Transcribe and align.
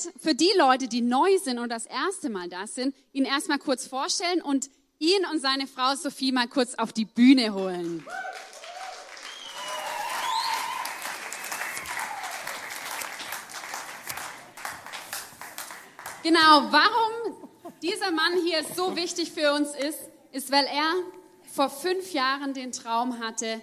vielleicht 0.00 0.20
für 0.20 0.34
die 0.34 0.50
Leute, 0.56 0.88
die 0.88 1.00
neu 1.00 1.38
sind 1.38 1.58
und 1.58 1.70
das 1.70 1.86
erste 1.86 2.30
Mal 2.30 2.48
da 2.48 2.66
sind, 2.66 2.94
ihn 3.12 3.24
erstmal 3.24 3.58
kurz 3.58 3.86
vorstellen 3.86 4.42
und 4.42 4.70
ihn 4.98 5.24
und 5.30 5.40
seine 5.40 5.66
Frau 5.66 5.94
Sophie 5.94 6.32
mal 6.32 6.48
kurz 6.48 6.74
auf 6.74 6.92
die 6.92 7.04
Bühne 7.04 7.54
holen. 7.54 8.04
Genau, 16.22 16.70
warum 16.70 17.48
dieser 17.80 18.10
Mann 18.10 18.34
hier 18.44 18.62
so 18.76 18.94
wichtig 18.94 19.32
für 19.32 19.54
uns 19.54 19.70
ist, 19.70 19.98
ist, 20.32 20.52
weil 20.52 20.66
er 20.66 20.94
vor 21.50 21.70
fünf 21.70 22.12
Jahren 22.12 22.52
den 22.52 22.72
Traum 22.72 23.18
hatte. 23.20 23.62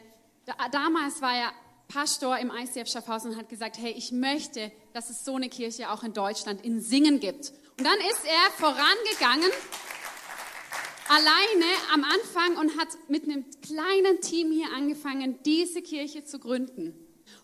damals 0.71 1.21
war 1.21 1.35
er 1.35 1.51
Pastor 1.88 2.38
im 2.38 2.52
ICF 2.52 2.90
Schaffhausen 2.90 3.38
hat 3.38 3.50
gesagt, 3.50 3.77
hey, 3.77 3.91
ich 3.91 4.12
möchte, 4.12 4.72
dass 4.94 5.09
es 5.09 5.23
so 5.23 5.36
eine 5.36 5.50
Kirche 5.50 5.90
auch 5.91 6.04
in 6.04 6.13
Deutschland 6.13 6.63
in 6.63 6.82
Singen 6.82 7.20
gibt. 7.20 7.54
Und 7.77 7.86
dann 7.86 7.98
ist 8.00 8.26
er 8.26 8.52
vorangegangen, 8.58 9.52
alleine 11.10 11.66
am 11.94 12.04
Anfang 12.04 12.58
und 12.58 12.77
hat 12.77 12.90
mit 13.08 13.23
einem 13.23 13.46
kleinen 13.62 14.20
Team 14.22 14.52
hier 14.52 14.68
angefangen, 14.76 15.40
diese 15.46 15.82
Kirche 15.82 16.26
zu 16.26 16.40
gründen. 16.40 16.94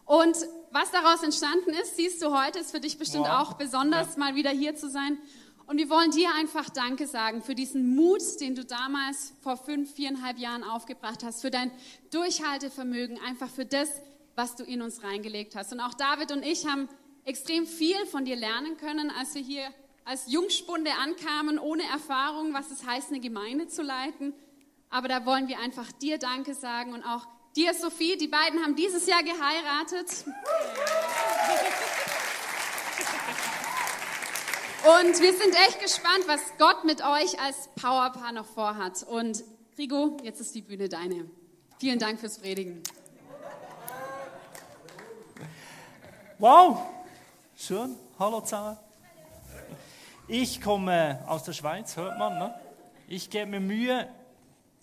Und 0.06 0.36
was 0.72 0.92
daraus 0.92 1.24
entstanden 1.24 1.70
ist, 1.72 1.96
siehst 1.96 2.22
du 2.22 2.38
heute, 2.38 2.60
ist 2.60 2.72
für 2.72 2.80
dich 2.80 2.98
bestimmt 2.98 3.26
wow. 3.26 3.48
auch 3.48 3.54
besonders, 3.54 4.14
ja. 4.14 4.20
mal 4.20 4.36
wieder 4.36 4.50
hier 4.50 4.76
zu 4.76 4.90
sein. 4.90 5.18
Und 5.66 5.78
wir 5.78 5.90
wollen 5.90 6.12
dir 6.12 6.30
einfach 6.36 6.70
Danke 6.70 7.08
sagen 7.08 7.42
für 7.42 7.56
diesen 7.56 7.96
Mut, 7.96 8.22
den 8.42 8.56
du 8.56 8.66
damals 8.66 9.34
vor 9.42 9.56
fünf, 9.56 9.94
viereinhalb 9.94 10.38
Jahren 10.38 10.64
aufgebracht 10.64 11.24
hast, 11.24 11.42
für 11.42 11.52
dein 11.52 11.72
Durchhaltevermögen, 12.12 13.18
einfach 13.26 13.50
für 13.50 13.66
das, 13.66 13.90
was 14.36 14.56
du 14.56 14.64
in 14.64 14.82
uns 14.82 15.04
reingelegt 15.04 15.56
hast. 15.56 15.72
Und 15.72 15.80
auch 15.80 15.94
David 15.94 16.32
und 16.32 16.44
ich 16.44 16.66
haben 16.66 16.90
extrem 17.26 17.66
viel 17.66 18.06
von 18.06 18.26
dir 18.26 18.36
lernen 18.36 18.78
können, 18.78 19.12
als 19.12 19.36
wir 19.36 19.42
hier 19.42 19.66
als 20.06 20.32
Jungspunde 20.32 20.92
ankamen, 21.02 21.60
ohne 21.60 21.84
Erfahrung, 21.84 22.54
was 22.54 22.72
es 22.72 22.86
heißt, 22.86 23.10
eine 23.10 23.20
Gemeinde 23.20 23.68
zu 23.68 23.82
leiten. 23.82 24.34
Aber 24.90 25.08
da 25.08 25.26
wollen 25.26 25.48
wir 25.48 25.60
einfach 25.60 25.92
dir 25.94 26.18
Danke 26.18 26.54
sagen 26.54 26.94
und 26.94 27.04
auch 27.04 27.26
dir, 27.56 27.74
Sophie. 27.74 28.18
Die 28.18 28.28
beiden 28.28 28.62
haben 28.64 28.76
dieses 28.76 29.08
Jahr 29.08 29.24
geheiratet. 29.24 30.26
Und 34.84 35.22
wir 35.22 35.34
sind 35.34 35.56
echt 35.68 35.80
gespannt, 35.80 36.26
was 36.28 36.42
Gott 36.58 36.84
mit 36.84 37.02
euch 37.02 37.40
als 37.40 37.70
Powerpaar 37.76 38.34
noch 38.34 38.46
vorhat. 38.46 39.04
Und 39.04 39.44
Rigo, 39.78 40.18
jetzt 40.24 40.42
ist 40.42 40.54
die 40.54 40.62
Bühne 40.62 40.90
deine. 40.90 41.30
Vielen 41.80 42.00
Dank 42.00 42.20
fürs 42.20 42.40
Predigen. 42.40 42.84
Wow, 46.44 46.78
schön. 47.56 47.96
Hallo 48.20 48.42
zusammen. 48.42 48.78
Ich 50.28 50.60
komme 50.60 51.24
aus 51.26 51.44
der 51.44 51.54
Schweiz, 51.54 51.96
hört 51.96 52.20
man. 52.20 52.38
Ne? 52.38 52.54
Ich 53.08 53.30
gebe 53.30 53.46
mir 53.46 53.62
Mühe, 53.62 54.10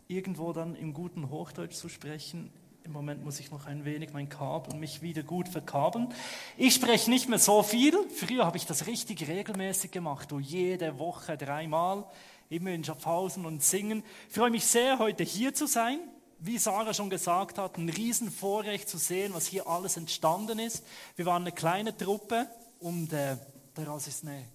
irgendwo 0.08 0.54
dann 0.54 0.74
im 0.74 0.94
guten 0.94 1.28
Hochdeutsch 1.28 1.74
zu 1.74 1.90
sprechen. 1.90 2.50
Im 2.82 2.92
Moment 2.92 3.22
muss 3.22 3.40
ich 3.40 3.50
noch 3.50 3.66
ein 3.66 3.84
wenig 3.84 4.14
mein 4.14 4.30
Kabel 4.30 4.74
mich 4.78 5.02
wieder 5.02 5.22
gut 5.22 5.48
verkabeln. 5.48 6.08
Ich 6.56 6.76
spreche 6.76 7.10
nicht 7.10 7.28
mehr 7.28 7.38
so 7.38 7.62
viel. 7.62 7.92
Früher 8.08 8.46
habe 8.46 8.56
ich 8.56 8.64
das 8.64 8.86
richtig 8.86 9.28
regelmäßig 9.28 9.90
gemacht, 9.90 10.30
du 10.30 10.38
jede 10.38 10.98
Woche 10.98 11.36
dreimal, 11.36 12.04
immer 12.48 12.70
in 12.70 12.84
Schaffhausen 12.84 13.44
und 13.44 13.62
singen. 13.62 14.02
Ich 14.30 14.34
freue 14.34 14.50
mich 14.50 14.64
sehr, 14.64 14.98
heute 14.98 15.24
hier 15.24 15.52
zu 15.52 15.66
sein 15.66 16.00
wie 16.40 16.58
Sarah 16.58 16.94
schon 16.94 17.10
gesagt 17.10 17.58
hat, 17.58 17.76
ein 17.76 17.88
Riesenvorrecht 17.88 18.88
zu 18.88 18.98
sehen, 18.98 19.34
was 19.34 19.46
hier 19.46 19.66
alles 19.66 19.96
entstanden 19.96 20.58
ist. 20.58 20.84
Wir 21.16 21.26
waren 21.26 21.42
eine 21.42 21.52
kleine 21.52 21.96
Truppe 21.96 22.48
und 22.78 23.12
äh, 23.12 23.36
daraus 23.74 24.06
ist 24.06 24.24
eine 24.24 24.46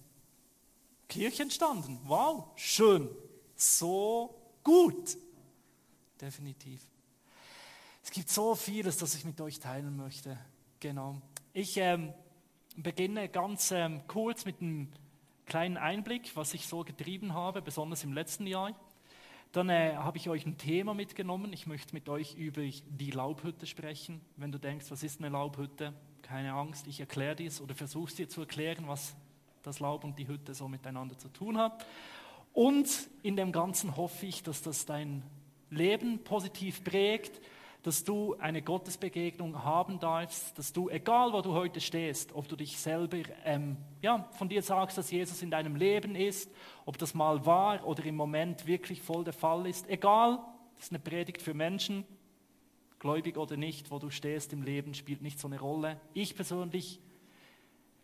Kirche 1.08 1.44
entstanden. 1.44 2.00
Wow, 2.04 2.46
schön. 2.56 3.08
So 3.54 4.34
gut. 4.64 5.16
Definitiv. 6.20 6.80
Es 8.02 8.10
gibt 8.10 8.30
so 8.30 8.54
vieles, 8.54 8.96
das 8.96 9.14
ich 9.14 9.24
mit 9.24 9.40
euch 9.40 9.58
teilen 9.60 9.96
möchte. 9.96 10.38
Genau. 10.80 11.20
Ich 11.52 11.76
ähm, 11.76 12.12
beginne 12.76 13.28
ganz 13.28 13.70
ähm, 13.70 14.06
kurz 14.08 14.44
mit 14.44 14.60
einem 14.60 14.92
kleinen 15.46 15.76
Einblick, 15.76 16.34
was 16.34 16.54
ich 16.54 16.66
so 16.66 16.84
getrieben 16.84 17.34
habe, 17.34 17.62
besonders 17.62 18.04
im 18.04 18.12
letzten 18.12 18.46
Jahr. 18.46 18.74
Dann 19.52 19.68
äh, 19.68 19.94
habe 19.96 20.18
ich 20.18 20.28
euch 20.28 20.44
ein 20.46 20.58
Thema 20.58 20.94
mitgenommen. 20.94 21.52
Ich 21.52 21.66
möchte 21.66 21.94
mit 21.94 22.08
euch 22.08 22.34
über 22.34 22.62
die 22.62 23.10
Laubhütte 23.10 23.66
sprechen. 23.66 24.20
Wenn 24.36 24.52
du 24.52 24.58
denkst, 24.58 24.90
was 24.90 25.02
ist 25.02 25.20
eine 25.20 25.30
Laubhütte? 25.30 25.92
Keine 26.22 26.52
Angst, 26.52 26.86
ich 26.86 27.00
erkläre 27.00 27.36
dies 27.36 27.60
oder 27.60 27.74
versuche 27.74 28.14
dir 28.14 28.28
zu 28.28 28.40
erklären, 28.40 28.88
was 28.88 29.14
das 29.62 29.80
Laub 29.80 30.04
und 30.04 30.18
die 30.18 30.28
Hütte 30.28 30.54
so 30.54 30.68
miteinander 30.68 31.16
zu 31.18 31.28
tun 31.28 31.58
hat. 31.58 31.86
Und 32.52 32.88
in 33.22 33.36
dem 33.36 33.52
Ganzen 33.52 33.96
hoffe 33.96 34.26
ich, 34.26 34.42
dass 34.42 34.62
das 34.62 34.86
dein 34.86 35.22
Leben 35.70 36.18
positiv 36.24 36.82
prägt 36.84 37.40
dass 37.86 38.02
du 38.02 38.34
eine 38.40 38.62
Gottesbegegnung 38.62 39.62
haben 39.62 40.00
darfst, 40.00 40.58
dass 40.58 40.72
du, 40.72 40.88
egal 40.88 41.32
wo 41.32 41.40
du 41.40 41.52
heute 41.52 41.80
stehst, 41.80 42.34
ob 42.34 42.48
du 42.48 42.56
dich 42.56 42.80
selber 42.80 43.18
ähm, 43.44 43.76
ja, 44.02 44.28
von 44.32 44.48
dir 44.48 44.60
sagst, 44.60 44.98
dass 44.98 45.12
Jesus 45.12 45.40
in 45.40 45.52
deinem 45.52 45.76
Leben 45.76 46.16
ist, 46.16 46.50
ob 46.84 46.98
das 46.98 47.14
mal 47.14 47.46
war 47.46 47.86
oder 47.86 48.04
im 48.04 48.16
Moment 48.16 48.66
wirklich 48.66 49.00
voll 49.00 49.22
der 49.22 49.32
Fall 49.32 49.68
ist, 49.68 49.88
egal, 49.88 50.40
das 50.74 50.86
ist 50.86 50.92
eine 50.92 50.98
Predigt 50.98 51.40
für 51.40 51.54
Menschen, 51.54 52.04
gläubig 52.98 53.36
oder 53.36 53.56
nicht, 53.56 53.92
wo 53.92 54.00
du 54.00 54.10
stehst 54.10 54.52
im 54.52 54.64
Leben, 54.64 54.92
spielt 54.92 55.22
nicht 55.22 55.38
so 55.38 55.46
eine 55.46 55.60
Rolle. 55.60 56.00
Ich 56.12 56.34
persönlich 56.34 56.98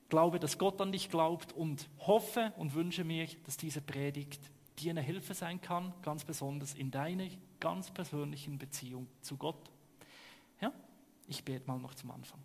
glaube, 0.09 0.38
dass 0.38 0.59
Gott 0.59 0.81
an 0.81 0.93
dich 0.93 1.10
glaubt 1.10 1.54
und 1.54 1.88
hoffe 1.99 2.53
und 2.56 2.75
wünsche 2.75 3.03
mir, 3.03 3.26
dass 3.47 3.56
diese 3.56 3.81
Predigt 3.81 4.41
dir 4.78 4.91
eine 4.91 5.03
Hilfe 5.03 5.34
sein 5.34 5.60
kann, 5.60 5.93
ganz 6.03 6.25
besonders 6.25 6.72
in 6.75 6.93
deiner 6.93 7.26
ganz 7.62 7.93
persönlichen 7.93 8.59
Beziehung 8.59 9.06
zu 9.21 9.37
Gott. 9.37 9.71
Ja? 10.61 10.73
Ich 11.28 11.45
bete 11.45 11.65
mal 11.69 11.78
noch 11.78 11.95
zum 11.95 12.11
Anfang. 12.11 12.41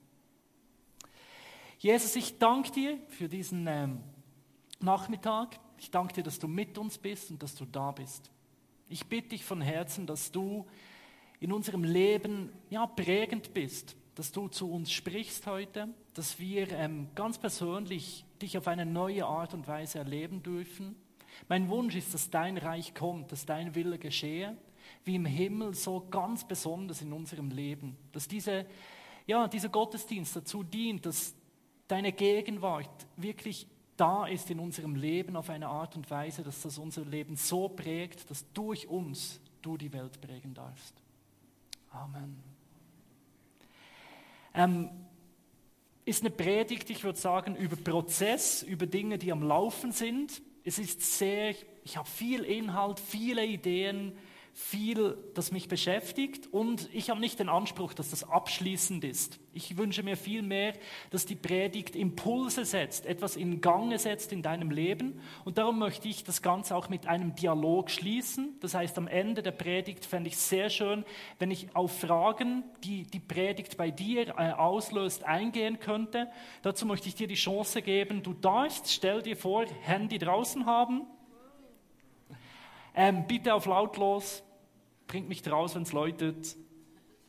Jesus, 1.79 2.15
ich 2.15 2.37
danke 2.37 2.71
dir 2.71 2.99
für 3.07 3.27
diesen 3.27 3.65
ähm, 3.65 4.03
Nachmittag. 4.79 5.59
Ich 5.79 5.89
danke 5.89 6.13
dir, 6.13 6.23
dass 6.23 6.37
du 6.37 6.47
mit 6.47 6.77
uns 6.77 6.99
bist 6.99 7.31
und 7.31 7.41
dass 7.41 7.55
du 7.55 7.65
da 7.65 7.91
bist. 7.91 8.29
Ich 8.89 9.07
bitte 9.07 9.29
dich 9.29 9.43
von 9.43 9.59
Herzen, 9.59 10.05
dass 10.05 10.31
du 10.31 10.67
in 11.39 11.51
unserem 11.51 11.83
Leben 11.83 12.51
ja, 12.69 12.85
prägend 12.85 13.55
bist, 13.55 13.95
dass 14.13 14.31
du 14.31 14.47
zu 14.49 14.71
uns 14.71 14.91
sprichst 14.91 15.47
heute, 15.47 15.89
dass 16.13 16.37
wir 16.37 16.71
ähm, 16.73 17.09
ganz 17.15 17.39
persönlich 17.39 18.23
dich 18.39 18.55
auf 18.55 18.67
eine 18.67 18.85
neue 18.85 19.25
Art 19.25 19.55
und 19.55 19.67
Weise 19.67 19.97
erleben 19.97 20.43
dürfen. 20.43 20.95
Mein 21.49 21.69
Wunsch 21.69 21.95
ist, 21.95 22.13
dass 22.13 22.29
dein 22.29 22.57
Reich 22.57 22.93
kommt, 22.93 23.31
dass 23.31 23.47
dein 23.47 23.73
Wille 23.73 23.97
geschehe 23.97 24.55
wie 25.07 25.15
im 25.15 25.25
Himmel, 25.25 25.73
so 25.73 26.05
ganz 26.11 26.47
besonders 26.47 27.01
in 27.01 27.13
unserem 27.13 27.49
Leben. 27.49 27.97
Dass 28.11 28.27
diese, 28.27 28.65
ja, 29.25 29.47
dieser 29.47 29.69
Gottesdienst 29.69 30.35
dazu 30.35 30.63
dient, 30.63 31.05
dass 31.05 31.33
deine 31.87 32.11
Gegenwart 32.11 33.07
wirklich 33.15 33.67
da 33.95 34.27
ist 34.27 34.51
in 34.51 34.59
unserem 34.59 34.95
Leben 34.95 35.35
auf 35.35 35.49
eine 35.49 35.67
Art 35.67 35.95
und 35.95 36.09
Weise, 36.11 36.43
dass 36.43 36.61
das 36.61 36.77
unser 36.77 37.03
Leben 37.03 37.35
so 37.35 37.67
prägt, 37.67 38.29
dass 38.29 38.45
durch 38.53 38.87
uns 38.87 39.41
du 39.61 39.75
die 39.75 39.91
Welt 39.91 40.21
prägen 40.21 40.53
darfst. 40.53 40.93
Amen. 41.89 42.37
Ähm, 44.53 44.89
ist 46.05 46.21
eine 46.21 46.29
Predigt, 46.29 46.89
ich 46.89 47.03
würde 47.03 47.19
sagen, 47.19 47.55
über 47.55 47.75
Prozess, 47.75 48.63
über 48.63 48.85
Dinge, 48.85 49.17
die 49.17 49.31
am 49.31 49.43
Laufen 49.43 49.91
sind. 49.91 50.41
Es 50.63 50.79
ist 50.79 51.01
sehr, 51.01 51.55
ich 51.83 51.97
habe 51.97 52.07
viel 52.07 52.43
Inhalt, 52.43 52.99
viele 52.99 53.45
Ideen, 53.45 54.13
viel, 54.59 55.15
das 55.35 55.51
mich 55.51 55.67
beschäftigt 55.67 56.51
und 56.51 56.89
ich 56.91 57.11
habe 57.11 57.19
nicht 57.19 57.39
den 57.39 57.47
Anspruch, 57.47 57.93
dass 57.93 58.09
das 58.09 58.27
abschließend 58.27 59.03
ist. 59.03 59.39
Ich 59.53 59.77
wünsche 59.77 60.01
mir 60.01 60.17
vielmehr, 60.17 60.73
dass 61.11 61.27
die 61.27 61.35
Predigt 61.35 61.95
Impulse 61.95 62.65
setzt, 62.65 63.05
etwas 63.05 63.35
in 63.35 63.61
Gange 63.61 63.99
setzt 63.99 64.31
in 64.31 64.41
deinem 64.41 64.71
Leben 64.71 65.21
und 65.45 65.59
darum 65.59 65.77
möchte 65.77 66.07
ich 66.07 66.23
das 66.23 66.41
Ganze 66.41 66.75
auch 66.75 66.89
mit 66.89 67.05
einem 67.05 67.35
Dialog 67.35 67.91
schließen. 67.91 68.55
Das 68.59 68.73
heißt, 68.73 68.97
am 68.97 69.07
Ende 69.07 69.43
der 69.43 69.51
Predigt 69.51 70.05
fände 70.05 70.29
ich 70.29 70.37
sehr 70.37 70.71
schön, 70.71 71.05
wenn 71.37 71.51
ich 71.51 71.75
auf 71.75 71.99
Fragen, 71.99 72.63
die 72.83 73.03
die 73.03 73.19
Predigt 73.19 73.77
bei 73.77 73.91
dir 73.91 74.29
äh, 74.39 74.53
auslöst, 74.53 75.23
eingehen 75.23 75.79
könnte. 75.79 76.31
Dazu 76.63 76.87
möchte 76.87 77.07
ich 77.09 77.15
dir 77.15 77.27
die 77.27 77.35
Chance 77.35 77.83
geben, 77.83 78.23
du 78.23 78.33
darfst, 78.33 78.91
stell 78.91 79.21
dir 79.21 79.37
vor, 79.37 79.67
Handy 79.83 80.17
draußen 80.17 80.65
haben, 80.65 81.05
ähm, 82.95 83.27
bitte 83.27 83.53
auf 83.53 83.67
lautlos, 83.67 84.43
bringt 85.07 85.29
mich 85.29 85.49
raus, 85.49 85.75
wenn 85.75 85.83
es 85.83 85.93
läutet. 85.93 86.55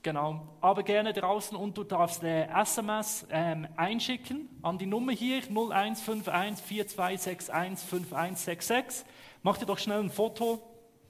Genau. 0.03 0.57
Aber 0.61 0.83
gerne 0.83 1.13
draußen 1.13 1.57
und 1.57 1.77
du 1.77 1.85
darfst 1.85 2.23
eine 2.23 2.49
SMS 2.49 3.27
ähm, 3.31 3.67
einschicken 3.77 4.49
an 4.63 4.79
die 4.79 4.87
Nummer 4.87 5.13
hier 5.13 5.43
0151 5.43 6.65
4261 6.65 7.89
5166. 7.89 9.05
Mach 9.43 9.59
dir 9.59 9.67
doch 9.67 9.79
schnell 9.79 10.01
ein 10.01 10.11
Foto, 10.11 10.63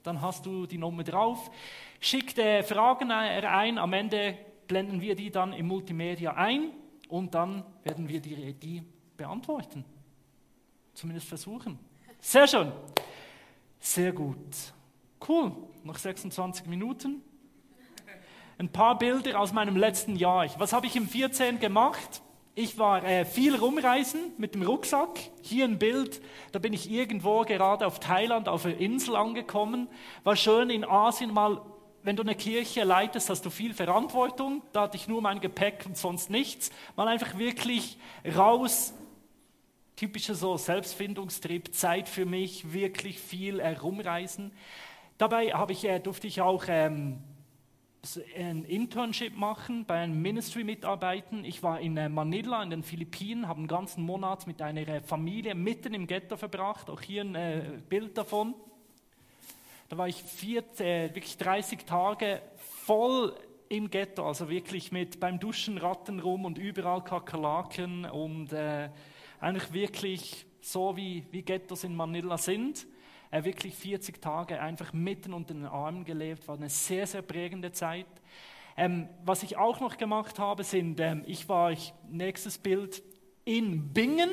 dann 0.03 0.21
hast 0.21 0.45
du 0.45 0.65
die 0.65 0.77
Nummer 0.77 1.03
drauf. 1.03 1.51
Schick 1.99 2.33
die 2.35 2.63
Fragen 2.63 3.11
ein, 3.11 3.77
am 3.77 3.93
Ende 3.93 4.37
blenden 4.67 5.01
wir 5.01 5.15
die 5.15 5.31
dann 5.31 5.53
im 5.53 5.67
Multimedia 5.67 6.33
ein 6.33 6.71
und 7.09 7.33
dann 7.33 7.63
werden 7.83 8.07
wir 8.07 8.21
die, 8.21 8.53
die 8.53 8.83
beantworten. 9.17 9.83
Zumindest 10.93 11.27
versuchen. 11.27 11.77
Sehr 12.19 12.47
schön. 12.47 12.71
Sehr 13.79 14.11
gut. 14.11 14.73
Cool. 15.27 15.51
Noch 15.89 15.97
26 15.97 16.67
Minuten. 16.67 17.23
Ein 18.59 18.69
paar 18.69 18.99
Bilder 18.99 19.39
aus 19.39 19.53
meinem 19.53 19.75
letzten 19.75 20.17
Jahr. 20.17 20.47
Was 20.59 20.71
habe 20.71 20.85
ich 20.85 20.95
im 20.95 21.07
14 21.07 21.59
gemacht? 21.59 22.21
Ich 22.53 22.77
war 22.77 23.03
äh, 23.03 23.25
viel 23.25 23.55
rumreisen 23.55 24.33
mit 24.37 24.53
dem 24.53 24.61
Rucksack. 24.61 25.17
Hier 25.41 25.65
ein 25.65 25.79
Bild, 25.79 26.21
da 26.51 26.59
bin 26.59 26.73
ich 26.73 26.91
irgendwo 26.91 27.41
gerade 27.41 27.87
auf 27.87 27.99
Thailand 27.99 28.47
auf 28.47 28.67
einer 28.67 28.77
Insel 28.77 29.15
angekommen. 29.15 29.87
War 30.23 30.35
schön 30.35 30.69
in 30.69 30.85
Asien 30.85 31.33
mal, 31.33 31.59
wenn 32.03 32.15
du 32.15 32.21
eine 32.21 32.35
Kirche 32.35 32.83
leitest, 32.83 33.31
hast 33.31 33.43
du 33.43 33.49
viel 33.49 33.73
Verantwortung. 33.73 34.61
Da 34.73 34.81
hatte 34.81 34.95
ich 34.95 35.07
nur 35.07 35.23
mein 35.23 35.39
Gepäck 35.39 35.87
und 35.87 35.97
sonst 35.97 36.29
nichts. 36.29 36.69
Mal 36.97 37.07
einfach 37.07 37.39
wirklich 37.39 37.97
raus, 38.37 38.93
typischer 39.95 40.35
so 40.35 40.55
Selbstfindungstrip, 40.55 41.73
Zeit 41.73 42.07
für 42.07 42.27
mich, 42.27 42.73
wirklich 42.73 43.17
viel 43.17 43.59
herumreisen. 43.59 44.51
Dabei 45.19 45.47
habe 45.47 45.73
ich, 45.73 45.83
äh, 45.83 45.99
durfte 45.99 46.27
ich 46.27 46.39
auch 46.39 46.63
ähm, 46.69 47.17
ein 48.37 48.63
Internship 48.63 49.35
machen, 49.35 49.83
bei 49.83 49.95
einem 49.95 50.21
Ministry 50.21 50.63
mitarbeiten. 50.63 51.43
Ich 51.43 51.61
war 51.61 51.81
in 51.81 51.97
äh, 51.97 52.07
Manila 52.07 52.63
in 52.63 52.69
den 52.69 52.83
Philippinen, 52.83 53.45
habe 53.45 53.57
einen 53.57 53.67
ganzen 53.67 54.01
Monat 54.05 54.47
mit 54.47 54.61
einer 54.61 54.87
äh, 54.87 55.01
Familie 55.01 55.55
mitten 55.55 55.93
im 55.93 56.07
Ghetto 56.07 56.37
verbracht, 56.37 56.89
auch 56.89 57.01
hier 57.01 57.23
ein 57.23 57.83
Bild 57.89 58.17
davon. 58.17 58.53
Da 59.89 59.97
war 59.97 60.07
ich 60.07 60.23
vier, 60.23 60.63
wirklich 60.77 61.35
30 61.35 61.85
Tage 61.85 62.41
voll 62.55 63.35
im 63.67 63.89
Ghetto, 63.89 64.25
also 64.25 64.47
wirklich 64.47 64.93
mit 64.93 65.19
beim 65.19 65.37
Duschen 65.37 65.77
Ratten 65.79 66.21
rum 66.21 66.45
und 66.45 66.57
überall 66.57 67.03
Kakerlaken 67.03 68.05
und 68.05 68.53
äh, 68.53 68.89
eigentlich 69.41 69.73
wirklich 69.73 70.45
so 70.61 70.95
wie, 70.95 71.25
wie 71.31 71.41
Ghettos 71.41 71.83
in 71.83 71.93
Manila 71.93 72.37
sind 72.37 72.87
äh, 73.31 73.43
wirklich 73.43 73.75
40 73.75 74.21
Tage 74.21 74.61
einfach 74.61 74.93
mitten 74.93 75.33
unter 75.33 75.53
den 75.53 75.65
Armen 75.65 76.05
gelebt, 76.05 76.47
war 76.47 76.55
eine 76.55 76.69
sehr, 76.69 77.05
sehr 77.07 77.21
prägende 77.21 77.71
Zeit. 77.71 78.07
Ähm, 78.77 79.09
was 79.25 79.43
ich 79.43 79.57
auch 79.57 79.79
noch 79.79 79.97
gemacht 79.97 80.39
habe, 80.39 80.63
sind, 80.63 80.99
ähm, 80.99 81.23
ich 81.25 81.49
war, 81.49 81.71
ich, 81.71 81.93
nächstes 82.09 82.57
Bild, 82.57 83.03
in 83.45 83.93
Bingen, 83.93 84.29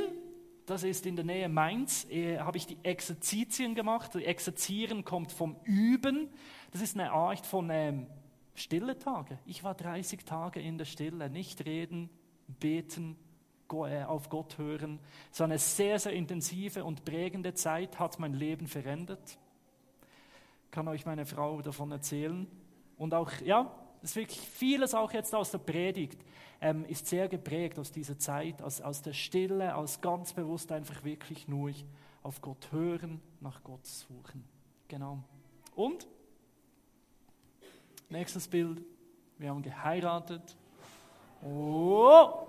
das 0.66 0.82
ist 0.82 1.06
in 1.06 1.16
der 1.16 1.25
Nähe 1.25 1.48
Mainz, 1.48 2.06
äh, 2.10 2.38
habe 2.38 2.56
ich 2.56 2.66
die 2.66 2.78
Exerzitien 2.82 3.75
gemacht. 3.75 4.14
Die 4.14 4.25
Exerzieren 4.25 5.04
kommt 5.04 5.32
vom 5.32 5.56
Üben. 5.64 6.28
Das 6.70 6.81
ist 6.81 6.96
eine 6.96 7.12
Art 7.12 7.46
von 7.46 7.70
ähm, 7.70 8.06
Stille 8.54 8.99
Tage. 8.99 9.38
Ich 9.46 9.64
war 9.64 9.75
30 9.75 10.25
Tage 10.25 10.60
in 10.60 10.78
der 10.78 10.84
Stille, 10.84 11.31
nicht 11.31 11.64
reden, 11.66 12.10
beten, 12.46 13.16
auf 13.72 14.28
Gott 14.28 14.58
hören. 14.58 14.98
So 15.30 15.44
eine 15.44 15.58
sehr, 15.58 15.98
sehr 15.98 16.12
intensive 16.12 16.84
und 16.84 17.04
prägende 17.04 17.54
Zeit 17.54 17.98
hat 17.98 18.18
mein 18.18 18.34
Leben 18.34 18.66
verändert. 18.66 19.38
Kann 20.70 20.88
euch 20.88 21.06
meine 21.06 21.26
Frau 21.26 21.60
davon 21.62 21.90
erzählen. 21.90 22.46
Und 22.96 23.14
auch, 23.14 23.30
ja, 23.44 23.70
das 24.00 24.10
ist 24.10 24.16
wirklich 24.16 24.40
vieles 24.40 24.94
auch 24.94 25.12
jetzt 25.12 25.34
aus 25.34 25.50
der 25.50 25.58
Predigt, 25.58 26.20
ähm, 26.60 26.84
ist 26.86 27.06
sehr 27.06 27.28
geprägt 27.28 27.78
aus 27.78 27.92
dieser 27.92 28.18
Zeit, 28.18 28.62
aus, 28.62 28.80
aus 28.80 29.02
der 29.02 29.12
Stille, 29.12 29.74
aus 29.74 30.00
ganz 30.00 30.32
bewusst 30.32 30.72
einfach 30.72 31.04
wirklich 31.04 31.48
nur 31.48 31.72
auf 32.22 32.40
Gott 32.40 32.72
hören, 32.72 33.20
nach 33.40 33.62
Gott 33.62 33.84
suchen. 33.86 34.44
Genau. 34.88 35.18
Und, 35.74 36.06
nächstes 38.08 38.48
Bild, 38.48 38.82
wir 39.38 39.50
haben 39.50 39.62
geheiratet. 39.62 40.56
Oh, 41.42 42.46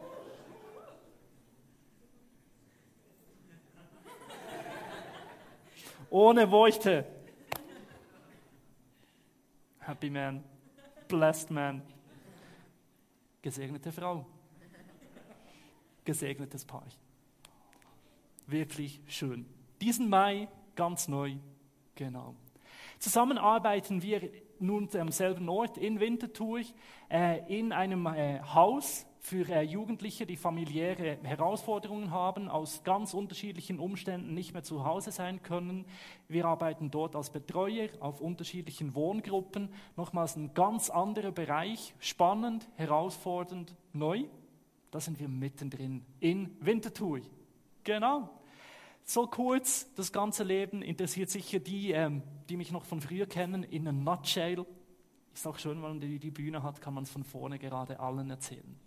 ohne 6.10 6.50
Worte. 6.52 7.06
Happy 9.80 10.10
man, 10.10 10.44
blessed 11.08 11.50
man, 11.50 11.82
gesegnete 13.42 13.92
Frau, 13.92 14.26
gesegnetes 16.04 16.66
Paar. 16.66 16.88
Wirklich 18.46 19.02
schön. 19.08 19.46
Diesen 19.82 20.10
Mai 20.10 20.48
ganz 20.76 21.08
neu, 21.08 21.36
genau. 21.96 22.36
Zusammen 23.00 23.38
arbeiten 23.38 24.02
wir 24.02 24.30
nun 24.60 24.90
am 24.96 25.12
selben 25.12 25.50
Ort 25.50 25.78
in 25.78 26.00
Winterthur 26.00 26.62
äh, 27.10 27.40
in 27.48 27.72
einem 27.72 28.06
äh, 28.06 28.40
Haus 28.42 29.07
für 29.20 29.50
äh, 29.50 29.62
Jugendliche, 29.62 30.26
die 30.26 30.38
familiäre 30.38 31.18
Herausforderungen 31.24 32.12
haben, 32.12 32.50
aus 32.50 32.84
ganz 32.84 33.14
unterschiedlichen 33.14 33.80
Umständen 33.80 34.34
nicht 34.34 34.54
mehr 34.54 34.64
zu 34.64 34.86
Hause 34.86 35.12
sein 35.12 35.42
können. 35.44 35.86
Wir 36.28 36.46
arbeiten 36.46 36.92
dort 36.92 37.16
als 37.16 37.30
Betreuer 37.30 37.90
auf 38.00 38.22
unterschiedlichen 38.22 38.96
Wohngruppen. 38.96 39.70
Nochmals 39.96 40.36
ein 40.36 40.54
ganz 40.54 40.90
anderer 40.90 41.32
Bereich, 41.32 41.94
spannend, 42.00 42.68
herausfordernd, 42.76 43.76
neu. 43.94 44.26
Da 44.92 45.00
sind 45.00 45.20
wir 45.20 45.28
mittendrin 45.28 46.06
in 46.20 46.56
Winterthur. 46.62 47.22
Genau. 47.84 48.30
So 49.04 49.26
kurz, 49.26 49.94
das 49.96 50.12
ganze 50.12 50.44
Leben 50.44 50.82
interessiert 50.82 51.30
sicher 51.30 51.60
die, 51.60 51.92
ähm, 51.92 52.24
die 52.50 52.58
mich 52.58 52.72
noch 52.72 52.84
von 52.84 53.00
früher 53.00 53.26
kennen, 53.26 53.64
in 53.64 53.88
a 53.88 53.92
nutshell. 53.92 54.66
Ist 55.38 55.46
auch 55.46 55.60
schön, 55.60 55.84
wenn 55.84 56.00
man 56.00 56.00
die, 56.00 56.32
Bühne 56.32 56.64
hat, 56.64 56.82
kann 56.82 56.96
man 56.96 57.04
es 57.04 57.12
von 57.12 57.24
vorne 57.24 57.60
gerade 57.60 58.00
allen 58.00 58.28
erzählen. 58.32 58.80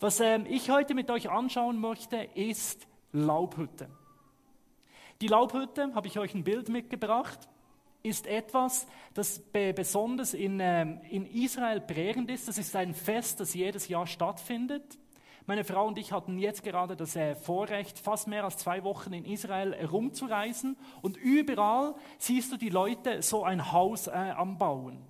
Was 0.00 0.18
ähm, 0.18 0.44
ich 0.44 0.70
heute 0.70 0.92
mit 0.92 1.08
euch 1.08 1.30
anschauen 1.30 1.78
möchte, 1.78 2.16
ist 2.34 2.88
Laubhütte. 3.12 3.88
Die 5.20 5.28
Laubhütte, 5.28 5.94
habe 5.94 6.08
ich 6.08 6.18
euch 6.18 6.34
ein 6.34 6.42
Bild 6.42 6.68
mitgebracht, 6.68 7.48
ist 8.02 8.26
etwas, 8.26 8.88
das 9.14 9.40
besonders 9.52 10.34
in, 10.34 10.58
ähm, 10.58 11.00
in 11.10 11.24
Israel 11.26 11.80
prägend 11.80 12.28
ist. 12.28 12.48
Das 12.48 12.58
ist 12.58 12.74
ein 12.74 12.92
Fest, 12.92 13.38
das 13.38 13.54
jedes 13.54 13.86
Jahr 13.86 14.08
stattfindet. 14.08 14.98
Meine 15.46 15.62
Frau 15.62 15.86
und 15.86 15.96
ich 15.96 16.10
hatten 16.10 16.40
jetzt 16.40 16.64
gerade 16.64 16.96
das 16.96 17.14
äh, 17.14 17.36
Vorrecht, 17.36 18.00
fast 18.00 18.26
mehr 18.26 18.42
als 18.42 18.56
zwei 18.56 18.82
Wochen 18.82 19.12
in 19.12 19.24
Israel 19.24 19.76
herumzureisen. 19.76 20.76
Und 21.02 21.16
überall 21.16 21.94
siehst 22.18 22.50
du 22.50 22.56
die 22.56 22.68
Leute 22.68 23.22
so 23.22 23.44
ein 23.44 23.70
Haus 23.70 24.08
äh, 24.08 24.10
am 24.10 24.58
Bauen. 24.58 25.06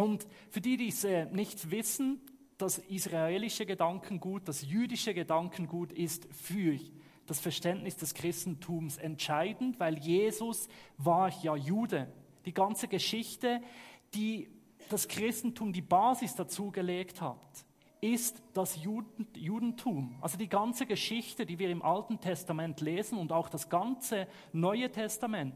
Und 0.00 0.26
für 0.48 0.62
die, 0.62 0.78
die 0.78 0.88
es 0.88 1.04
äh, 1.04 1.26
nicht 1.26 1.70
wissen, 1.70 2.22
das 2.56 2.78
israelische 2.78 3.66
Gedankengut, 3.66 4.48
das 4.48 4.62
jüdische 4.62 5.12
Gedankengut 5.12 5.92
ist 5.92 6.26
für 6.32 6.78
das 7.26 7.38
Verständnis 7.38 7.96
des 7.96 8.14
Christentums 8.14 8.96
entscheidend, 8.96 9.78
weil 9.78 9.98
Jesus 9.98 10.68
war 10.96 11.28
ja 11.42 11.54
Jude. 11.54 12.10
Die 12.46 12.54
ganze 12.54 12.88
Geschichte, 12.88 13.60
die 14.14 14.48
das 14.88 15.06
Christentum 15.06 15.70
die 15.70 15.82
Basis 15.82 16.34
dazu 16.34 16.70
gelegt 16.70 17.20
hat, 17.20 17.66
ist 18.00 18.42
das 18.54 18.78
Judentum. 18.82 20.16
Also 20.22 20.38
die 20.38 20.48
ganze 20.48 20.86
Geschichte, 20.86 21.44
die 21.44 21.58
wir 21.58 21.68
im 21.68 21.82
Alten 21.82 22.18
Testament 22.20 22.80
lesen 22.80 23.18
und 23.18 23.32
auch 23.32 23.50
das 23.50 23.68
ganze 23.68 24.26
Neue 24.54 24.90
Testament, 24.90 25.54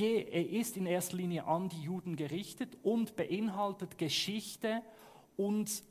ist 0.00 0.76
in 0.76 0.86
erster 0.86 1.16
Linie 1.16 1.44
an 1.46 1.68
die 1.68 1.82
Juden 1.82 2.16
gerichtet 2.16 2.76
und 2.82 3.16
beinhaltet 3.16 3.98
Geschichte 3.98 4.82
und 5.36 5.82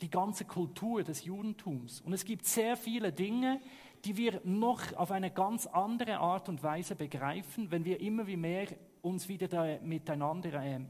die 0.00 0.10
ganze 0.10 0.44
Kultur 0.44 1.02
des 1.02 1.24
Judentums. 1.24 2.00
Und 2.00 2.12
es 2.12 2.24
gibt 2.24 2.44
sehr 2.44 2.76
viele 2.76 3.12
Dinge, 3.12 3.60
die 4.04 4.16
wir 4.16 4.40
noch 4.44 4.92
auf 4.94 5.12
eine 5.12 5.30
ganz 5.30 5.66
andere 5.66 6.18
Art 6.18 6.48
und 6.48 6.62
Weise 6.62 6.96
begreifen, 6.96 7.70
wenn 7.70 7.84
wir 7.84 8.00
immer 8.00 8.26
wie 8.26 8.36
mehr 8.36 8.66
uns 9.00 9.28
wieder 9.28 9.80
miteinander 9.80 10.62
äh, 10.62 10.80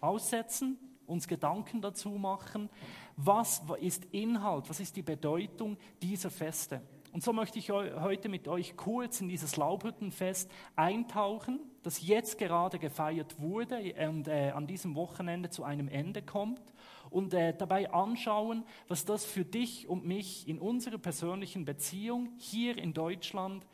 aussetzen, 0.00 0.78
uns 1.06 1.28
Gedanken 1.28 1.80
dazu 1.80 2.10
machen, 2.10 2.70
was 3.16 3.62
ist 3.80 4.06
Inhalt, 4.06 4.68
was 4.68 4.80
ist 4.80 4.96
die 4.96 5.02
Bedeutung 5.02 5.76
dieser 6.00 6.30
Feste. 6.30 6.80
Und 7.12 7.22
so 7.22 7.34
möchte 7.34 7.58
ich 7.58 7.70
heute 7.70 8.30
mit 8.30 8.48
euch 8.48 8.74
kurz 8.74 9.20
in 9.20 9.28
dieses 9.28 9.56
Laubhüttenfest 9.56 10.50
eintauchen, 10.76 11.60
das 11.82 12.00
jetzt 12.00 12.38
gerade 12.38 12.78
gefeiert 12.78 13.38
wurde 13.38 13.94
und 14.08 14.28
äh, 14.28 14.50
an 14.50 14.66
diesem 14.66 14.94
Wochenende 14.94 15.50
zu 15.50 15.62
einem 15.62 15.88
Ende 15.88 16.22
kommt 16.22 16.72
und 17.10 17.34
äh, 17.34 17.54
dabei 17.54 17.92
anschauen, 17.92 18.64
was 18.88 19.04
das 19.04 19.26
für 19.26 19.44
dich 19.44 19.88
und 19.88 20.06
mich 20.06 20.48
in 20.48 20.58
unserer 20.58 20.96
persönlichen 20.96 21.66
Beziehung 21.66 22.30
hier 22.38 22.78
in 22.78 22.94
Deutschland 22.94 23.66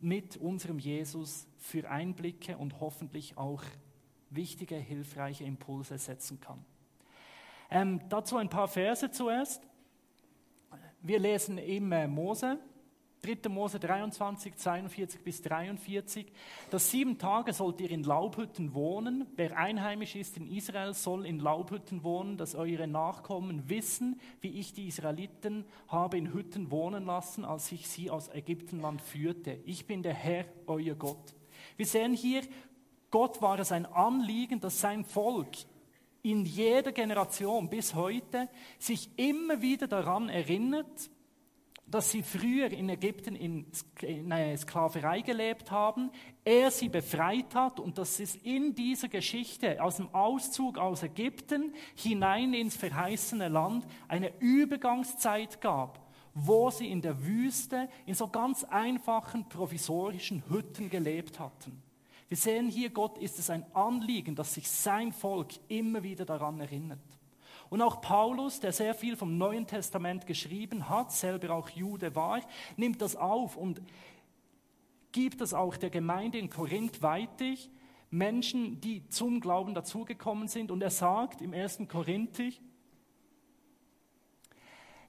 mit 0.00 0.36
unserem 0.36 0.80
Jesus 0.80 1.46
für 1.56 1.88
Einblicke 1.88 2.58
und 2.58 2.80
hoffentlich 2.80 3.38
auch 3.38 3.62
wichtige, 4.30 4.74
hilfreiche 4.74 5.44
Impulse 5.44 5.96
setzen 5.96 6.40
kann. 6.40 6.64
Ähm, 7.70 8.00
dazu 8.08 8.36
ein 8.36 8.50
paar 8.50 8.66
Verse 8.66 9.12
zuerst. 9.12 9.62
Wir 11.06 11.18
lesen 11.18 11.58
im 11.58 11.90
Mose, 12.14 12.58
3. 13.20 13.50
Mose 13.50 13.78
23, 13.78 14.56
42 14.56 15.20
bis 15.22 15.42
43, 15.42 16.32
dass 16.70 16.90
sieben 16.90 17.18
Tage 17.18 17.52
sollt 17.52 17.82
ihr 17.82 17.90
in 17.90 18.04
Laubhütten 18.04 18.72
wohnen. 18.72 19.26
Wer 19.36 19.54
einheimisch 19.58 20.16
ist 20.16 20.38
in 20.38 20.50
Israel, 20.50 20.94
soll 20.94 21.26
in 21.26 21.40
Laubhütten 21.40 22.04
wohnen, 22.04 22.38
dass 22.38 22.54
eure 22.54 22.86
Nachkommen 22.86 23.68
wissen, 23.68 24.18
wie 24.40 24.58
ich 24.58 24.72
die 24.72 24.88
Israeliten 24.88 25.66
habe 25.88 26.16
in 26.16 26.32
Hütten 26.32 26.70
wohnen 26.70 27.04
lassen, 27.04 27.44
als 27.44 27.70
ich 27.70 27.86
sie 27.86 28.08
aus 28.08 28.30
Ägyptenland 28.30 29.02
führte. 29.02 29.58
Ich 29.66 29.86
bin 29.86 30.02
der 30.02 30.14
Herr, 30.14 30.46
euer 30.66 30.94
Gott. 30.94 31.34
Wir 31.76 31.84
sehen 31.84 32.14
hier, 32.14 32.40
Gott 33.10 33.42
war 33.42 33.58
es 33.58 33.72
ein 33.72 33.84
Anliegen, 33.84 34.58
dass 34.58 34.80
sein 34.80 35.04
Volk 35.04 35.54
in 36.24 36.46
jeder 36.46 36.90
Generation 36.90 37.68
bis 37.68 37.94
heute 37.94 38.48
sich 38.78 39.10
immer 39.16 39.60
wieder 39.60 39.86
daran 39.86 40.30
erinnert, 40.30 41.10
dass 41.86 42.10
sie 42.10 42.22
früher 42.22 42.72
in 42.72 42.88
Ägypten 42.88 43.36
in, 43.36 43.66
in 44.00 44.56
Sklaverei 44.56 45.20
gelebt 45.20 45.70
haben, 45.70 46.10
er 46.42 46.70
sie 46.70 46.88
befreit 46.88 47.54
hat 47.54 47.78
und 47.78 47.98
dass 47.98 48.20
es 48.20 48.36
in 48.36 48.74
dieser 48.74 49.08
Geschichte 49.08 49.82
aus 49.82 49.96
dem 49.96 50.12
Auszug 50.14 50.78
aus 50.78 51.02
Ägypten 51.02 51.74
hinein 51.94 52.54
ins 52.54 52.74
verheißene 52.74 53.48
Land 53.48 53.86
eine 54.08 54.32
Übergangszeit 54.40 55.60
gab, 55.60 56.00
wo 56.32 56.70
sie 56.70 56.90
in 56.90 57.02
der 57.02 57.22
Wüste 57.26 57.90
in 58.06 58.14
so 58.14 58.28
ganz 58.28 58.64
einfachen 58.64 59.46
provisorischen 59.50 60.42
Hütten 60.48 60.88
gelebt 60.88 61.38
hatten. 61.38 61.82
Wir 62.34 62.40
sehen 62.40 62.68
hier, 62.68 62.90
Gott 62.90 63.16
ist 63.18 63.38
es 63.38 63.48
ein 63.48 63.64
Anliegen, 63.74 64.34
dass 64.34 64.54
sich 64.54 64.68
sein 64.68 65.12
Volk 65.12 65.52
immer 65.68 66.02
wieder 66.02 66.24
daran 66.24 66.58
erinnert. 66.58 66.98
Und 67.70 67.80
auch 67.80 68.00
Paulus, 68.00 68.58
der 68.58 68.72
sehr 68.72 68.96
viel 68.96 69.14
vom 69.16 69.38
Neuen 69.38 69.68
Testament 69.68 70.26
geschrieben 70.26 70.88
hat, 70.88 71.12
selber 71.12 71.54
auch 71.54 71.68
Jude 71.68 72.16
war, 72.16 72.40
nimmt 72.76 73.00
das 73.00 73.14
auf 73.14 73.56
und 73.56 73.80
gibt 75.12 75.42
das 75.42 75.54
auch 75.54 75.76
der 75.76 75.90
Gemeinde 75.90 76.38
in 76.38 76.50
Korinth 76.50 77.02
weiter. 77.02 77.54
Menschen, 78.10 78.80
die 78.80 79.08
zum 79.10 79.38
Glauben 79.38 79.72
dazugekommen 79.72 80.48
sind. 80.48 80.72
Und 80.72 80.82
er 80.82 80.90
sagt 80.90 81.40
im 81.40 81.54
1. 81.54 81.82
Korinther, 81.86 82.50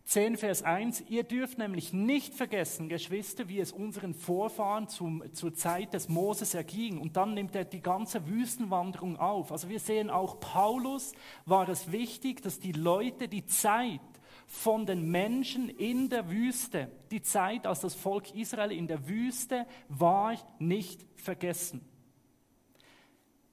10, 0.06 0.38
Vers 0.38 0.62
1, 0.62 1.06
ihr 1.10 1.24
dürft 1.24 1.58
nämlich 1.58 1.92
nicht 1.92 2.36
vergessen, 2.36 2.90
Geschwister, 2.90 3.50
wie 3.50 3.60
es 3.60 3.72
unseren 3.72 4.14
Vorfahren 4.14 4.88
zum, 4.88 5.24
zur 5.34 5.56
Zeit 5.56 5.96
des 5.96 6.10
Moses 6.10 6.54
erging. 6.54 7.00
Und 7.00 7.18
dann 7.18 7.34
nimmt 7.34 7.56
er 7.56 7.66
die 7.66 7.82
ganze 7.82 8.28
Wüstenwanderung 8.28 9.18
auf. 9.18 9.52
Also 9.52 9.68
wir 9.68 9.80
sehen 9.80 10.12
auch 10.12 10.40
Paulus 10.40 11.14
war 11.46 11.68
es 11.70 11.92
wichtig, 11.92 12.44
dass 12.44 12.60
die 12.60 12.72
Leute 12.72 13.28
die 13.28 13.48
Zeit 13.48 14.00
von 14.46 14.86
den 14.86 15.10
Menschen 15.10 15.70
in 15.70 16.08
der 16.10 16.30
Wüste, 16.30 16.92
die 17.10 17.24
Zeit, 17.24 17.66
als 17.66 17.80
das 17.80 17.96
Volk 17.96 18.36
Israel 18.36 18.72
in 18.72 18.88
der 18.88 19.08
Wüste 19.08 19.66
war, 19.90 20.36
nicht 20.60 21.04
vergessen. 21.16 21.82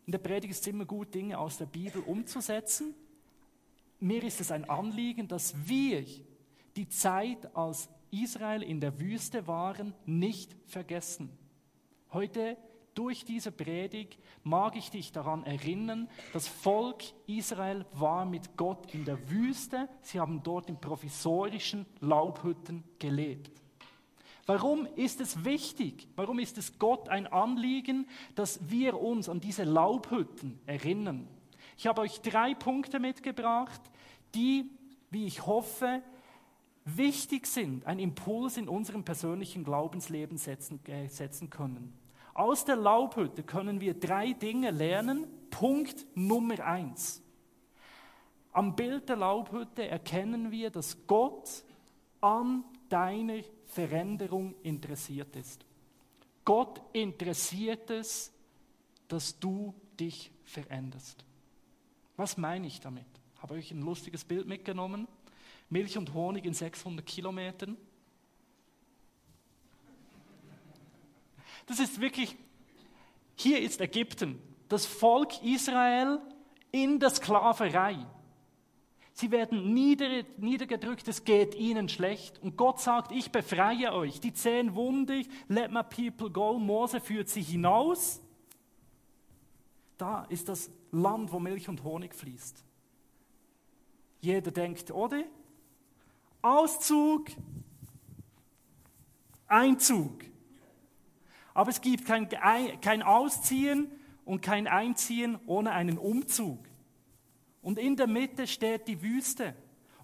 In 0.04 0.12
der 0.12 0.18
Predigt 0.18 0.52
ist 0.52 0.60
es 0.60 0.66
immer 0.66 0.84
gut, 0.84 1.14
Dinge 1.14 1.38
aus 1.38 1.56
der 1.56 1.66
Bibel 1.66 2.02
umzusetzen. 2.02 2.94
Mir 4.00 4.22
ist 4.22 4.42
es 4.42 4.50
ein 4.50 4.68
Anliegen, 4.68 5.28
dass 5.28 5.54
wir 5.66 6.04
die 6.76 6.88
Zeit, 6.88 7.54
als 7.56 7.88
Israel 8.10 8.62
in 8.62 8.80
der 8.80 8.98
Wüste 9.00 9.46
waren, 9.46 9.94
nicht 10.04 10.54
vergessen. 10.66 11.30
Heute 12.12 12.56
durch 12.94 13.24
diese 13.24 13.50
Predigt 13.50 14.18
mag 14.42 14.76
ich 14.76 14.90
dich 14.90 15.12
daran 15.12 15.44
erinnern, 15.44 16.08
das 16.32 16.46
Volk 16.46 17.02
Israel 17.26 17.86
war 17.92 18.26
mit 18.26 18.56
Gott 18.56 18.92
in 18.94 19.04
der 19.04 19.30
Wüste. 19.30 19.88
Sie 20.02 20.20
haben 20.20 20.42
dort 20.42 20.68
in 20.68 20.78
provisorischen 20.78 21.86
Laubhütten 22.00 22.84
gelebt. 22.98 23.50
Warum 24.44 24.86
ist 24.96 25.20
es 25.20 25.44
wichtig? 25.44 26.08
Warum 26.16 26.38
ist 26.38 26.58
es 26.58 26.78
Gott 26.78 27.08
ein 27.08 27.26
Anliegen, 27.26 28.06
dass 28.34 28.68
wir 28.68 29.00
uns 29.00 29.28
an 29.28 29.40
diese 29.40 29.64
Laubhütten 29.64 30.60
erinnern? 30.66 31.28
Ich 31.78 31.86
habe 31.86 32.02
euch 32.02 32.20
drei 32.20 32.54
Punkte 32.54 32.98
mitgebracht, 32.98 33.80
die, 34.34 34.70
wie 35.10 35.26
ich 35.26 35.46
hoffe, 35.46 36.02
wichtig 36.84 37.46
sind, 37.46 37.86
ein 37.86 37.98
Impuls 37.98 38.56
in 38.56 38.68
unserem 38.68 39.04
persönlichen 39.04 39.64
Glaubensleben 39.64 40.38
setzen, 40.38 40.80
äh, 40.86 41.08
setzen 41.08 41.50
können. 41.50 41.92
Aus 42.34 42.64
der 42.64 42.76
Laubhütte 42.76 43.42
können 43.42 43.80
wir 43.80 43.94
drei 43.94 44.32
Dinge 44.32 44.70
lernen. 44.70 45.26
Punkt 45.50 46.06
Nummer 46.14 46.60
eins. 46.64 47.22
Am 48.52 48.74
Bild 48.74 49.08
der 49.08 49.16
Laubhütte 49.16 49.86
erkennen 49.86 50.50
wir, 50.50 50.70
dass 50.70 51.06
Gott 51.06 51.64
an 52.20 52.64
deiner 52.88 53.42
Veränderung 53.66 54.54
interessiert 54.62 55.34
ist. 55.36 55.64
Gott 56.44 56.82
interessiert 56.92 57.90
es, 57.90 58.32
dass 59.08 59.38
du 59.38 59.74
dich 59.98 60.30
veränderst. 60.44 61.24
Was 62.16 62.36
meine 62.36 62.66
ich 62.66 62.80
damit? 62.80 63.06
Habe 63.38 63.58
ich 63.58 63.70
ein 63.70 63.82
lustiges 63.82 64.24
Bild 64.24 64.46
mitgenommen? 64.46 65.08
Milch 65.72 65.96
und 65.96 66.12
Honig 66.12 66.44
in 66.44 66.52
600 66.52 67.04
Kilometern. 67.04 67.78
Das 71.64 71.78
ist 71.80 71.98
wirklich, 71.98 72.36
hier 73.36 73.58
ist 73.58 73.80
Ägypten, 73.80 74.38
das 74.68 74.84
Volk 74.84 75.42
Israel 75.42 76.20
in 76.72 77.00
der 77.00 77.08
Sklaverei. 77.08 78.06
Sie 79.14 79.30
werden 79.30 79.72
nieder, 79.72 80.24
niedergedrückt, 80.36 81.08
es 81.08 81.24
geht 81.24 81.54
ihnen 81.54 81.88
schlecht. 81.88 82.38
Und 82.40 82.58
Gott 82.58 82.80
sagt, 82.80 83.10
ich 83.10 83.30
befreie 83.32 83.94
euch. 83.94 84.20
Die 84.20 84.34
zehn 84.34 84.74
Wunder, 84.74 85.22
let 85.48 85.70
my 85.70 85.82
people 85.82 86.30
go. 86.30 86.58
Mose 86.58 87.00
führt 87.00 87.30
sie 87.30 87.42
hinaus. 87.42 88.20
Da 89.96 90.24
ist 90.24 90.50
das 90.50 90.70
Land, 90.90 91.32
wo 91.32 91.38
Milch 91.38 91.68
und 91.68 91.82
Honig 91.82 92.14
fließt. 92.14 92.62
Jeder 94.20 94.50
denkt, 94.50 94.90
oder? 94.90 95.24
Auszug, 96.42 97.30
Einzug. 99.46 100.24
Aber 101.54 101.70
es 101.70 101.80
gibt 101.80 102.06
kein, 102.06 102.28
kein 102.28 103.02
Ausziehen 103.02 103.90
und 104.24 104.42
kein 104.42 104.66
Einziehen 104.66 105.38
ohne 105.46 105.70
einen 105.72 105.98
Umzug. 105.98 106.58
Und 107.60 107.78
in 107.78 107.96
der 107.96 108.08
Mitte 108.08 108.46
steht 108.46 108.88
die 108.88 109.02
Wüste. 109.02 109.54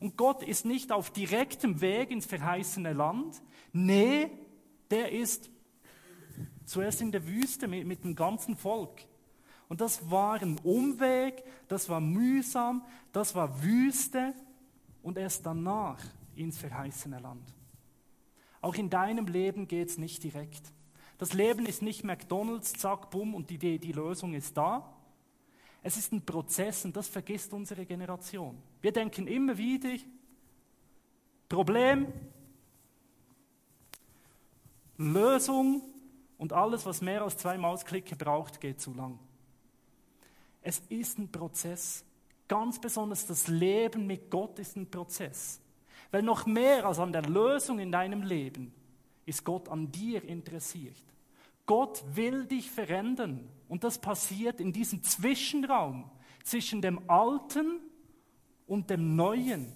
Und 0.00 0.16
Gott 0.16 0.42
ist 0.42 0.64
nicht 0.64 0.92
auf 0.92 1.11
direktem 1.11 1.80
Weg 1.80 2.11
ins 2.11 2.26
verheißene 2.26 2.92
Land. 2.92 3.42
Nee, 3.73 4.30
der 4.90 5.11
ist 5.11 5.50
zuerst 6.64 7.00
in 7.00 7.11
der 7.11 7.26
Wüste 7.26 7.66
mit, 7.66 7.87
mit 7.87 8.04
dem 8.04 8.14
ganzen 8.14 8.57
Volk. 8.57 9.00
Und 9.68 9.80
das 9.80 10.09
war 10.11 10.40
ein 10.40 10.59
Umweg, 10.62 11.42
das 11.66 11.88
war 11.88 12.00
mühsam, 12.00 12.85
das 13.12 13.35
war 13.35 13.62
Wüste. 13.62 14.35
Und 15.02 15.18
erst 15.18 15.45
danach 15.45 15.99
ins 16.38 16.59
verheißene 16.59 17.18
Land. 17.18 17.54
Auch 18.61 18.75
in 18.75 18.90
deinem 18.90 19.26
Leben 19.26 19.68
geht 19.68 19.88
es 19.88 19.99
nicht 19.99 20.23
direkt. 20.25 20.73
Das 21.18 21.33
Leben 21.33 21.66
ist 21.66 21.83
nicht 21.83 22.04
McDonald's, 22.04 22.73
zack, 22.73 23.11
bumm 23.11 23.35
und 23.35 23.50
die, 23.50 23.78
die 23.78 23.92
Lösung 23.92 24.35
ist 24.35 24.57
da. 24.57 24.95
Es 25.83 25.97
ist 25.97 26.12
ein 26.12 26.25
Prozess 26.25 26.85
und 26.85 26.97
das 26.97 27.09
vergisst 27.09 27.52
unsere 27.52 27.87
Generation. 27.87 28.61
Wir 28.80 28.92
denken 28.92 29.26
immer 29.26 29.57
wieder, 29.59 29.90
Problem, 31.49 32.12
Lösung 34.97 35.83
und 36.37 36.52
alles, 36.52 36.85
was 36.85 37.00
mehr 37.00 37.23
als 37.23 37.37
zwei 37.37 37.57
Mausklicke 37.57 38.16
braucht, 38.16 38.61
geht 38.61 38.80
zu 38.80 38.92
lang. 38.92 39.18
Es 40.61 40.80
ist 40.88 41.18
ein 41.18 41.30
Prozess. 41.30 42.04
Ganz 42.49 42.80
besonders 42.80 43.26
das 43.26 43.49
Leben 43.49 44.07
mit 44.07 44.30
Gott 44.30 44.59
ist 44.59 44.76
ein 44.76 44.90
Prozess. 44.90 45.61
Weil 46.10 46.22
noch 46.22 46.46
mehr 46.46 46.86
als 46.86 46.98
an 46.98 47.12
der 47.12 47.22
Lösung 47.22 47.78
in 47.78 47.92
deinem 47.92 48.22
Leben 48.22 48.72
ist 49.26 49.44
Gott 49.44 49.68
an 49.68 49.92
dir 49.92 50.24
interessiert. 50.24 50.96
Gott 51.66 52.02
will 52.14 52.46
dich 52.46 52.70
verändern 52.70 53.46
und 53.68 53.84
das 53.84 53.98
passiert 53.98 54.58
in 54.58 54.72
diesem 54.72 55.02
Zwischenraum 55.02 56.10
zwischen 56.42 56.80
dem 56.80 57.10
Alten 57.10 57.80
und 58.66 58.88
dem 58.88 59.16
Neuen. 59.16 59.70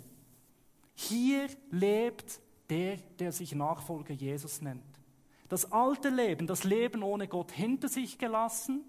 Hier 0.94 1.48
lebt 1.70 2.40
der, 2.70 2.96
der 3.18 3.32
sich 3.32 3.54
Nachfolger 3.54 4.14
Jesus 4.14 4.62
nennt. 4.62 4.82
Das 5.50 5.70
alte 5.70 6.08
Leben, 6.08 6.46
das 6.46 6.64
Leben 6.64 7.02
ohne 7.02 7.28
Gott 7.28 7.52
hinter 7.52 7.88
sich 7.88 8.16
gelassen, 8.16 8.84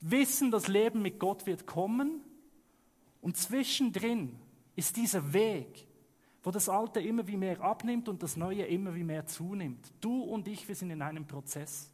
wissen, 0.00 0.50
das 0.50 0.68
Leben 0.68 1.00
mit 1.00 1.18
Gott 1.18 1.46
wird 1.46 1.66
kommen 1.66 2.20
und 3.22 3.38
zwischendrin 3.38 4.38
ist 4.76 4.96
dieser 4.96 5.32
Weg, 5.32 5.86
wo 6.42 6.50
das 6.50 6.68
Alte 6.68 7.00
immer 7.00 7.26
wie 7.26 7.36
mehr 7.36 7.60
abnimmt 7.60 8.08
und 8.08 8.22
das 8.22 8.36
Neue 8.36 8.64
immer 8.64 8.94
wie 8.94 9.04
mehr 9.04 9.26
zunimmt. 9.26 9.92
Du 10.00 10.22
und 10.22 10.48
ich, 10.48 10.66
wir 10.66 10.74
sind 10.74 10.90
in 10.90 11.02
einem 11.02 11.26
Prozess. 11.26 11.90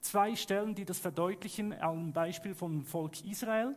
Zwei 0.00 0.36
Stellen, 0.36 0.74
die 0.74 0.84
das 0.84 0.98
verdeutlichen, 0.98 1.72
am 1.80 2.12
Beispiel 2.12 2.54
vom 2.54 2.84
Volk 2.84 3.24
Israel. 3.24 3.74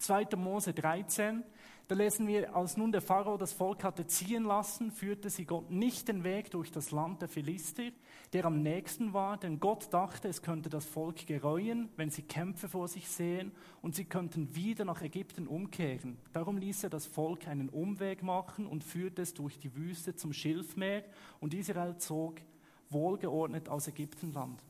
2. 0.00 0.36
Mose 0.36 0.74
13, 0.74 1.44
da 1.86 1.94
lesen 1.94 2.26
wir, 2.26 2.56
als 2.56 2.78
nun 2.78 2.92
der 2.92 3.02
Pharao 3.02 3.36
das 3.36 3.52
Volk 3.52 3.84
hatte 3.84 4.06
ziehen 4.06 4.44
lassen, 4.44 4.90
führte 4.90 5.28
sie 5.28 5.44
Gott 5.44 5.70
nicht 5.70 6.08
den 6.08 6.24
Weg 6.24 6.50
durch 6.50 6.72
das 6.72 6.92
Land 6.92 7.20
der 7.20 7.28
Philister, 7.28 7.90
der 8.32 8.46
am 8.46 8.62
nächsten 8.62 9.12
war, 9.12 9.36
denn 9.36 9.60
Gott 9.60 9.92
dachte, 9.92 10.28
es 10.28 10.40
könnte 10.40 10.70
das 10.70 10.86
Volk 10.86 11.26
gereuen, 11.26 11.90
wenn 11.96 12.08
sie 12.08 12.22
Kämpfe 12.22 12.70
vor 12.70 12.88
sich 12.88 13.06
sehen 13.08 13.52
und 13.82 13.94
sie 13.94 14.06
könnten 14.06 14.54
wieder 14.54 14.86
nach 14.86 15.02
Ägypten 15.02 15.46
umkehren. 15.46 16.16
Darum 16.32 16.56
ließ 16.56 16.84
er 16.84 16.90
das 16.90 17.06
Volk 17.06 17.46
einen 17.48 17.68
Umweg 17.68 18.22
machen 18.22 18.66
und 18.66 18.82
führte 18.82 19.20
es 19.20 19.34
durch 19.34 19.58
die 19.58 19.76
Wüste 19.76 20.16
zum 20.16 20.32
Schilfmeer 20.32 21.04
und 21.40 21.52
Israel 21.52 21.98
zog 21.98 22.40
wohlgeordnet 22.88 23.68
aus 23.68 23.88
Ägyptenland. 23.88 24.62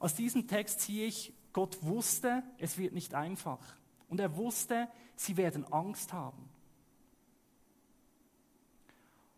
Aus 0.00 0.14
diesem 0.14 0.48
Text 0.48 0.80
ziehe 0.80 1.06
ich, 1.06 1.32
Gott 1.52 1.78
wusste, 1.82 2.42
es 2.58 2.76
wird 2.76 2.92
nicht 2.92 3.14
einfach. 3.14 3.76
Und 4.08 4.20
er 4.20 4.36
wusste, 4.36 4.88
sie 5.16 5.36
werden 5.36 5.64
Angst 5.72 6.12
haben. 6.12 6.48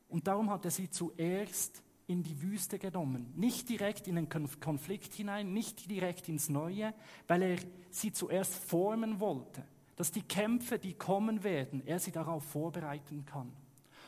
Und 0.08 0.26
darum 0.26 0.50
hat 0.50 0.64
er 0.64 0.70
sie 0.70 0.90
zuerst 0.90 1.82
in 2.06 2.22
die 2.22 2.40
Wüste 2.40 2.78
genommen. 2.78 3.32
Nicht 3.36 3.68
direkt 3.68 4.08
in 4.08 4.16
den 4.16 4.28
Konflikt 4.28 5.12
hinein, 5.12 5.52
nicht 5.52 5.90
direkt 5.90 6.28
ins 6.28 6.48
Neue, 6.48 6.94
weil 7.26 7.42
er 7.42 7.58
sie 7.90 8.12
zuerst 8.12 8.54
formen 8.54 9.20
wollte, 9.20 9.62
dass 9.96 10.10
die 10.10 10.22
Kämpfe, 10.22 10.78
die 10.78 10.94
kommen 10.94 11.44
werden, 11.44 11.86
er 11.86 11.98
sie 11.98 12.12
darauf 12.12 12.44
vorbereiten 12.44 13.26
kann. 13.26 13.52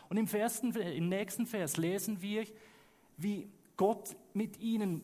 Und 0.09 0.17
im, 0.17 0.26
ersten, 0.26 0.73
im 0.75 1.09
nächsten 1.09 1.47
Vers 1.47 1.76
lesen 1.76 2.23
wir, 2.23 2.45
wie 3.19 3.49
Gott 3.76 4.17
mit 4.33 4.59
ihnen 4.59 5.02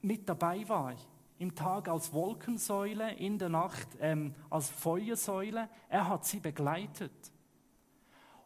mit 0.00 0.28
dabei 0.28 0.66
war 0.68 0.94
im 1.38 1.54
Tag 1.54 1.88
als 1.88 2.12
Wolkensäule, 2.12 3.14
in 3.14 3.38
der 3.38 3.48
Nacht 3.48 3.88
ähm, 4.00 4.34
als 4.50 4.68
Feuersäule. 4.68 5.68
Er 5.88 6.08
hat 6.08 6.24
sie 6.24 6.40
begleitet. 6.40 7.12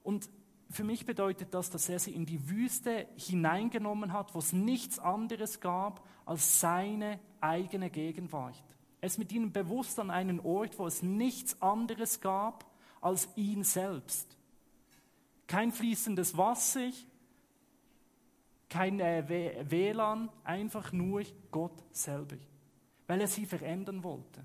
Und 0.02 0.28
für 0.70 0.84
mich 0.84 1.06
bedeutet 1.06 1.54
das, 1.54 1.70
dass 1.70 1.88
er 1.88 1.98
sie 1.98 2.12
in 2.12 2.26
die 2.26 2.48
Wüste 2.48 3.06
hineingenommen 3.16 4.12
hat, 4.12 4.34
wo 4.34 4.38
es 4.38 4.52
nichts 4.52 4.98
anderes 4.98 5.60
gab 5.60 6.06
als 6.24 6.60
seine 6.60 7.18
eigene 7.40 7.90
Gegenwart. 7.90 8.62
Er 9.00 9.06
ist 9.06 9.18
mit 9.18 9.32
ihnen 9.32 9.52
bewusst 9.52 9.98
an 9.98 10.10
einen 10.10 10.40
Ort, 10.40 10.78
wo 10.78 10.86
es 10.86 11.02
nichts 11.02 11.60
anderes 11.60 12.20
gab 12.20 12.64
als 13.00 13.28
ihn 13.36 13.64
selbst. 13.64 14.36
Kein 15.46 15.72
fließendes 15.72 16.36
Wasser, 16.36 16.90
kein 18.68 19.00
äh, 19.00 19.64
WLAN, 19.68 20.30
einfach 20.44 20.92
nur 20.92 21.22
Gott 21.50 21.82
selber 21.90 22.36
weil 23.06 23.20
er 23.20 23.28
sie 23.28 23.46
verändern 23.46 24.02
wollte. 24.02 24.44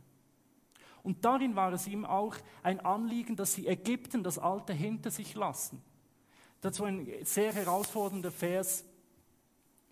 Und 1.04 1.24
darin 1.24 1.56
war 1.56 1.72
es 1.72 1.88
ihm 1.88 2.06
auch 2.06 2.36
ein 2.64 2.80
Anliegen, 2.82 3.36
dass 3.36 3.54
sie 3.54 3.68
Ägypten, 3.68 4.24
das 4.24 4.38
Alte, 4.38 4.74
hinter 4.74 5.10
sich 5.10 5.36
lassen. 5.36 5.82
Dazu 6.60 6.84
ein 6.84 7.08
sehr 7.24 7.54
herausfordernder 7.54 8.32
Vers, 8.32 8.84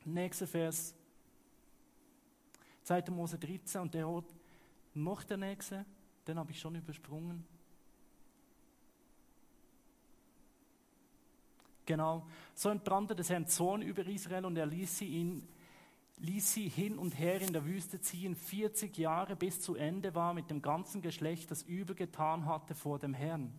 nächster 0.04 0.48
Vers, 0.48 0.94
2. 2.84 3.06
Mose 3.12 3.38
13 3.38 3.82
und 3.82 3.94
der 3.94 4.08
Ort, 4.08 4.26
noch 4.94 5.24
der 5.24 5.38
nächste, 5.38 5.86
den 6.28 6.38
habe 6.38 6.52
ich 6.52 6.60
schon 6.60 6.76
übersprungen. 6.76 7.46
Genau, 11.86 12.26
so 12.56 12.70
entbrannte 12.70 13.16
des 13.16 13.30
Herrn 13.30 13.48
Zorn 13.48 13.82
über 13.84 14.06
Israel 14.06 14.46
und 14.46 14.58
er 14.58 14.66
ließ 14.66 14.98
sie 14.98 15.08
ihn 15.08 15.48
ließ 16.18 16.54
sie 16.54 16.70
hin 16.70 16.98
und 16.98 17.18
her 17.20 17.42
in 17.42 17.54
der 17.54 17.66
Wüste 17.66 18.00
ziehen, 18.00 18.36
40 18.36 18.98
Jahre 18.98 19.36
bis 19.36 19.62
zu 19.62 19.76
Ende 19.76 20.16
war 20.16 20.34
mit 20.34 20.50
dem 20.50 20.62
ganzen 20.62 21.02
Geschlecht, 21.02 21.52
das 21.52 21.64
übergetan 21.64 22.46
hatte 22.46 22.74
vor 22.74 23.00
dem 23.00 23.14
Herrn. 23.14 23.54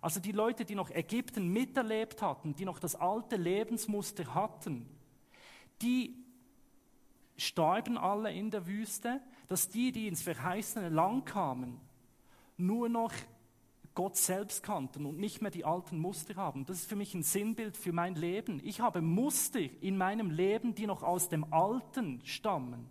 Also 0.00 0.20
die 0.20 0.32
Leute, 0.32 0.64
die 0.64 0.74
noch 0.74 0.90
Ägypten 0.90 1.48
miterlebt 1.48 2.22
hatten, 2.22 2.54
die 2.54 2.64
noch 2.64 2.78
das 2.78 2.96
alte 2.96 3.36
Lebensmuster 3.36 4.34
hatten, 4.34 4.88
die 5.80 6.16
starben 7.36 7.96
alle 7.96 8.32
in 8.32 8.50
der 8.50 8.66
Wüste, 8.66 9.20
dass 9.48 9.68
die, 9.68 9.92
die 9.92 10.08
ins 10.08 10.22
verheißene 10.22 10.88
Land 10.88 11.26
kamen, 11.26 11.80
nur 12.56 12.88
noch 12.88 13.12
Gott 13.94 14.16
selbst 14.16 14.62
kannten 14.62 15.04
und 15.04 15.18
nicht 15.18 15.42
mehr 15.42 15.50
die 15.50 15.64
alten 15.64 15.98
Muster 15.98 16.36
haben. 16.36 16.64
Das 16.64 16.78
ist 16.78 16.88
für 16.88 16.96
mich 16.96 17.14
ein 17.14 17.22
Sinnbild 17.22 17.76
für 17.76 17.92
mein 17.92 18.14
Leben. 18.14 18.60
Ich 18.64 18.80
habe 18.80 19.02
Muster 19.02 19.60
in 19.80 19.96
meinem 19.96 20.30
Leben, 20.30 20.74
die 20.74 20.86
noch 20.86 21.02
aus 21.02 21.28
dem 21.28 21.52
Alten 21.52 22.20
stammen. 22.24 22.88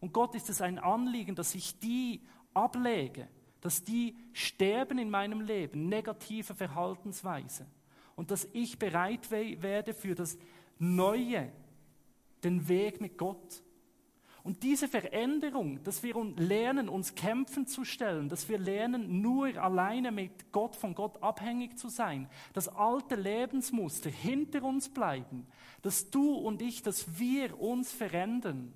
Und 0.00 0.12
Gott 0.12 0.34
ist 0.34 0.48
es 0.48 0.62
ein 0.62 0.78
Anliegen, 0.78 1.34
dass 1.34 1.54
ich 1.54 1.78
die 1.78 2.22
ablege, 2.54 3.28
dass 3.60 3.82
die 3.82 4.16
sterben 4.32 4.98
in 4.98 5.10
meinem 5.10 5.40
Leben, 5.40 5.88
negative 5.88 6.54
Verhaltensweise. 6.54 7.66
Und 8.16 8.30
dass 8.30 8.48
ich 8.52 8.78
bereit 8.78 9.30
werde 9.30 9.94
für 9.94 10.14
das 10.14 10.38
Neue, 10.78 11.52
den 12.44 12.68
Weg 12.68 13.00
mit 13.00 13.18
Gott. 13.18 13.62
Und 14.48 14.62
diese 14.62 14.88
Veränderung, 14.88 15.84
dass 15.84 16.02
wir 16.02 16.14
lernen, 16.38 16.88
uns 16.88 17.14
kämpfen 17.14 17.66
zu 17.66 17.84
stellen, 17.84 18.30
dass 18.30 18.48
wir 18.48 18.58
lernen, 18.58 19.20
nur 19.20 19.48
alleine 19.62 20.10
mit 20.10 20.52
Gott, 20.52 20.74
von 20.74 20.94
Gott 20.94 21.22
abhängig 21.22 21.76
zu 21.76 21.90
sein, 21.90 22.30
dass 22.54 22.66
alte 22.66 23.14
Lebensmuster 23.14 24.08
hinter 24.08 24.62
uns 24.62 24.88
bleiben, 24.88 25.46
dass 25.82 26.08
du 26.08 26.32
und 26.32 26.62
ich, 26.62 26.82
dass 26.82 27.18
wir 27.18 27.60
uns 27.60 27.92
verändern, 27.92 28.72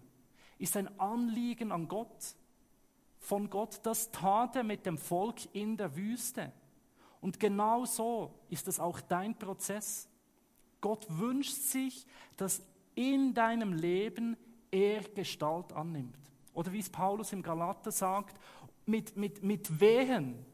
ist 0.58 0.76
ein 0.76 1.00
Anliegen 1.00 1.72
an 1.72 1.88
Gott. 1.88 2.36
Von 3.18 3.48
Gott, 3.48 3.80
das 3.84 4.12
tat 4.12 4.56
er 4.56 4.64
mit 4.64 4.84
dem 4.84 4.98
Volk 4.98 5.36
in 5.54 5.78
der 5.78 5.96
Wüste. 5.96 6.52
Und 7.22 7.40
genau 7.40 7.86
so 7.86 8.34
ist 8.50 8.68
es 8.68 8.78
auch 8.78 9.00
dein 9.00 9.38
Prozess. 9.38 10.06
Gott 10.82 11.06
wünscht 11.08 11.54
sich, 11.54 12.04
dass 12.36 12.60
in 12.94 13.32
deinem 13.32 13.72
Leben 13.72 14.36
er 14.72 15.02
Gestalt 15.14 15.72
annimmt. 15.72 16.18
Oder 16.54 16.72
wie 16.72 16.80
es 16.80 16.90
Paulus 16.90 17.32
im 17.32 17.42
Galater 17.42 17.92
sagt, 17.92 18.36
mit, 18.86 19.16
mit, 19.16 19.42
mit 19.44 19.80
Wehen, 19.80 20.44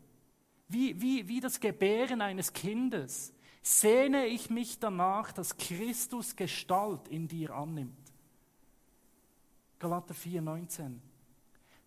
wie, 0.69 1.01
wie, 1.01 1.27
wie 1.27 1.41
das 1.41 1.59
Gebären 1.61 2.21
eines 2.21 2.53
Kindes, 2.53 3.33
sehne 3.63 4.27
ich 4.27 4.51
mich 4.51 4.79
danach, 4.79 5.33
dass 5.33 5.57
Christus 5.57 6.37
Gestalt 6.37 7.09
in 7.09 7.27
dir 7.27 7.55
annimmt. 7.55 7.97
Galater 9.79 10.15
4, 10.15 10.43
19. 10.43 11.01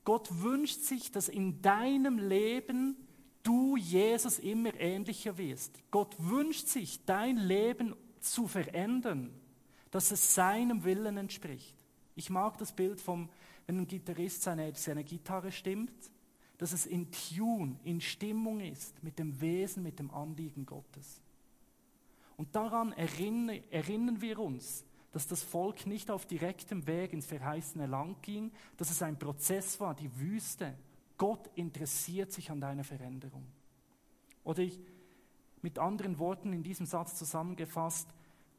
Gott 0.03 0.29
wünscht 0.41 0.81
sich, 0.81 1.11
dass 1.11 1.29
in 1.29 1.61
deinem 1.61 2.17
Leben 2.17 2.95
du 3.43 3.77
Jesus 3.77 4.39
immer 4.39 4.73
ähnlicher 4.79 5.37
wirst. 5.37 5.79
Gott 5.91 6.15
wünscht 6.17 6.67
sich, 6.67 7.05
dein 7.05 7.37
Leben 7.37 7.95
zu 8.19 8.47
verändern, 8.47 9.31
dass 9.91 10.11
es 10.11 10.33
seinem 10.33 10.83
Willen 10.83 11.17
entspricht. 11.17 11.75
Ich 12.15 12.29
mag 12.29 12.57
das 12.57 12.71
Bild 12.71 12.99
vom, 12.99 13.29
wenn 13.67 13.77
ein 13.77 13.87
Gitarrist 13.87 14.43
seine, 14.43 14.73
seine 14.75 15.03
Gitarre 15.03 15.51
stimmt, 15.51 16.11
dass 16.57 16.73
es 16.73 16.85
in 16.85 17.07
Tune, 17.11 17.79
in 17.83 18.01
Stimmung 18.01 18.59
ist 18.59 19.01
mit 19.03 19.17
dem 19.17 19.39
Wesen, 19.41 19.83
mit 19.83 19.97
dem 19.99 20.11
Anliegen 20.11 20.65
Gottes. 20.65 21.21
Und 22.37 22.55
daran 22.55 22.91
erinnern, 22.93 23.61
erinnern 23.71 24.21
wir 24.21 24.39
uns, 24.39 24.85
dass 25.11 25.27
das 25.27 25.43
Volk 25.43 25.85
nicht 25.85 26.09
auf 26.09 26.25
direktem 26.25 26.87
Weg 26.87 27.13
ins 27.13 27.25
verheißene 27.25 27.85
Land 27.85 28.21
ging, 28.23 28.51
dass 28.77 28.89
es 28.89 29.01
ein 29.01 29.19
Prozess 29.19 29.79
war, 29.79 29.93
die 29.93 30.09
Wüste. 30.19 30.77
Gott 31.17 31.49
interessiert 31.55 32.31
sich 32.31 32.49
an 32.49 32.61
deiner 32.61 32.83
Veränderung. 32.83 33.45
Oder 34.43 34.63
ich, 34.63 34.79
mit 35.61 35.77
anderen 35.77 36.17
Worten 36.17 36.53
in 36.53 36.63
diesem 36.63 36.85
Satz 36.85 37.15
zusammengefasst, 37.15 38.07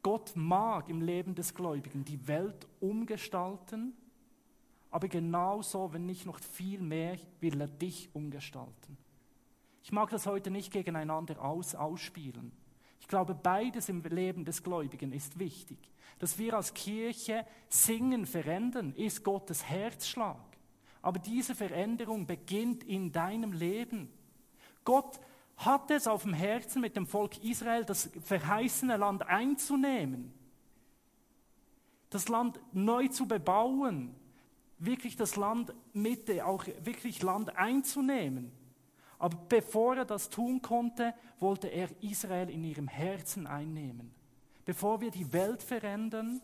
Gott 0.03 0.33
mag 0.35 0.89
im 0.89 1.01
Leben 1.01 1.33
des 1.33 1.55
Gläubigen 1.55 2.03
die 2.03 2.27
Welt 2.27 2.67
umgestalten, 2.81 3.93
aber 4.91 5.07
genauso, 5.07 5.91
wenn 5.93 6.05
nicht 6.05 6.25
noch 6.25 6.39
viel 6.39 6.81
mehr, 6.81 7.17
will 7.39 7.59
er 7.59 7.67
dich 7.67 8.09
umgestalten. 8.13 8.97
Ich 9.83 9.91
mag 9.91 10.09
das 10.11 10.27
heute 10.27 10.51
nicht 10.51 10.71
gegeneinander 10.71 11.43
aus, 11.43 11.73
ausspielen. 11.73 12.51
Ich 12.99 13.07
glaube, 13.07 13.33
beides 13.33 13.89
im 13.89 14.03
Leben 14.03 14.45
des 14.45 14.61
Gläubigen 14.61 15.11
ist 15.11 15.39
wichtig. 15.39 15.77
Dass 16.19 16.37
wir 16.37 16.53
als 16.53 16.73
Kirche 16.73 17.45
singen, 17.67 18.25
verändern, 18.25 18.93
ist 18.95 19.23
Gottes 19.23 19.65
Herzschlag. 19.65 20.37
Aber 21.01 21.19
diese 21.19 21.55
Veränderung 21.55 22.25
beginnt 22.25 22.83
in 22.83 23.11
deinem 23.11 23.51
Leben. 23.51 24.09
Gott 24.85 25.19
hat 25.57 25.91
es 25.91 26.07
auf 26.07 26.23
dem 26.23 26.33
Herzen, 26.33 26.81
mit 26.81 26.95
dem 26.95 27.07
Volk 27.07 27.43
Israel 27.43 27.85
das 27.85 28.09
verheißene 28.21 28.97
Land 28.97 29.23
einzunehmen, 29.23 30.33
das 32.09 32.27
Land 32.27 32.59
neu 32.71 33.07
zu 33.07 33.27
bebauen, 33.27 34.15
wirklich 34.77 35.15
das 35.15 35.35
Land 35.35 35.73
Mitte, 35.93 36.45
auch 36.45 36.65
wirklich 36.83 37.21
Land 37.21 37.55
einzunehmen. 37.55 38.51
Aber 39.19 39.37
bevor 39.47 39.95
er 39.97 40.05
das 40.05 40.29
tun 40.29 40.61
konnte, 40.61 41.13
wollte 41.39 41.67
er 41.67 41.89
Israel 42.01 42.49
in 42.49 42.63
ihrem 42.63 42.87
Herzen 42.87 43.47
einnehmen. 43.47 44.13
Bevor 44.65 45.01
wir 45.01 45.11
die 45.11 45.31
Welt 45.31 45.63
verändern, 45.63 46.41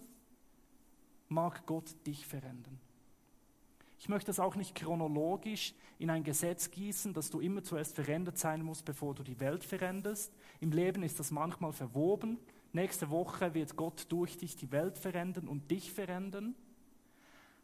mag 1.28 1.65
Gott 1.65 1.95
dich 2.06 2.26
verändern. 2.26 2.80
Ich 4.00 4.08
möchte 4.08 4.28
das 4.28 4.40
auch 4.40 4.56
nicht 4.56 4.76
chronologisch 4.76 5.74
in 5.98 6.10
ein 6.10 6.24
Gesetz 6.24 6.72
gießen, 6.72 7.14
dass 7.14 7.30
du 7.30 7.42
immer 7.42 7.64
zuerst 7.64 7.96
verändert 7.96 8.38
sein 8.38 8.64
musst, 8.64 8.86
bevor 8.86 9.14
du 9.14 9.24
die 9.24 9.40
Welt 9.42 9.66
veränderst. 9.66 10.34
Im 10.62 10.72
Leben 10.72 11.04
ist 11.04 11.20
das 11.20 11.32
manchmal 11.32 11.74
verwoben. 11.74 12.40
Nächste 12.72 13.10
Woche 13.10 13.54
wird 13.54 13.76
Gott 13.76 14.06
durch 14.08 14.38
dich 14.38 14.56
die 14.56 14.72
Welt 14.72 14.98
verändern 14.98 15.50
und 15.50 15.70
dich 15.70 15.92
verändern. 15.92 16.56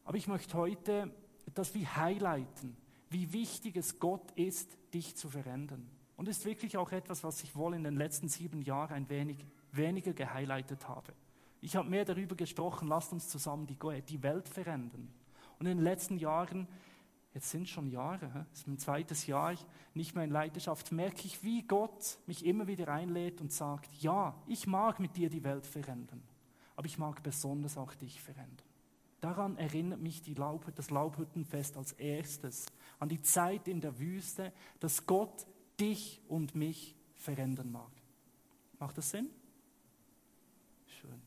Aber 0.03 0.17
ich 0.17 0.27
möchte 0.27 0.55
heute 0.57 1.09
das 1.53 1.73
wie 1.73 1.87
highlighten, 1.87 2.75
wie 3.09 3.31
wichtig 3.31 3.77
es 3.77 3.99
Gott 3.99 4.31
ist, 4.31 4.77
dich 4.93 5.15
zu 5.15 5.29
verändern. 5.29 5.89
Und 6.17 6.27
es 6.27 6.39
ist 6.39 6.45
wirklich 6.45 6.75
auch 6.75 6.91
etwas, 6.91 7.23
was 7.23 7.43
ich 7.43 7.55
wohl 7.55 7.75
in 7.75 7.83
den 7.83 7.95
letzten 7.95 8.27
sieben 8.27 8.61
Jahren 8.61 8.93
ein 8.93 9.09
wenig 9.09 9.45
weniger 9.71 10.11
gehighlightet 10.11 10.89
habe. 10.89 11.13
Ich 11.61 11.77
habe 11.77 11.89
mehr 11.89 12.03
darüber 12.03 12.35
gesprochen, 12.35 12.89
lasst 12.89 13.13
uns 13.13 13.29
zusammen 13.29 13.67
die, 13.67 13.77
die 14.01 14.21
Welt 14.21 14.49
verändern. 14.49 15.13
Und 15.59 15.67
in 15.67 15.77
den 15.77 15.83
letzten 15.83 16.17
Jahren, 16.17 16.67
jetzt 17.33 17.49
sind 17.49 17.67
schon 17.67 17.89
Jahre, 17.89 18.45
es 18.51 18.59
ist 18.59 18.67
mein 18.67 18.77
zweites 18.77 19.27
Jahr, 19.27 19.55
nicht 19.93 20.15
mehr 20.15 20.23
in 20.23 20.31
Leidenschaft, 20.31 20.91
merke 20.91 21.25
ich, 21.25 21.43
wie 21.43 21.63
Gott 21.63 22.17
mich 22.27 22.45
immer 22.45 22.67
wieder 22.67 22.89
einlädt 22.89 23.41
und 23.41 23.51
sagt, 23.51 23.93
ja, 24.01 24.35
ich 24.47 24.67
mag 24.67 24.99
mit 24.99 25.15
dir 25.15 25.29
die 25.29 25.43
Welt 25.43 25.65
verändern, 25.65 26.21
aber 26.75 26.85
ich 26.85 26.97
mag 26.97 27.23
besonders 27.23 27.77
auch 27.77 27.93
dich 27.95 28.21
verändern. 28.21 28.65
Daran 29.21 29.57
erinnert 29.57 30.01
mich 30.01 30.21
Laub, 30.37 30.71
das 30.75 30.91
Laubhüttenfest 30.91 31.77
als 31.77 31.93
erstes, 31.93 32.67
an 32.99 33.09
die 33.09 33.21
Zeit 33.21 33.67
in 33.67 33.81
der 33.81 33.97
Wüste, 33.97 34.53
dass 34.79 35.05
Gott 35.07 35.47
dich 35.79 36.21
und 36.27 36.53
mich 36.53 36.95
verändern 37.15 37.71
mag. 37.71 37.91
Macht 38.77 38.97
das 38.97 39.09
Sinn? 39.09 39.29
Schön. 40.85 41.21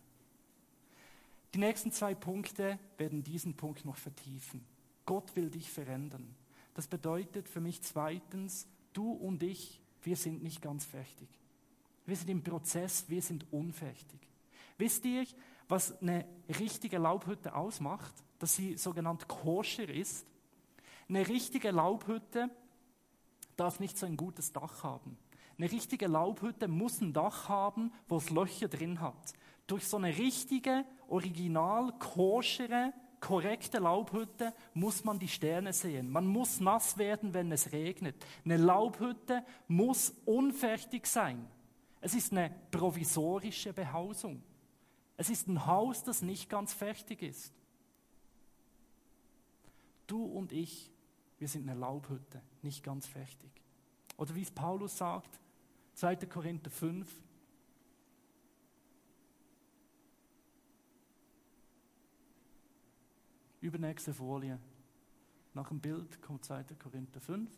Die 1.54 1.58
nächsten 1.58 1.92
zwei 1.92 2.14
Punkte 2.14 2.78
werden 2.98 3.22
diesen 3.22 3.54
Punkt 3.54 3.84
noch 3.84 3.96
vertiefen. 3.96 4.64
Gott 5.06 5.34
will 5.36 5.50
dich 5.50 5.70
verändern. 5.70 6.34
Das 6.74 6.86
bedeutet 6.86 7.48
für 7.48 7.60
mich 7.60 7.82
zweitens, 7.82 8.66
du 8.92 9.12
und 9.12 9.42
ich, 9.42 9.80
wir 10.02 10.16
sind 10.16 10.42
nicht 10.42 10.60
ganz 10.60 10.84
fertig. 10.84 11.28
Wir 12.06 12.16
sind 12.16 12.30
im 12.30 12.42
Prozess, 12.42 13.04
wir 13.08 13.22
sind 13.22 13.46
unfertig. 13.50 14.20
Wisst 14.76 15.04
ihr, 15.04 15.26
was 15.68 16.00
eine 16.00 16.24
richtige 16.58 16.98
Laubhütte 16.98 17.54
ausmacht? 17.54 18.14
Dass 18.38 18.54
sie 18.54 18.76
sogenannt 18.76 19.28
koscher 19.28 19.88
ist. 19.88 20.26
Eine 21.08 21.26
richtige 21.26 21.70
Laubhütte 21.70 22.50
darf 23.56 23.80
nicht 23.80 23.98
so 23.98 24.06
ein 24.06 24.16
gutes 24.16 24.52
Dach 24.52 24.82
haben. 24.82 25.18
Eine 25.58 25.70
richtige 25.70 26.06
Laubhütte 26.06 26.68
muss 26.68 27.00
ein 27.00 27.12
Dach 27.12 27.48
haben, 27.48 27.92
wo 28.06 28.18
es 28.18 28.30
Löcher 28.30 28.68
drin 28.68 29.00
hat. 29.00 29.34
Durch 29.68 29.86
so 29.86 29.98
eine 29.98 30.16
richtige, 30.16 30.84
original, 31.08 31.92
koschere, 31.98 32.92
korrekte 33.20 33.78
Laubhütte 33.78 34.54
muss 34.74 35.04
man 35.04 35.18
die 35.18 35.28
Sterne 35.28 35.72
sehen. 35.72 36.10
Man 36.10 36.26
muss 36.26 36.58
nass 36.58 36.96
werden, 36.98 37.34
wenn 37.34 37.52
es 37.52 37.70
regnet. 37.70 38.16
Eine 38.44 38.56
Laubhütte 38.56 39.44
muss 39.68 40.14
unfertig 40.24 41.06
sein. 41.06 41.46
Es 42.00 42.14
ist 42.14 42.32
eine 42.32 42.50
provisorische 42.70 43.72
Behausung. 43.72 44.42
Es 45.18 45.28
ist 45.28 45.48
ein 45.48 45.66
Haus, 45.66 46.02
das 46.02 46.22
nicht 46.22 46.48
ganz 46.48 46.72
fertig 46.72 47.22
ist. 47.22 47.52
Du 50.06 50.24
und 50.24 50.52
ich, 50.52 50.90
wir 51.38 51.48
sind 51.48 51.68
eine 51.68 51.78
Laubhütte, 51.78 52.40
nicht 52.62 52.82
ganz 52.82 53.06
fertig. 53.06 53.50
Oder 54.16 54.34
wie 54.34 54.42
es 54.42 54.50
Paulus 54.50 54.96
sagt, 54.96 55.38
2. 55.94 56.16
Korinther 56.26 56.70
5, 56.70 57.06
Übernächste 63.68 64.14
Folie. 64.14 64.58
Nach 65.52 65.68
dem 65.68 65.78
Bild 65.78 66.22
kommt 66.22 66.42
2. 66.42 66.64
Korinther 66.82 67.20
5. 67.20 67.50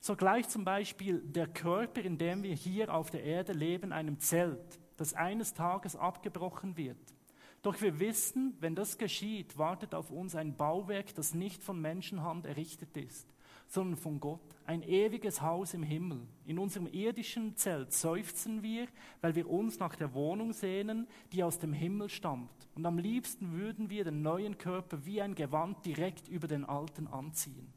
So 0.00 0.16
gleich 0.16 0.48
zum 0.48 0.64
Beispiel 0.64 1.20
der 1.20 1.48
Körper, 1.48 2.00
in 2.00 2.16
dem 2.16 2.42
wir 2.42 2.54
hier 2.54 2.94
auf 2.94 3.10
der 3.10 3.24
Erde 3.24 3.52
leben, 3.52 3.92
einem 3.92 4.20
Zelt, 4.20 4.80
das 4.96 5.12
eines 5.12 5.52
Tages 5.52 5.96
abgebrochen 5.96 6.78
wird. 6.78 7.14
Doch 7.60 7.78
wir 7.82 8.00
wissen, 8.00 8.56
wenn 8.60 8.74
das 8.74 8.96
geschieht, 8.96 9.58
wartet 9.58 9.94
auf 9.94 10.10
uns 10.10 10.34
ein 10.34 10.56
Bauwerk, 10.56 11.14
das 11.14 11.34
nicht 11.34 11.62
von 11.62 11.78
Menschenhand 11.78 12.46
errichtet 12.46 12.96
ist 12.96 13.28
sondern 13.70 13.96
von 13.96 14.18
Gott. 14.18 14.40
Ein 14.66 14.82
ewiges 14.82 15.40
Haus 15.40 15.74
im 15.74 15.84
Himmel. 15.84 16.26
In 16.44 16.58
unserem 16.58 16.88
irdischen 16.88 17.56
Zelt 17.56 17.92
seufzen 17.92 18.64
wir, 18.64 18.88
weil 19.20 19.36
wir 19.36 19.48
uns 19.48 19.78
nach 19.78 19.94
der 19.94 20.12
Wohnung 20.12 20.52
sehnen, 20.52 21.06
die 21.32 21.44
aus 21.44 21.58
dem 21.60 21.72
Himmel 21.72 22.08
stammt. 22.08 22.50
Und 22.74 22.84
am 22.84 22.98
liebsten 22.98 23.52
würden 23.52 23.88
wir 23.88 24.04
den 24.04 24.22
neuen 24.22 24.58
Körper 24.58 25.06
wie 25.06 25.22
ein 25.22 25.36
Gewand 25.36 25.86
direkt 25.86 26.28
über 26.28 26.48
den 26.48 26.64
alten 26.64 27.06
anziehen. 27.06 27.72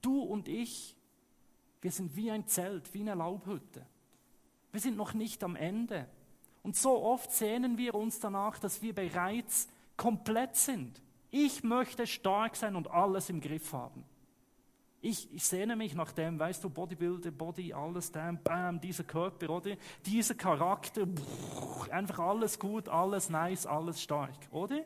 Du 0.00 0.20
und 0.20 0.48
ich, 0.48 0.96
wir 1.80 1.92
sind 1.92 2.16
wie 2.16 2.30
ein 2.30 2.46
Zelt, 2.48 2.92
wie 2.94 3.00
eine 3.02 3.14
Laubhütte. 3.14 3.86
Wir 4.72 4.80
sind 4.80 4.96
noch 4.96 5.14
nicht 5.14 5.44
am 5.44 5.54
Ende. 5.54 6.08
Und 6.64 6.74
so 6.74 7.00
oft 7.00 7.30
sehnen 7.30 7.78
wir 7.78 7.94
uns 7.94 8.18
danach, 8.18 8.58
dass 8.58 8.82
wir 8.82 8.92
bereits 8.92 9.68
komplett 9.96 10.56
sind. 10.56 11.00
Ich 11.30 11.62
möchte 11.62 12.08
stark 12.08 12.56
sein 12.56 12.74
und 12.74 12.90
alles 12.90 13.30
im 13.30 13.40
Griff 13.40 13.72
haben. 13.72 14.04
Ich, 15.04 15.28
ich 15.34 15.42
sehne 15.42 15.74
mich 15.74 15.96
nach 15.96 16.12
dem, 16.12 16.38
weißt 16.38 16.62
du, 16.62 16.70
Bodybuilder, 16.70 17.32
Body, 17.32 17.72
alles, 17.72 18.12
damn, 18.12 18.40
bam, 18.40 18.80
dieser 18.80 19.02
Körper, 19.02 19.50
oder? 19.50 19.76
Dieser 20.06 20.36
Charakter, 20.36 21.08
pff, 21.08 21.90
einfach 21.90 22.20
alles 22.20 22.56
gut, 22.56 22.88
alles 22.88 23.28
nice, 23.28 23.66
alles 23.66 24.00
stark, 24.00 24.38
oder? 24.52 24.84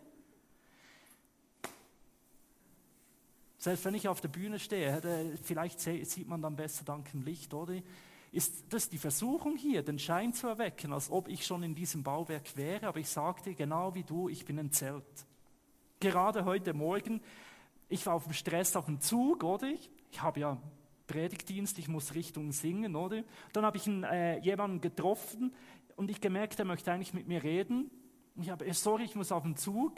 Selbst 3.59 3.85
wenn 3.85 3.95
ich 3.95 4.09
auf 4.09 4.23
der 4.23 4.29
Bühne 4.29 4.59
stehe, 4.59 5.37
vielleicht 5.43 5.81
sieht 5.81 6.27
man 6.27 6.41
dann 6.41 6.57
besser 6.57 6.85
dank 6.85 7.11
dem 7.11 7.23
Licht, 7.23 7.53
oder? 7.53 7.75
Ist 8.33 8.73
das 8.73 8.89
die 8.89 8.97
Versuchung 8.97 9.57
hier, 9.57 9.83
den 9.83 9.99
Schein 9.99 10.33
zu 10.33 10.47
erwecken, 10.47 10.95
als 10.95 11.11
ob 11.11 11.29
ich 11.29 11.45
schon 11.45 11.63
in 11.63 11.75
diesem 11.75 12.03
Bauwerk 12.03 12.57
wäre, 12.57 12.87
aber 12.87 13.01
ich 13.01 13.11
sagte 13.11 13.55
genau 13.55 13.95
wie 13.95 14.05
du, 14.05 14.31
ich 14.31 14.47
bin 14.47 14.59
ein 14.59 14.73
Zelt. 14.73 15.05
Gerade 16.01 16.47
heute 16.47 16.73
Morgen, 16.73 17.21
ich 17.91 18.07
war 18.07 18.15
auf 18.15 18.25
dem 18.25 18.33
Stress 18.33 18.77
auf 18.77 18.87
dem 18.87 19.01
Zug, 19.01 19.45
oder? 19.45 19.75
Habe 20.23 20.41
ja 20.41 20.59
Predigtdienst, 21.07 21.79
ich 21.79 21.89
muss 21.89 22.15
Richtung 22.15 22.53
singen, 22.53 22.97
oder? 22.97 23.23
Dann 23.53 23.65
habe 23.65 23.77
ich 23.77 23.87
einen, 23.87 24.05
äh, 24.05 24.39
jemanden 24.41 24.81
getroffen 24.81 25.55
und 25.97 26.11
ich 26.11 26.21
gemerkt, 26.21 26.59
er 26.59 26.65
möchte 26.65 26.93
eigentlich 26.93 27.15
mit 27.15 27.29
mir 27.29 27.43
reden. 27.43 27.91
Und 28.35 28.43
ich 28.43 28.51
habe, 28.51 28.67
äh, 28.67 28.75
sorry, 28.75 29.05
ich 29.05 29.15
muss 29.15 29.33
auf 29.33 29.43
den 29.43 29.57
Zug. 29.57 29.95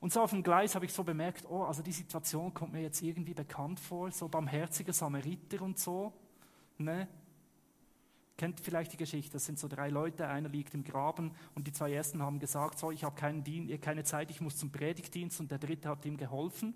Und 0.00 0.12
so 0.12 0.20
auf 0.20 0.30
dem 0.30 0.44
Gleis 0.44 0.74
habe 0.74 0.84
ich 0.84 0.92
so 0.92 1.02
bemerkt, 1.02 1.44
oh, 1.48 1.64
also 1.64 1.82
die 1.82 1.92
Situation 1.92 2.54
kommt 2.54 2.72
mir 2.72 2.82
jetzt 2.82 3.02
irgendwie 3.02 3.34
bekannt 3.34 3.80
vor, 3.80 4.10
so 4.12 4.28
barmherziger 4.28 4.92
Samariter 4.92 5.60
und 5.60 5.78
so. 5.78 6.12
Ne? 6.78 7.08
Kennt 8.36 8.60
vielleicht 8.60 8.92
die 8.92 8.96
Geschichte, 8.96 9.32
das 9.32 9.44
sind 9.44 9.58
so 9.58 9.66
drei 9.66 9.88
Leute, 9.88 10.28
einer 10.28 10.48
liegt 10.48 10.72
im 10.72 10.84
Graben 10.84 11.32
und 11.56 11.66
die 11.66 11.72
zwei 11.72 11.92
ersten 11.92 12.22
haben 12.22 12.38
gesagt, 12.38 12.78
so, 12.78 12.92
ich 12.92 13.02
habe 13.02 13.16
keine 13.16 14.04
Zeit, 14.04 14.30
ich 14.30 14.40
muss 14.40 14.56
zum 14.56 14.70
Predigtdienst 14.70 15.40
und 15.40 15.50
der 15.50 15.58
dritte 15.58 15.88
hat 15.88 16.06
ihm 16.06 16.16
geholfen. 16.16 16.74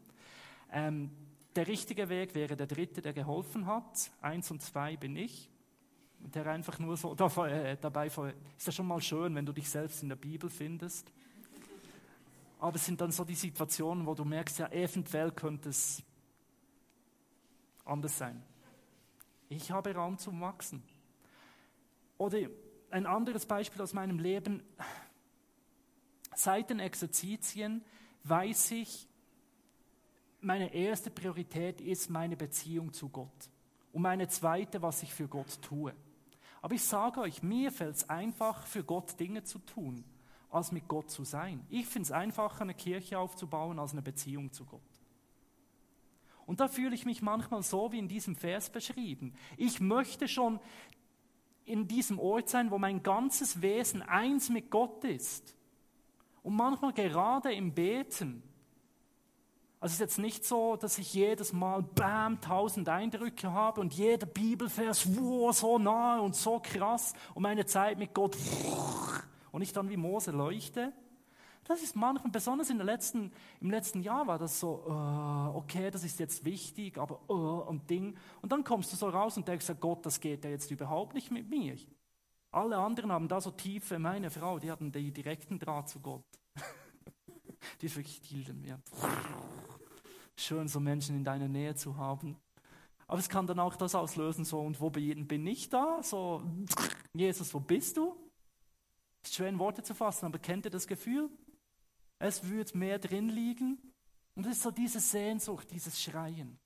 Ähm, 0.72 1.12
der 1.54 1.66
richtige 1.66 2.08
Weg 2.08 2.34
wäre 2.34 2.56
der 2.56 2.66
dritte, 2.66 3.02
der 3.02 3.12
geholfen 3.12 3.66
hat. 3.66 4.10
Eins 4.20 4.50
und 4.50 4.62
zwei 4.62 4.96
bin 4.96 5.16
ich. 5.16 5.50
Der 6.18 6.46
einfach 6.46 6.78
nur 6.78 6.96
so 6.96 7.14
äh, 7.46 7.76
dabei, 7.80 8.06
ist 8.06 8.66
ja 8.66 8.72
schon 8.72 8.86
mal 8.86 9.00
schön, 9.00 9.34
wenn 9.34 9.44
du 9.44 9.52
dich 9.52 9.68
selbst 9.68 10.02
in 10.02 10.08
der 10.08 10.16
Bibel 10.16 10.48
findest. 10.48 11.12
Aber 12.58 12.76
es 12.76 12.86
sind 12.86 13.00
dann 13.00 13.10
so 13.10 13.24
die 13.24 13.34
Situationen, 13.34 14.06
wo 14.06 14.14
du 14.14 14.24
merkst, 14.24 14.60
ja, 14.60 14.68
eventuell 14.70 15.32
könnte 15.32 15.70
es 15.70 16.02
anders 17.84 18.16
sein. 18.16 18.42
Ich 19.48 19.70
habe 19.70 19.92
Raum 19.94 20.16
zum 20.16 20.40
Wachsen. 20.40 20.82
Oder 22.18 22.38
ein 22.90 23.06
anderes 23.06 23.46
Beispiel 23.46 23.82
aus 23.82 23.92
meinem 23.92 24.18
Leben. 24.18 24.62
Seit 26.36 26.70
den 26.70 26.78
Exerzitien 26.78 27.84
weiß 28.22 28.70
ich, 28.70 29.08
meine 30.42 30.74
erste 30.74 31.10
Priorität 31.10 31.80
ist 31.80 32.10
meine 32.10 32.36
Beziehung 32.36 32.92
zu 32.92 33.08
Gott. 33.08 33.50
Und 33.92 34.02
meine 34.02 34.28
zweite, 34.28 34.82
was 34.82 35.02
ich 35.02 35.12
für 35.12 35.28
Gott 35.28 35.60
tue. 35.62 35.94
Aber 36.60 36.74
ich 36.74 36.82
sage 36.82 37.20
euch, 37.20 37.42
mir 37.42 37.72
fällt 37.72 37.96
es 37.96 38.08
einfach, 38.08 38.66
für 38.66 38.84
Gott 38.84 39.18
Dinge 39.18 39.42
zu 39.44 39.58
tun, 39.58 40.04
als 40.50 40.72
mit 40.72 40.88
Gott 40.88 41.10
zu 41.10 41.24
sein. 41.24 41.64
Ich 41.68 41.86
finde 41.86 42.06
es 42.06 42.12
einfacher, 42.12 42.62
eine 42.62 42.74
Kirche 42.74 43.18
aufzubauen, 43.18 43.78
als 43.78 43.92
eine 43.92 44.02
Beziehung 44.02 44.52
zu 44.52 44.64
Gott. 44.64 44.80
Und 46.46 46.60
da 46.60 46.68
fühle 46.68 46.94
ich 46.94 47.04
mich 47.04 47.22
manchmal 47.22 47.62
so 47.62 47.92
wie 47.92 47.98
in 47.98 48.08
diesem 48.08 48.36
Vers 48.36 48.70
beschrieben. 48.70 49.34
Ich 49.56 49.80
möchte 49.80 50.28
schon 50.28 50.60
in 51.64 51.86
diesem 51.86 52.18
Ort 52.18 52.48
sein, 52.48 52.70
wo 52.70 52.78
mein 52.78 53.02
ganzes 53.02 53.62
Wesen 53.62 54.02
eins 54.02 54.48
mit 54.48 54.70
Gott 54.70 55.04
ist. 55.04 55.56
Und 56.42 56.56
manchmal 56.56 56.92
gerade 56.92 57.52
im 57.52 57.72
Beten 57.72 58.42
also 59.82 59.94
es 59.94 59.94
ist 59.94 60.00
jetzt 60.00 60.18
nicht 60.20 60.44
so, 60.44 60.76
dass 60.76 60.96
ich 60.98 61.12
jedes 61.12 61.52
Mal 61.52 61.82
bam, 61.82 62.40
tausend 62.40 62.88
Eindrücke 62.88 63.52
habe 63.52 63.80
und 63.80 63.92
jeder 63.92 64.28
Bibelvers, 64.28 65.04
wow, 65.16 65.52
so 65.52 65.76
nahe 65.76 66.22
und 66.22 66.36
so 66.36 66.60
krass 66.62 67.14
und 67.34 67.42
meine 67.42 67.66
Zeit 67.66 67.98
mit 67.98 68.14
Gott 68.14 68.36
und 69.50 69.60
ich 69.60 69.72
dann 69.72 69.90
wie 69.90 69.96
Mose 69.96 70.30
leuchte, 70.30 70.92
das 71.64 71.82
ist 71.82 71.96
manchmal, 71.96 72.30
besonders 72.30 72.70
in 72.70 72.76
der 72.76 72.86
letzten, 72.86 73.32
im 73.60 73.70
letzten 73.70 74.02
Jahr 74.02 74.24
war 74.28 74.38
das 74.38 74.60
so, 74.60 74.84
uh, 74.86 75.56
okay, 75.56 75.90
das 75.90 76.04
ist 76.04 76.20
jetzt 76.20 76.44
wichtig, 76.44 76.96
aber 76.96 77.18
uh, 77.28 77.68
und 77.68 77.90
Ding. 77.90 78.16
Und 78.40 78.52
dann 78.52 78.62
kommst 78.62 78.92
du 78.92 78.96
so 78.96 79.08
raus 79.08 79.36
und 79.36 79.48
denkst, 79.48 79.66
Gott, 79.80 80.06
das 80.06 80.20
geht 80.20 80.44
ja 80.44 80.50
jetzt 80.50 80.70
überhaupt 80.70 81.14
nicht 81.14 81.32
mit 81.32 81.50
mir. 81.50 81.76
Alle 82.52 82.76
anderen 82.76 83.10
haben 83.10 83.26
da 83.26 83.40
so 83.40 83.50
tiefe, 83.50 83.98
meine 83.98 84.30
Frau, 84.30 84.60
die 84.60 84.70
hatten 84.70 84.92
den 84.92 85.12
direkten 85.12 85.58
Draht 85.58 85.88
zu 85.88 85.98
Gott. 85.98 86.24
die 87.80 87.86
ist 87.86 87.96
wirklich 87.96 88.20
hielten 88.22 88.60
mir. 88.60 88.78
Schön, 90.42 90.66
so 90.66 90.80
Menschen 90.80 91.14
in 91.14 91.22
deiner 91.22 91.46
Nähe 91.46 91.76
zu 91.76 91.96
haben. 91.96 92.36
Aber 93.06 93.20
es 93.20 93.28
kann 93.28 93.46
dann 93.46 93.60
auch 93.60 93.76
das 93.76 93.94
auslösen, 93.94 94.44
so, 94.44 94.60
und 94.60 94.80
wo 94.80 94.90
bin 94.90 95.46
ich 95.46 95.68
da? 95.68 96.02
So, 96.02 96.42
Jesus, 97.14 97.54
wo 97.54 97.60
bist 97.60 97.96
du? 97.96 98.16
Ist 99.22 99.36
schwer 99.36 99.50
in 99.50 99.60
Worte 99.60 99.84
zu 99.84 99.94
fassen, 99.94 100.26
aber 100.26 100.40
kennt 100.40 100.64
ihr 100.64 100.70
das 100.70 100.88
Gefühl? 100.88 101.30
Es 102.18 102.48
wird 102.50 102.74
mehr 102.74 102.98
drin 102.98 103.28
liegen. 103.28 103.78
Und 104.34 104.46
es 104.46 104.56
ist 104.56 104.62
so 104.62 104.72
diese 104.72 104.98
Sehnsucht, 104.98 105.70
dieses 105.70 106.02
Schreien. 106.02 106.58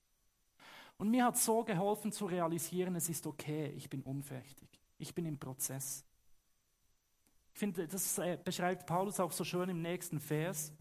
Und 0.97 1.11
mir 1.11 1.27
hat 1.27 1.37
so 1.37 1.63
geholfen 1.63 2.13
zu 2.13 2.25
realisieren, 2.25 2.97
es 2.97 3.11
ist 3.11 3.27
okay, 3.27 3.75
ich 3.77 3.91
bin 3.91 4.03
unfertig. 4.03 4.69
Ich 4.97 5.15
bin 5.15 5.27
im 5.27 5.39
Prozess. 5.39 6.03
Ich 7.53 7.59
finde, 7.59 7.87
das 7.87 8.17
äh, 8.19 8.39
beschreibt 8.43 8.87
Paulus 8.87 9.21
auch 9.21 9.33
so 9.33 9.45
schön 9.45 9.69
im 9.69 9.83
nächsten 9.83 10.19
Vers. 10.19 10.73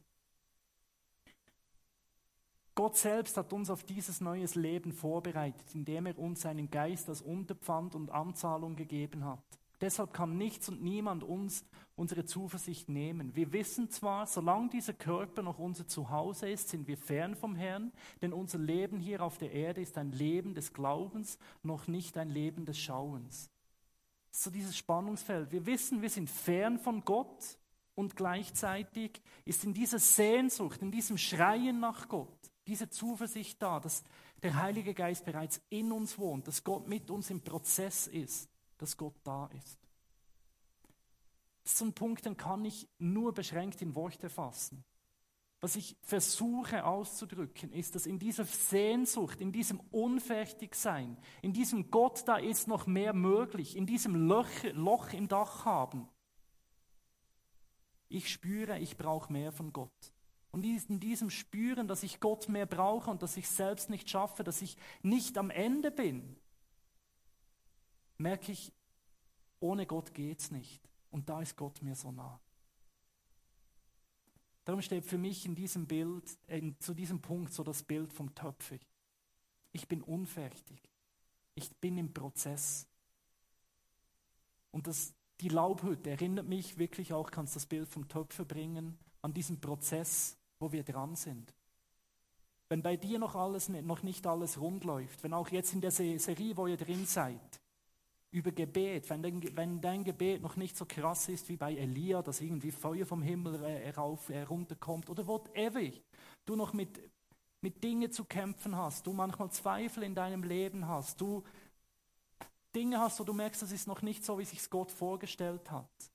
Gott 2.75 2.97
selbst 2.97 3.37
hat 3.37 3.53
uns 3.53 3.69
auf 3.69 3.85
dieses 3.85 4.19
neues 4.19 4.55
Leben 4.55 4.91
vorbereitet, 4.91 5.73
indem 5.73 6.07
er 6.07 6.19
uns 6.19 6.41
seinen 6.41 6.69
Geist 6.69 7.07
als 7.07 7.21
Unterpfand 7.21 7.95
und 7.95 8.11
Anzahlung 8.11 8.75
gegeben 8.75 9.23
hat. 9.23 9.43
Deshalb 9.79 10.13
kann 10.13 10.37
nichts 10.37 10.67
und 10.67 10.83
niemand 10.83 11.23
uns 11.23 11.65
unsere 11.95 12.25
Zuversicht 12.25 12.89
nehmen. 12.89 13.35
Wir 13.35 13.53
wissen 13.53 13.89
zwar, 13.89 14.25
solange 14.25 14.69
dieser 14.69 14.93
Körper 14.93 15.41
noch 15.41 15.59
unser 15.59 15.87
Zuhause 15.87 16.49
ist, 16.49 16.69
sind 16.69 16.87
wir 16.87 16.97
fern 16.97 17.35
vom 17.35 17.55
Herrn, 17.55 17.93
denn 18.21 18.33
unser 18.33 18.57
Leben 18.57 18.99
hier 18.99 19.21
auf 19.21 19.37
der 19.37 19.51
Erde 19.51 19.81
ist 19.81 19.97
ein 19.97 20.11
Leben 20.11 20.53
des 20.53 20.73
Glaubens, 20.73 21.37
noch 21.63 21.87
nicht 21.87 22.17
ein 22.17 22.29
Leben 22.29 22.65
des 22.65 22.77
Schauens. 22.77 23.49
So 24.31 24.49
dieses 24.49 24.75
Spannungsfeld. 24.75 25.51
Wir 25.51 25.65
wissen, 25.65 26.01
wir 26.01 26.09
sind 26.09 26.29
fern 26.29 26.77
von 26.77 27.05
Gott 27.05 27.57
und 27.95 28.15
gleichzeitig 28.17 29.21
ist 29.45 29.63
in 29.63 29.73
dieser 29.73 29.99
Sehnsucht, 29.99 30.81
in 30.81 30.91
diesem 30.91 31.17
Schreien 31.17 31.79
nach 31.79 32.09
Gott, 32.09 32.34
diese 32.67 32.89
Zuversicht 32.89 33.61
da, 33.61 33.79
dass 33.79 34.03
der 34.43 34.55
Heilige 34.55 34.93
Geist 34.93 35.25
bereits 35.25 35.61
in 35.69 35.91
uns 35.91 36.17
wohnt, 36.17 36.47
dass 36.47 36.63
Gott 36.63 36.87
mit 36.87 37.09
uns 37.09 37.29
im 37.29 37.41
Prozess 37.41 38.07
ist, 38.07 38.49
dass 38.77 38.97
Gott 38.97 39.15
da 39.23 39.47
ist. 39.47 39.79
Das 41.63 41.73
ist 41.73 41.77
so 41.79 41.85
ein 41.85 41.93
Punkt, 41.93 42.37
kann 42.37 42.65
ich 42.65 42.87
nur 42.99 43.33
beschränkt 43.33 43.81
in 43.81 43.95
Worte 43.95 44.29
fassen. 44.29 44.83
Was 45.61 45.75
ich 45.75 45.97
versuche 46.01 46.85
auszudrücken, 46.85 47.73
ist, 47.73 47.95
dass 47.95 48.05
in 48.05 48.19
dieser 48.19 48.45
Sehnsucht, 48.45 49.41
in 49.41 49.51
diesem 49.51 49.79
Unfertigsein, 49.91 51.17
in 51.41 51.53
diesem 51.53 51.89
Gott, 51.89 52.27
da 52.27 52.37
ist 52.37 52.67
noch 52.67 52.85
mehr 52.85 53.13
möglich, 53.13 53.75
in 53.75 53.87
diesem 53.87 54.27
Loch, 54.27 54.47
Loch 54.73 55.13
im 55.13 55.27
Dach 55.27 55.65
haben, 55.65 56.07
ich 58.09 58.29
spüre, 58.29 58.77
ich 58.79 58.97
brauche 58.97 59.33
mehr 59.33 59.51
von 59.51 59.73
Gott. 59.73 60.13
Und 60.55 60.63
in 60.63 61.01
diesem 61.01 61.29
Spüren, 61.29 61.85
dass 61.89 62.01
ich 62.01 62.21
Gott 62.21 62.47
mehr 62.47 62.65
brauche 62.65 63.11
und 63.11 63.21
dass 63.21 63.35
ich 63.35 63.49
selbst 63.49 63.89
nicht 63.89 64.09
schaffe, 64.09 64.41
dass 64.45 64.61
ich 64.61 64.77
nicht 65.01 65.37
am 65.37 65.49
Ende 65.49 65.91
bin, 65.91 66.37
merke 68.17 68.53
ich, 68.53 68.71
ohne 69.59 69.85
Gott 69.85 70.13
geht's 70.13 70.51
nicht. 70.51 70.81
Und 71.09 71.27
da 71.27 71.41
ist 71.41 71.57
Gott 71.57 71.81
mir 71.81 71.93
so 71.93 72.09
nah. 72.13 72.39
Darum 74.63 74.81
steht 74.81 75.03
für 75.03 75.17
mich 75.17 75.45
in 75.45 75.55
diesem 75.55 75.87
Bild, 75.87 76.23
in, 76.47 76.79
zu 76.79 76.93
diesem 76.93 77.21
Punkt 77.21 77.51
so 77.51 77.61
das 77.61 77.83
Bild 77.83 78.13
vom 78.13 78.33
Töpfer. 78.33 78.77
Ich 79.73 79.89
bin 79.89 80.01
unfertig. 80.01 80.89
Ich 81.55 81.75
bin 81.81 81.97
im 81.97 82.13
Prozess. 82.13 82.87
Und 84.71 84.87
das, 84.87 85.13
die 85.41 85.49
Laubhütte 85.49 86.11
erinnert 86.11 86.47
mich 86.47 86.77
wirklich 86.77 87.11
auch, 87.11 87.29
kannst 87.29 87.57
das 87.57 87.65
Bild 87.65 87.89
vom 87.89 88.07
Töpfer 88.07 88.45
bringen, 88.45 88.97
an 89.21 89.33
diesen 89.33 89.59
Prozess, 89.59 90.37
wo 90.65 90.71
wir 90.71 90.83
dran 90.83 91.15
sind. 91.15 91.53
Wenn 92.69 92.81
bei 92.81 92.97
dir 92.97 93.19
noch, 93.19 93.35
alles, 93.35 93.69
noch 93.69 94.01
nicht 94.01 94.25
alles 94.25 94.59
rund 94.59 94.83
läuft, 94.83 95.23
wenn 95.23 95.33
auch 95.33 95.49
jetzt 95.49 95.73
in 95.73 95.81
der 95.81 95.91
Serie, 95.91 96.57
wo 96.57 96.65
ihr 96.65 96.77
drin 96.77 97.05
seid, 97.05 97.61
über 98.31 98.51
Gebet, 98.51 99.07
wenn 99.11 99.21
dein, 99.21 99.55
wenn 99.55 99.79
dein 99.79 100.03
Gebet 100.03 100.41
noch 100.41 100.55
nicht 100.55 100.75
so 100.75 100.85
krass 100.85 101.29
ist 101.29 101.47
wie 101.49 101.55
bei 101.55 101.75
Elia, 101.75 102.23
dass 102.23 102.41
irgendwie 102.41 102.71
Feuer 102.71 103.05
vom 103.05 103.21
Himmel 103.21 103.63
äh, 103.63 103.91
rauf, 103.91 104.29
äh, 104.29 104.41
runterkommt 104.41 105.07
oder 105.09 105.27
whatever, 105.27 105.91
du 106.45 106.55
noch 106.55 106.73
mit, 106.73 106.99
mit 107.61 107.83
Dingen 107.83 108.11
zu 108.11 108.25
kämpfen 108.25 108.75
hast, 108.75 109.05
du 109.05 109.13
manchmal 109.13 109.51
Zweifel 109.51 110.01
in 110.01 110.15
deinem 110.15 110.43
Leben 110.43 110.87
hast, 110.87 111.21
du 111.21 111.43
Dinge 112.73 112.99
hast, 112.99 113.19
wo 113.19 113.23
du 113.23 113.33
merkst, 113.33 113.61
das 113.61 113.71
ist 113.71 113.87
noch 113.87 114.01
nicht 114.01 114.25
so, 114.25 114.39
wie 114.39 114.45
sich 114.45 114.67
Gott 114.71 114.91
vorgestellt 114.91 115.69
hat. 115.69 116.11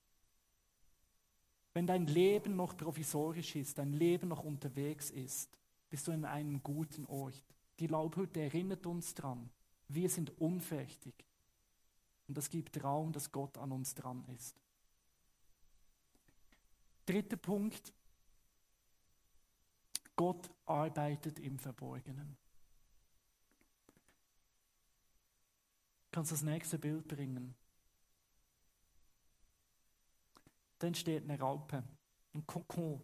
Wenn 1.73 1.87
dein 1.87 2.07
Leben 2.07 2.57
noch 2.57 2.77
provisorisch 2.77 3.57
ist, 3.57 3.79
dein 3.79 3.93
Leben 3.93 4.29
noch 4.29 4.43
unterwegs 4.43 5.11
ist, 5.11 5.57
bist 5.89 6.07
du 6.07 6.13
in 6.13 6.25
einem 6.25 6.63
guten 6.63 7.07
Ort. 7.07 7.45
Die 7.79 7.87
Laubhütte 7.87 8.41
erinnert 8.41 8.87
uns 8.87 9.15
dran, 9.15 9.51
wir 9.89 10.09
sind 10.09 10.39
unfertig. 10.41 11.15
Und 12.29 12.37
das 12.37 12.49
gibt 12.51 12.83
Raum, 12.85 13.13
dass 13.13 13.33
Gott 13.33 13.59
an 13.59 13.73
uns 13.73 13.95
dran 13.95 14.25
ist. 14.37 14.55
Dritter 17.07 17.37
Punkt. 17.37 17.93
Gott 20.15 20.51
arbeitet 20.67 21.41
im 21.41 21.59
Verborgenen. 21.59 22.37
Kannst 26.13 26.31
das 26.31 26.43
nächste 26.43 26.79
Bild 26.79 27.09
bringen? 27.09 27.55
Da 30.81 30.87
entsteht 30.87 31.25
eine 31.25 31.39
Raupe, 31.39 31.85
ein 32.35 32.47
Kokon. 32.47 33.03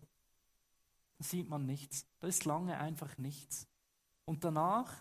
Da 1.19 1.25
sieht 1.25 1.49
man 1.49 1.67
nichts. 1.67 2.07
Da 2.21 2.27
ist 2.27 2.45
lange 2.45 2.79
einfach 2.79 3.17
nichts. 3.19 3.69
Und 4.25 4.45
danach 4.45 4.93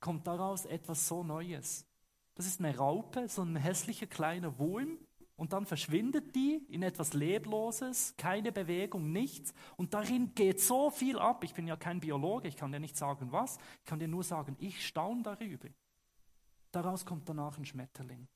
kommt 0.00 0.26
daraus 0.26 0.66
etwas 0.66 1.08
so 1.08 1.24
Neues. 1.24 1.86
Das 2.34 2.46
ist 2.46 2.60
eine 2.60 2.76
Raupe, 2.76 3.28
so 3.28 3.42
ein 3.42 3.56
hässlicher 3.56 4.06
kleiner 4.06 4.58
Wurm. 4.58 4.98
Und 5.36 5.54
dann 5.54 5.64
verschwindet 5.64 6.34
die 6.34 6.56
in 6.68 6.82
etwas 6.82 7.14
Lebloses, 7.14 8.14
keine 8.18 8.52
Bewegung, 8.52 9.10
nichts. 9.10 9.54
Und 9.78 9.94
darin 9.94 10.34
geht 10.34 10.60
so 10.60 10.90
viel 10.90 11.18
ab. 11.18 11.42
Ich 11.44 11.54
bin 11.54 11.66
ja 11.66 11.76
kein 11.76 12.00
Biologe, 12.00 12.48
ich 12.48 12.56
kann 12.56 12.70
dir 12.70 12.80
nicht 12.80 12.98
sagen 12.98 13.32
was. 13.32 13.56
Ich 13.78 13.86
kann 13.86 13.98
dir 13.98 14.08
nur 14.08 14.24
sagen, 14.24 14.56
ich 14.58 14.86
staune 14.86 15.22
darüber. 15.22 15.68
Daraus 16.70 17.06
kommt 17.06 17.26
danach 17.30 17.56
ein 17.56 17.64
Schmetterling. 17.64 18.28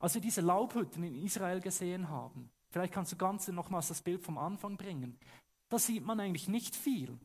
Als 0.00 0.14
wir 0.14 0.22
diese 0.22 0.40
Laubhütten 0.40 1.04
in 1.04 1.14
Israel 1.14 1.60
gesehen 1.60 2.08
haben, 2.08 2.50
vielleicht 2.70 2.92
kannst 2.92 3.12
du 3.12 3.16
ganz 3.16 3.46
nochmals 3.48 3.88
das 3.88 4.00
Bild 4.00 4.22
vom 4.22 4.38
Anfang 4.38 4.78
bringen, 4.78 5.18
da 5.68 5.78
sieht 5.78 6.04
man 6.04 6.18
eigentlich 6.18 6.48
nicht 6.48 6.74
viel. 6.74 7.18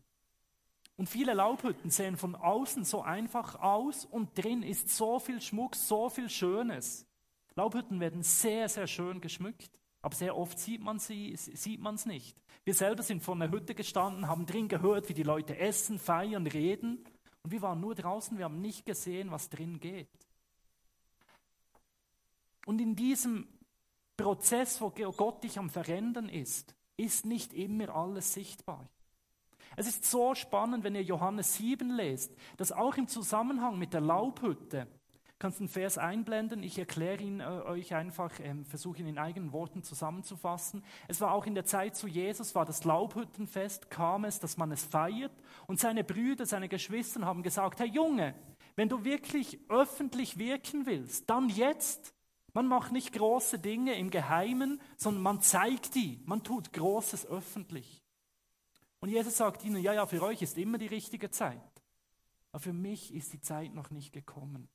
Und 0.98 1.10
viele 1.10 1.34
Laubhütten 1.34 1.90
sehen 1.90 2.18
von 2.18 2.36
außen 2.36 2.84
so 2.84 3.02
einfach 3.02 3.56
aus 3.62 4.06
und 4.06 4.38
drin 4.38 4.62
ist 4.62 4.90
so 4.90 5.20
viel 5.20 5.42
Schmuck, 5.42 5.76
so 5.76 6.10
viel 6.10 6.30
Schönes. 6.30 7.08
Laubhütten 7.56 8.02
werden 8.02 8.24
sehr, 8.24 8.68
sehr 8.68 8.88
schön 8.88 9.22
geschmückt, 9.22 9.72
aber 10.02 10.16
sehr 10.16 10.38
oft 10.38 10.60
sieht 10.60 10.82
man 10.82 11.00
sie, 11.00 11.36
sieht 11.36 11.80
man 11.80 11.96
es 11.96 12.06
nicht. 12.06 12.38
Wir 12.66 12.74
selber 12.74 13.04
sind 13.04 13.24
vor 13.24 13.36
einer 13.36 13.52
Hütte 13.52 13.74
gestanden, 13.74 14.28
haben 14.28 14.46
drin 14.46 14.68
gehört, 14.68 15.08
wie 15.08 15.14
die 15.14 15.24
Leute 15.24 15.58
essen, 15.58 15.98
feiern, 15.98 16.46
reden 16.46 17.06
und 17.42 17.52
wir 17.52 17.62
waren 17.62 17.80
nur 17.80 17.96
draußen, 17.96 18.38
wir 18.38 18.46
haben 18.46 18.60
nicht 18.60 18.86
gesehen, 18.86 19.32
was 19.32 19.50
drin 19.50 19.80
geht. 19.80 20.10
Und 22.66 22.82
in 22.82 22.96
diesem 22.96 23.48
Prozess, 24.18 24.82
wo 24.82 24.90
Gott 24.90 25.44
dich 25.44 25.58
am 25.58 25.70
Verändern 25.70 26.30
ist, 26.30 26.76
ist 26.98 27.26
nicht 27.26 27.54
immer 27.54 27.90
alles 27.96 28.34
sichtbar. 28.34 28.90
Es 29.78 29.88
ist 29.88 30.06
so 30.10 30.36
spannend, 30.36 30.84
wenn 30.84 30.96
ihr 30.96 31.04
Johannes 31.04 31.56
7 31.56 31.90
lest, 31.90 32.34
dass 32.58 32.72
auch 32.72 32.96
im 32.96 33.08
Zusammenhang 33.08 33.78
mit 33.78 33.94
der 33.94 34.02
Laubhütte, 34.02 34.88
kannst 35.38 35.60
du 35.60 35.64
einen 35.64 35.70
Vers 35.70 35.98
einblenden, 35.98 36.64
ich 36.64 36.80
erkläre 36.80 37.22
ihn 37.22 37.42
äh, 37.42 37.44
euch 37.44 37.94
einfach, 37.94 38.32
ähm, 38.40 38.66
versuche 38.66 39.00
ihn 39.00 39.08
in 39.08 39.18
eigenen 39.18 39.52
Worten 39.52 39.84
zusammenzufassen. 39.84 40.84
Es 41.10 41.20
war 41.20 41.34
auch 41.34 41.46
in 41.46 41.56
der 41.56 41.66
Zeit 41.66 41.98
zu 41.98 42.08
Jesus, 42.08 42.56
war 42.56 42.66
das 42.66 42.86
Laubhüttenfest, 42.86 43.90
kam 43.90 44.24
es, 44.24 44.40
dass 44.40 44.56
man 44.56 44.72
es 44.72 44.84
feiert 44.84 45.34
und 45.68 45.80
seine 45.80 46.06
Brüder, 46.06 46.46
seine 46.46 46.70
Geschwister 46.70 47.26
haben 47.26 47.44
gesagt, 47.44 47.80
Herr 47.80 47.86
Junge, 47.86 48.34
wenn 48.78 48.88
du 48.88 49.04
wirklich 49.04 49.60
öffentlich 49.70 50.38
wirken 50.38 50.86
willst, 50.86 51.30
dann 51.30 51.50
jetzt, 51.50 52.15
man 52.56 52.68
macht 52.68 52.94
nicht 52.94 53.12
große 53.12 53.60
Dinge 53.60 53.96
im 54.00 54.10
Geheimen, 54.10 54.82
sondern 54.96 55.22
man 55.22 55.42
zeigt 55.42 55.94
die. 55.94 56.22
Man 56.26 56.42
tut 56.42 56.72
Großes 56.72 57.26
öffentlich. 57.28 58.02
Und 59.02 59.10
Jesus 59.10 59.36
sagt 59.36 59.66
ihnen, 59.66 59.84
ja, 59.84 59.94
ja, 59.94 60.06
für 60.06 60.24
euch 60.24 60.42
ist 60.42 60.58
immer 60.58 60.78
die 60.78 60.88
richtige 60.88 61.30
Zeit. 61.30 61.60
Aber 62.54 62.62
für 62.62 62.72
mich 62.72 63.14
ist 63.14 63.34
die 63.34 63.42
Zeit 63.42 63.74
noch 63.74 63.90
nicht 63.90 64.14
gekommen. 64.14 64.70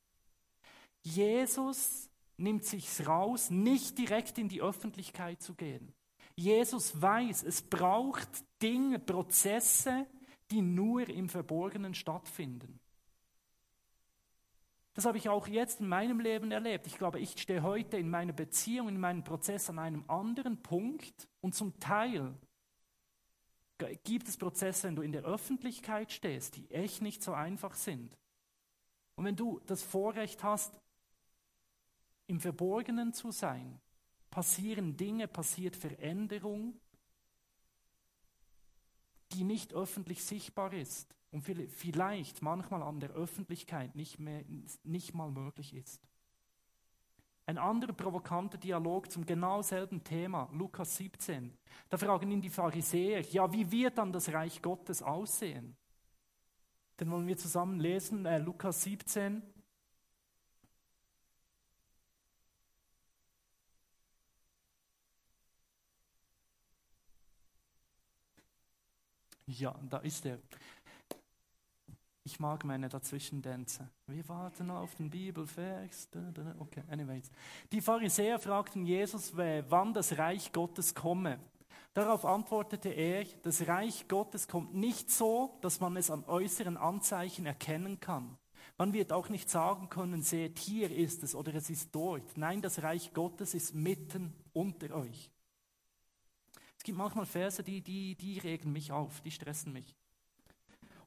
Jesus 1.00 2.10
nimmt 2.36 2.66
sich's 2.66 3.06
raus, 3.06 3.48
nicht 3.48 3.96
direkt 3.96 4.36
in 4.36 4.50
die 4.50 4.60
Öffentlichkeit 4.60 5.40
zu 5.40 5.54
gehen. 5.54 5.94
Jesus 6.36 7.00
weiß, 7.00 7.42
es 7.44 7.62
braucht 7.62 8.28
Dinge, 8.60 8.98
Prozesse, 8.98 10.06
die 10.50 10.60
nur 10.60 11.08
im 11.08 11.30
Verborgenen 11.30 11.94
stattfinden. 11.94 12.78
Das 15.00 15.06
habe 15.06 15.16
ich 15.16 15.30
auch 15.30 15.46
jetzt 15.46 15.80
in 15.80 15.88
meinem 15.88 16.20
Leben 16.20 16.52
erlebt. 16.52 16.86
Ich 16.86 16.98
glaube, 16.98 17.20
ich 17.20 17.40
stehe 17.40 17.62
heute 17.62 17.96
in 17.96 18.10
meiner 18.10 18.34
Beziehung, 18.34 18.86
in 18.86 19.00
meinem 19.00 19.24
Prozess 19.24 19.70
an 19.70 19.78
einem 19.78 20.04
anderen 20.08 20.60
Punkt 20.60 21.26
und 21.40 21.54
zum 21.54 21.80
Teil 21.80 22.34
gibt 24.04 24.28
es 24.28 24.36
Prozesse, 24.36 24.88
wenn 24.88 24.96
du 24.96 25.00
in 25.00 25.12
der 25.12 25.22
Öffentlichkeit 25.22 26.12
stehst, 26.12 26.56
die 26.56 26.70
echt 26.70 27.00
nicht 27.00 27.22
so 27.22 27.32
einfach 27.32 27.76
sind. 27.76 28.14
Und 29.14 29.24
wenn 29.24 29.36
du 29.36 29.62
das 29.64 29.82
Vorrecht 29.82 30.44
hast, 30.44 30.78
im 32.26 32.38
Verborgenen 32.38 33.14
zu 33.14 33.30
sein, 33.30 33.80
passieren 34.28 34.98
Dinge, 34.98 35.28
passiert 35.28 35.76
Veränderung, 35.76 36.78
die 39.32 39.44
nicht 39.44 39.72
öffentlich 39.72 40.22
sichtbar 40.22 40.74
ist 40.74 41.16
und 41.30 41.42
vielleicht 41.42 42.42
manchmal 42.42 42.82
an 42.82 43.00
der 43.00 43.10
Öffentlichkeit 43.10 43.94
nicht, 43.94 44.18
mehr, 44.18 44.44
nicht 44.82 45.14
mal 45.14 45.30
möglich 45.30 45.74
ist. 45.74 46.00
Ein 47.46 47.58
anderer 47.58 47.92
provokanter 47.92 48.58
Dialog 48.58 49.10
zum 49.10 49.26
genau 49.26 49.62
selben 49.62 50.04
Thema, 50.04 50.48
Lukas 50.52 50.96
17. 50.96 51.56
Da 51.88 51.98
fragen 51.98 52.30
ihn 52.30 52.40
die 52.40 52.50
Pharisäer, 52.50 53.22
ja, 53.22 53.52
wie 53.52 53.70
wird 53.70 53.98
dann 53.98 54.12
das 54.12 54.32
Reich 54.32 54.62
Gottes 54.62 55.02
aussehen? 55.02 55.76
Dann 56.96 57.10
wollen 57.10 57.26
wir 57.26 57.36
zusammen 57.36 57.80
lesen, 57.80 58.26
äh, 58.26 58.38
Lukas 58.38 58.82
17. 58.82 59.42
Ja, 69.46 69.74
da 69.88 69.98
ist 69.98 70.24
er. 70.26 70.38
Ich 72.30 72.38
mag 72.38 72.64
meine 72.64 72.88
Dazwischendänze. 72.88 73.90
Wir 74.06 74.26
warten 74.28 74.70
auf 74.70 74.94
den 74.94 75.10
Bibelvers. 75.10 76.08
Okay, 76.60 76.84
anyways. 76.88 77.28
Die 77.72 77.80
Pharisäer 77.80 78.38
fragten 78.38 78.86
Jesus, 78.86 79.36
wann 79.36 79.92
das 79.92 80.16
Reich 80.16 80.52
Gottes 80.52 80.94
komme. 80.94 81.40
Darauf 81.92 82.24
antwortete 82.24 82.90
er, 82.90 83.24
das 83.42 83.66
Reich 83.66 84.06
Gottes 84.06 84.46
kommt 84.46 84.76
nicht 84.76 85.10
so, 85.10 85.58
dass 85.60 85.80
man 85.80 85.96
es 85.96 86.08
an 86.08 86.24
äußeren 86.24 86.76
Anzeichen 86.76 87.46
erkennen 87.46 87.98
kann. 87.98 88.38
Man 88.78 88.92
wird 88.92 89.12
auch 89.12 89.28
nicht 89.28 89.50
sagen 89.50 89.88
können, 89.88 90.22
seht, 90.22 90.60
hier 90.60 90.88
ist 90.88 91.24
es 91.24 91.34
oder 91.34 91.52
es 91.56 91.68
ist 91.68 91.92
dort. 91.92 92.36
Nein, 92.36 92.62
das 92.62 92.80
Reich 92.84 93.12
Gottes 93.12 93.54
ist 93.54 93.74
mitten 93.74 94.32
unter 94.52 94.94
euch. 94.94 95.32
Es 96.78 96.84
gibt 96.84 96.96
manchmal 96.96 97.26
Verse, 97.26 97.64
die, 97.64 97.82
die, 97.82 98.14
die 98.14 98.38
regen 98.38 98.70
mich 98.70 98.92
auf, 98.92 99.20
die 99.20 99.32
stressen 99.32 99.72
mich. 99.72 99.96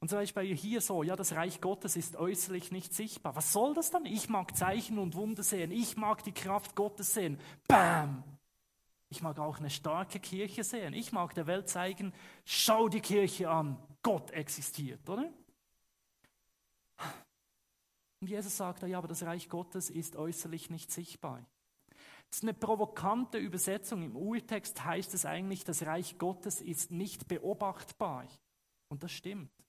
Und 0.03 0.09
zum 0.09 0.19
Beispiel 0.19 0.53
hier 0.53 0.81
so, 0.81 1.01
ja, 1.01 1.15
das 1.15 1.31
Reich 1.31 1.61
Gottes 1.61 1.95
ist 1.95 2.17
äußerlich 2.17 2.73
nicht 2.73 2.93
sichtbar. 2.93 3.37
Was 3.37 3.53
soll 3.53 3.73
das 3.73 3.89
dann? 3.89 4.05
Ich 4.05 4.27
mag 4.27 4.53
Zeichen 4.53 4.99
und 4.99 5.15
Wunder 5.15 5.43
sehen. 5.43 5.71
Ich 5.71 5.95
mag 5.95 6.25
die 6.25 6.33
Kraft 6.33 6.75
Gottes 6.75 7.13
sehen. 7.13 7.39
Bam! 7.69 8.21
Ich 9.07 9.21
mag 9.21 9.39
auch 9.39 9.59
eine 9.59 9.69
starke 9.69 10.19
Kirche 10.19 10.65
sehen. 10.65 10.93
Ich 10.93 11.13
mag 11.13 11.33
der 11.35 11.47
Welt 11.47 11.69
zeigen, 11.69 12.11
schau 12.43 12.89
die 12.89 12.99
Kirche 12.99 13.49
an. 13.49 13.77
Gott 14.01 14.29
existiert, 14.31 15.07
oder? 15.07 15.31
Und 18.19 18.27
Jesus 18.27 18.57
sagt, 18.57 18.83
ja, 18.83 18.97
aber 18.97 19.07
das 19.07 19.23
Reich 19.23 19.47
Gottes 19.47 19.89
ist 19.89 20.17
äußerlich 20.17 20.69
nicht 20.69 20.91
sichtbar. 20.91 21.45
Das 22.27 22.39
ist 22.39 22.43
eine 22.43 22.53
provokante 22.53 23.37
Übersetzung. 23.37 24.03
Im 24.03 24.17
Urtext 24.17 24.83
heißt 24.83 25.13
es 25.13 25.25
eigentlich, 25.25 25.63
das 25.63 25.85
Reich 25.85 26.17
Gottes 26.17 26.59
ist 26.59 26.91
nicht 26.91 27.29
beobachtbar. 27.29 28.27
Und 28.89 29.01
das 29.01 29.13
stimmt. 29.13 29.62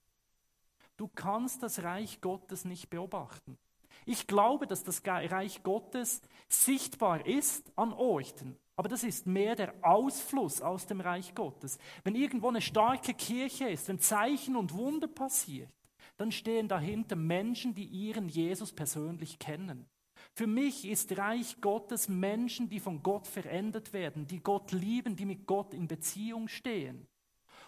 Du 0.97 1.09
kannst 1.09 1.63
das 1.63 1.83
Reich 1.83 2.21
Gottes 2.21 2.65
nicht 2.65 2.91
beobachten. 2.91 3.59
Ich 4.07 4.27
glaube, 4.27 4.67
dass 4.67 4.85
das 4.85 5.03
Reich 5.05 5.63
Gottes 5.63 6.21
sichtbar 6.49 7.27
ist 7.27 7.73
an 7.77 7.93
Orten, 7.93 8.57
aber 8.77 8.89
das 8.89 9.05
ist 9.05 9.27
mehr 9.27 9.55
der 9.55 9.75
Ausfluss 9.83 10.61
aus 10.61 10.87
dem 10.87 11.01
Reich 11.01 11.35
Gottes. 11.35 11.79
Wenn 12.03 12.15
irgendwo 12.15 12.49
eine 12.49 12.61
starke 12.61 13.15
Kirche 13.15 13.69
ist, 13.69 13.89
wenn 13.89 13.99
Zeichen 13.99 14.57
und 14.57 14.75
Wunder 14.75 15.09
passiert, 15.09 15.71
dann 16.17 16.33
stehen 16.33 16.69
dahinter 16.69 17.17
Menschen, 17.17 17.75
die 17.75 17.87
ihren 17.87 18.29
Jesus 18.29 18.73
persönlich 18.73 19.39
kennen. 19.39 19.87
Für 20.33 20.47
mich 20.47 20.85
ist 20.85 21.17
Reich 21.17 21.61
Gottes 21.61 22.09
Menschen, 22.09 22.69
die 22.69 22.81
von 22.81 23.03
Gott 23.03 23.27
verändert 23.27 23.93
werden, 23.93 24.27
die 24.27 24.41
Gott 24.41 24.73
lieben, 24.73 25.17
die 25.17 25.27
mit 25.27 25.47
Gott 25.47 25.75
in 25.75 25.87
Beziehung 25.87 26.49
stehen. 26.49 27.07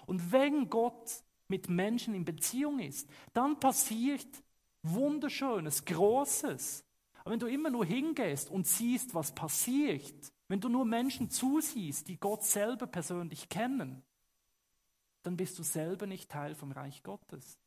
Und 0.06 0.32
wenn 0.32 0.68
Gott 0.68 1.22
mit 1.48 1.68
Menschen 1.68 2.14
in 2.14 2.24
Beziehung 2.24 2.78
ist, 2.78 3.08
dann 3.32 3.58
passiert 3.60 4.26
Wunderschönes, 4.82 5.84
Großes. 5.84 6.84
Aber 7.20 7.32
wenn 7.32 7.40
du 7.40 7.46
immer 7.46 7.70
nur 7.70 7.84
hingehst 7.84 8.50
und 8.50 8.66
siehst, 8.66 9.14
was 9.14 9.34
passiert, 9.34 10.32
wenn 10.48 10.60
du 10.60 10.68
nur 10.68 10.84
Menschen 10.84 11.28
zusiehst, 11.28 12.06
die 12.08 12.18
Gott 12.18 12.44
selber 12.44 12.86
persönlich 12.86 13.48
kennen, 13.48 14.04
dann 15.22 15.36
bist 15.36 15.58
du 15.58 15.64
selber 15.64 16.06
nicht 16.06 16.30
Teil 16.30 16.54
vom 16.54 16.70
Reich 16.70 17.02
Gottes. 17.02 17.58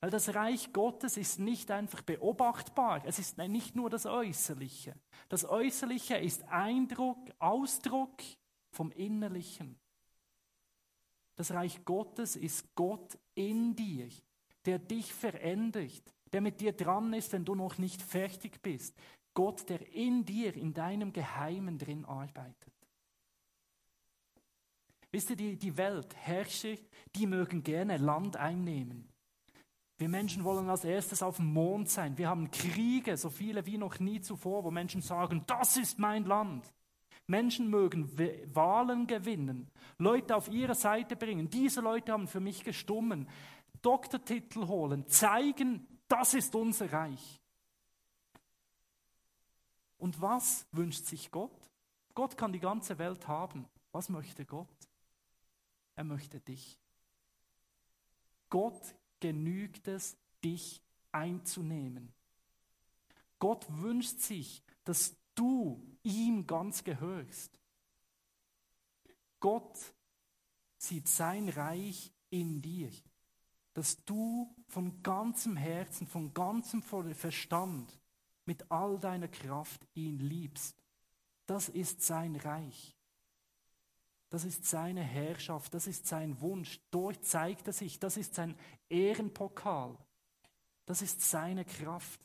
Weil 0.00 0.10
das 0.10 0.34
Reich 0.34 0.72
Gottes 0.74 1.16
ist 1.16 1.38
nicht 1.38 1.70
einfach 1.70 2.02
beobachtbar, 2.02 3.02
es 3.06 3.18
ist 3.18 3.38
nicht 3.38 3.74
nur 3.74 3.88
das 3.88 4.04
Äußerliche. 4.04 4.94
Das 5.30 5.46
Äußerliche 5.46 6.16
ist 6.16 6.44
Eindruck, 6.48 7.18
Ausdruck 7.38 8.20
vom 8.70 8.92
Innerlichen. 8.92 9.79
Das 11.40 11.52
Reich 11.52 11.86
Gottes 11.86 12.36
ist 12.36 12.74
Gott 12.74 13.18
in 13.34 13.74
dir, 13.74 14.10
der 14.66 14.78
dich 14.78 15.14
verändert, 15.14 16.02
der 16.34 16.42
mit 16.42 16.60
dir 16.60 16.72
dran 16.72 17.14
ist, 17.14 17.32
wenn 17.32 17.46
du 17.46 17.54
noch 17.54 17.78
nicht 17.78 18.02
fertig 18.02 18.60
bist. 18.60 18.94
Gott, 19.32 19.66
der 19.70 19.90
in 19.94 20.26
dir, 20.26 20.54
in 20.54 20.74
deinem 20.74 21.14
Geheimen 21.14 21.78
drin 21.78 22.04
arbeitet. 22.04 22.74
Wisst 25.10 25.30
ihr, 25.30 25.36
die, 25.36 25.56
die 25.56 25.78
Welt, 25.78 26.14
Herrscher, 26.14 26.76
die 27.16 27.26
mögen 27.26 27.62
gerne 27.62 27.96
Land 27.96 28.36
einnehmen. 28.36 29.08
Wir 29.96 30.10
Menschen 30.10 30.44
wollen 30.44 30.68
als 30.68 30.84
erstes 30.84 31.22
auf 31.22 31.36
dem 31.36 31.54
Mond 31.54 31.88
sein. 31.88 32.18
Wir 32.18 32.28
haben 32.28 32.50
Kriege, 32.50 33.16
so 33.16 33.30
viele 33.30 33.64
wie 33.64 33.78
noch 33.78 33.98
nie 33.98 34.20
zuvor, 34.20 34.62
wo 34.64 34.70
Menschen 34.70 35.00
sagen, 35.00 35.42
das 35.46 35.78
ist 35.78 35.98
mein 35.98 36.26
Land. 36.26 36.70
Menschen 37.30 37.70
mögen 37.70 38.10
Wahlen 38.54 39.06
gewinnen, 39.06 39.70
Leute 39.98 40.36
auf 40.36 40.48
ihre 40.48 40.74
Seite 40.74 41.16
bringen. 41.16 41.48
Diese 41.48 41.80
Leute 41.80 42.12
haben 42.12 42.28
für 42.28 42.40
mich 42.40 42.64
gestummen. 42.64 43.28
Doktortitel 43.80 44.66
holen, 44.66 45.06
zeigen, 45.08 45.86
das 46.08 46.34
ist 46.34 46.54
unser 46.54 46.92
Reich. 46.92 47.40
Und 49.96 50.20
was 50.20 50.66
wünscht 50.72 51.06
sich 51.06 51.30
Gott? 51.30 51.70
Gott 52.14 52.36
kann 52.36 52.52
die 52.52 52.60
ganze 52.60 52.98
Welt 52.98 53.28
haben. 53.28 53.66
Was 53.92 54.08
möchte 54.08 54.44
Gott? 54.44 54.68
Er 55.94 56.04
möchte 56.04 56.40
dich. 56.40 56.78
Gott 58.48 58.94
genügt 59.20 59.86
es, 59.88 60.16
dich 60.42 60.82
einzunehmen. 61.12 62.12
Gott 63.38 63.66
wünscht 63.68 64.18
sich, 64.20 64.62
dass 64.84 65.14
du 65.40 65.80
ihm 66.02 66.46
ganz 66.46 66.84
gehörst. 66.84 67.58
Gott 69.40 69.78
sieht 70.76 71.08
sein 71.08 71.48
Reich 71.48 72.12
in 72.28 72.60
dir, 72.60 72.90
dass 73.72 74.04
du 74.04 74.54
von 74.68 75.02
ganzem 75.02 75.56
Herzen, 75.56 76.06
von 76.06 76.34
ganzem 76.34 76.82
Verstand, 76.82 77.98
mit 78.44 78.70
all 78.70 78.98
deiner 78.98 79.28
Kraft 79.28 79.86
ihn 79.94 80.18
liebst. 80.18 80.76
Das 81.46 81.68
ist 81.68 82.02
sein 82.02 82.36
Reich. 82.36 82.96
Das 84.28 84.44
ist 84.44 84.66
seine 84.66 85.02
Herrschaft, 85.02 85.72
das 85.74 85.86
ist 85.86 86.06
sein 86.06 86.40
Wunsch. 86.40 86.80
Dort 86.90 87.24
zeigt 87.24 87.66
er 87.66 87.72
sich, 87.72 87.98
das 87.98 88.16
ist 88.16 88.34
sein 88.34 88.56
Ehrenpokal. 88.88 89.96
Das 90.84 91.02
ist 91.02 91.22
seine 91.22 91.64
Kraft, 91.64 92.20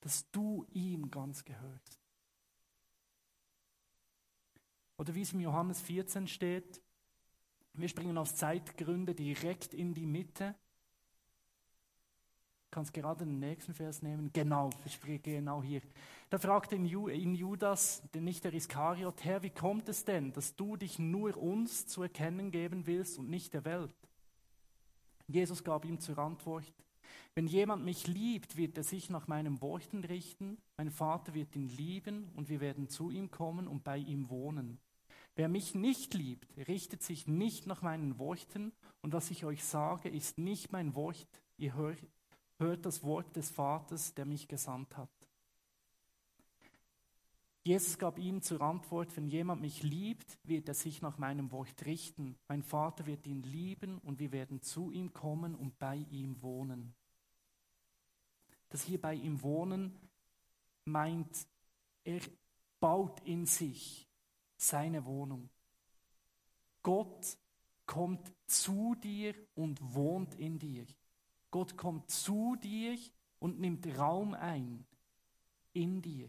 dass 0.00 0.30
du 0.30 0.66
ihm 0.72 1.10
ganz 1.10 1.44
gehörst. 1.44 2.00
Oder 4.96 5.14
wie 5.14 5.22
es 5.22 5.32
im 5.32 5.40
Johannes 5.40 5.80
14 5.80 6.26
steht, 6.26 6.82
wir 7.72 7.88
springen 7.88 8.18
aus 8.18 8.34
Zeitgründen 8.34 9.16
direkt 9.16 9.72
in 9.72 9.94
die 9.94 10.06
Mitte. 10.06 10.54
Du 12.64 12.74
kannst 12.76 12.92
gerade 12.92 13.24
den 13.24 13.38
nächsten 13.38 13.74
Vers 13.74 14.02
nehmen. 14.02 14.30
Genau, 14.32 14.70
ich 14.84 14.94
spreche 14.94 15.20
genau 15.20 15.62
hier. 15.62 15.80
Da 16.28 16.38
fragte 16.38 16.76
ihn 16.76 17.34
Judas, 17.34 18.02
nicht 18.14 18.44
der 18.44 18.52
Iskariot, 18.52 19.24
Herr, 19.24 19.42
wie 19.42 19.50
kommt 19.50 19.88
es 19.88 20.04
denn, 20.04 20.32
dass 20.32 20.54
du 20.54 20.76
dich 20.76 20.98
nur 20.98 21.36
uns 21.36 21.86
zu 21.86 22.02
erkennen 22.02 22.50
geben 22.50 22.86
willst 22.86 23.18
und 23.18 23.30
nicht 23.30 23.54
der 23.54 23.64
Welt? 23.64 23.94
Jesus 25.26 25.64
gab 25.64 25.84
ihm 25.84 25.98
zur 25.98 26.18
Antwort, 26.18 26.72
Wenn 27.34 27.46
jemand 27.46 27.84
mich 27.84 28.06
liebt, 28.06 28.56
wird 28.56 28.76
er 28.76 28.84
sich 28.84 29.10
nach 29.10 29.28
meinen 29.28 29.60
Worten 29.60 30.04
richten. 30.04 30.58
Mein 30.76 30.90
Vater 30.90 31.34
wird 31.34 31.54
ihn 31.56 31.68
lieben 31.68 32.28
und 32.34 32.48
wir 32.48 32.60
werden 32.60 32.88
zu 32.88 33.10
ihm 33.10 33.30
kommen 33.30 33.68
und 33.68 33.84
bei 33.84 33.98
ihm 33.98 34.30
wohnen. 34.30 34.78
Wer 35.36 35.48
mich 35.48 35.74
nicht 35.74 36.14
liebt, 36.14 36.48
richtet 36.68 37.02
sich 37.02 37.26
nicht 37.26 37.66
nach 37.66 37.82
meinen 37.82 38.18
Worten 38.18 38.72
und 39.00 39.12
was 39.12 39.30
ich 39.30 39.44
euch 39.44 39.64
sage, 39.64 40.08
ist 40.08 40.38
nicht 40.38 40.72
mein 40.72 40.94
Wort. 40.94 41.42
Ihr 41.56 41.74
hört, 41.74 41.98
hört 42.58 42.84
das 42.84 43.02
Wort 43.02 43.36
des 43.36 43.50
Vaters, 43.50 44.14
der 44.14 44.26
mich 44.26 44.48
gesandt 44.48 44.96
hat. 44.96 45.08
Jesus 47.62 47.98
gab 47.98 48.18
ihnen 48.18 48.42
zur 48.42 48.62
Antwort, 48.62 49.14
wenn 49.16 49.28
jemand 49.28 49.60
mich 49.60 49.82
liebt, 49.82 50.38
wird 50.44 50.66
er 50.68 50.74
sich 50.74 51.02
nach 51.02 51.18
meinem 51.18 51.52
Wort 51.52 51.84
richten. 51.84 52.36
Mein 52.48 52.62
Vater 52.62 53.06
wird 53.06 53.26
ihn 53.26 53.42
lieben 53.42 53.98
und 53.98 54.18
wir 54.18 54.32
werden 54.32 54.62
zu 54.62 54.90
ihm 54.90 55.12
kommen 55.12 55.54
und 55.54 55.78
bei 55.78 55.96
ihm 56.10 56.42
wohnen. 56.42 56.94
Das 58.70 58.82
hier 58.82 59.00
bei 59.00 59.14
ihm 59.14 59.42
wohnen 59.42 59.96
meint, 60.84 61.46
er 62.04 62.20
baut 62.80 63.20
in 63.20 63.46
sich 63.46 64.08
seine 64.56 65.04
Wohnung. 65.04 65.50
Gott 66.82 67.36
kommt 67.84 68.32
zu 68.46 68.94
dir 68.94 69.34
und 69.54 69.94
wohnt 69.94 70.34
in 70.36 70.58
dir. 70.58 70.86
Gott 71.50 71.76
kommt 71.76 72.10
zu 72.10 72.56
dir 72.56 72.96
und 73.38 73.60
nimmt 73.60 73.86
Raum 73.98 74.34
ein 74.34 74.86
in 75.72 76.00
dir. 76.00 76.28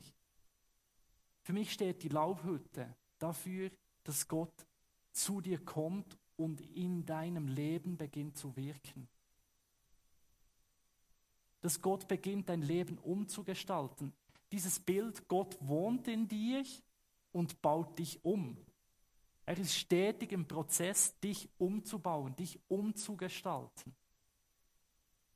Für 1.41 1.53
mich 1.53 1.71
steht 1.71 2.03
die 2.03 2.09
Laubhütte 2.09 2.95
dafür, 3.17 3.71
dass 4.03 4.27
Gott 4.27 4.65
zu 5.11 5.41
dir 5.41 5.63
kommt 5.63 6.17
und 6.35 6.61
in 6.61 7.05
deinem 7.05 7.47
Leben 7.47 7.97
beginnt 7.97 8.37
zu 8.37 8.55
wirken. 8.55 9.07
Dass 11.61 11.81
Gott 11.81 12.07
beginnt, 12.07 12.49
dein 12.49 12.61
Leben 12.61 12.97
umzugestalten. 12.97 14.13
Dieses 14.51 14.79
Bild, 14.79 15.27
Gott 15.27 15.57
wohnt 15.61 16.07
in 16.07 16.27
dir 16.27 16.63
und 17.31 17.61
baut 17.61 17.97
dich 17.97 18.23
um. 18.25 18.57
Er 19.45 19.57
ist 19.57 19.75
stetig 19.75 20.31
im 20.31 20.47
Prozess, 20.47 21.17
dich 21.19 21.49
umzubauen, 21.57 22.35
dich 22.35 22.59
umzugestalten. 22.67 23.93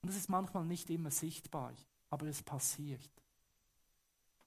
Und 0.01 0.09
das 0.09 0.15
ist 0.15 0.29
manchmal 0.29 0.65
nicht 0.65 0.89
immer 0.89 1.11
sichtbar, 1.11 1.73
aber 2.09 2.27
es 2.27 2.43
passiert. 2.43 3.09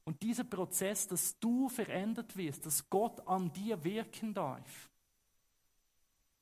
Und 0.05 0.23
dieser 0.23 0.45
Prozess, 0.45 1.07
dass 1.07 1.39
du 1.39 1.69
verändert 1.69 2.37
wirst, 2.37 2.65
dass 2.65 2.89
Gott 2.89 3.27
an 3.27 3.53
dir 3.53 3.83
wirken 3.85 4.33
darf, 4.33 4.91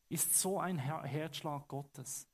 ist 0.08 0.38
so 0.38 0.60
ein 0.60 0.78
Herzschlag 0.78 1.66
Gottes. 1.66 2.28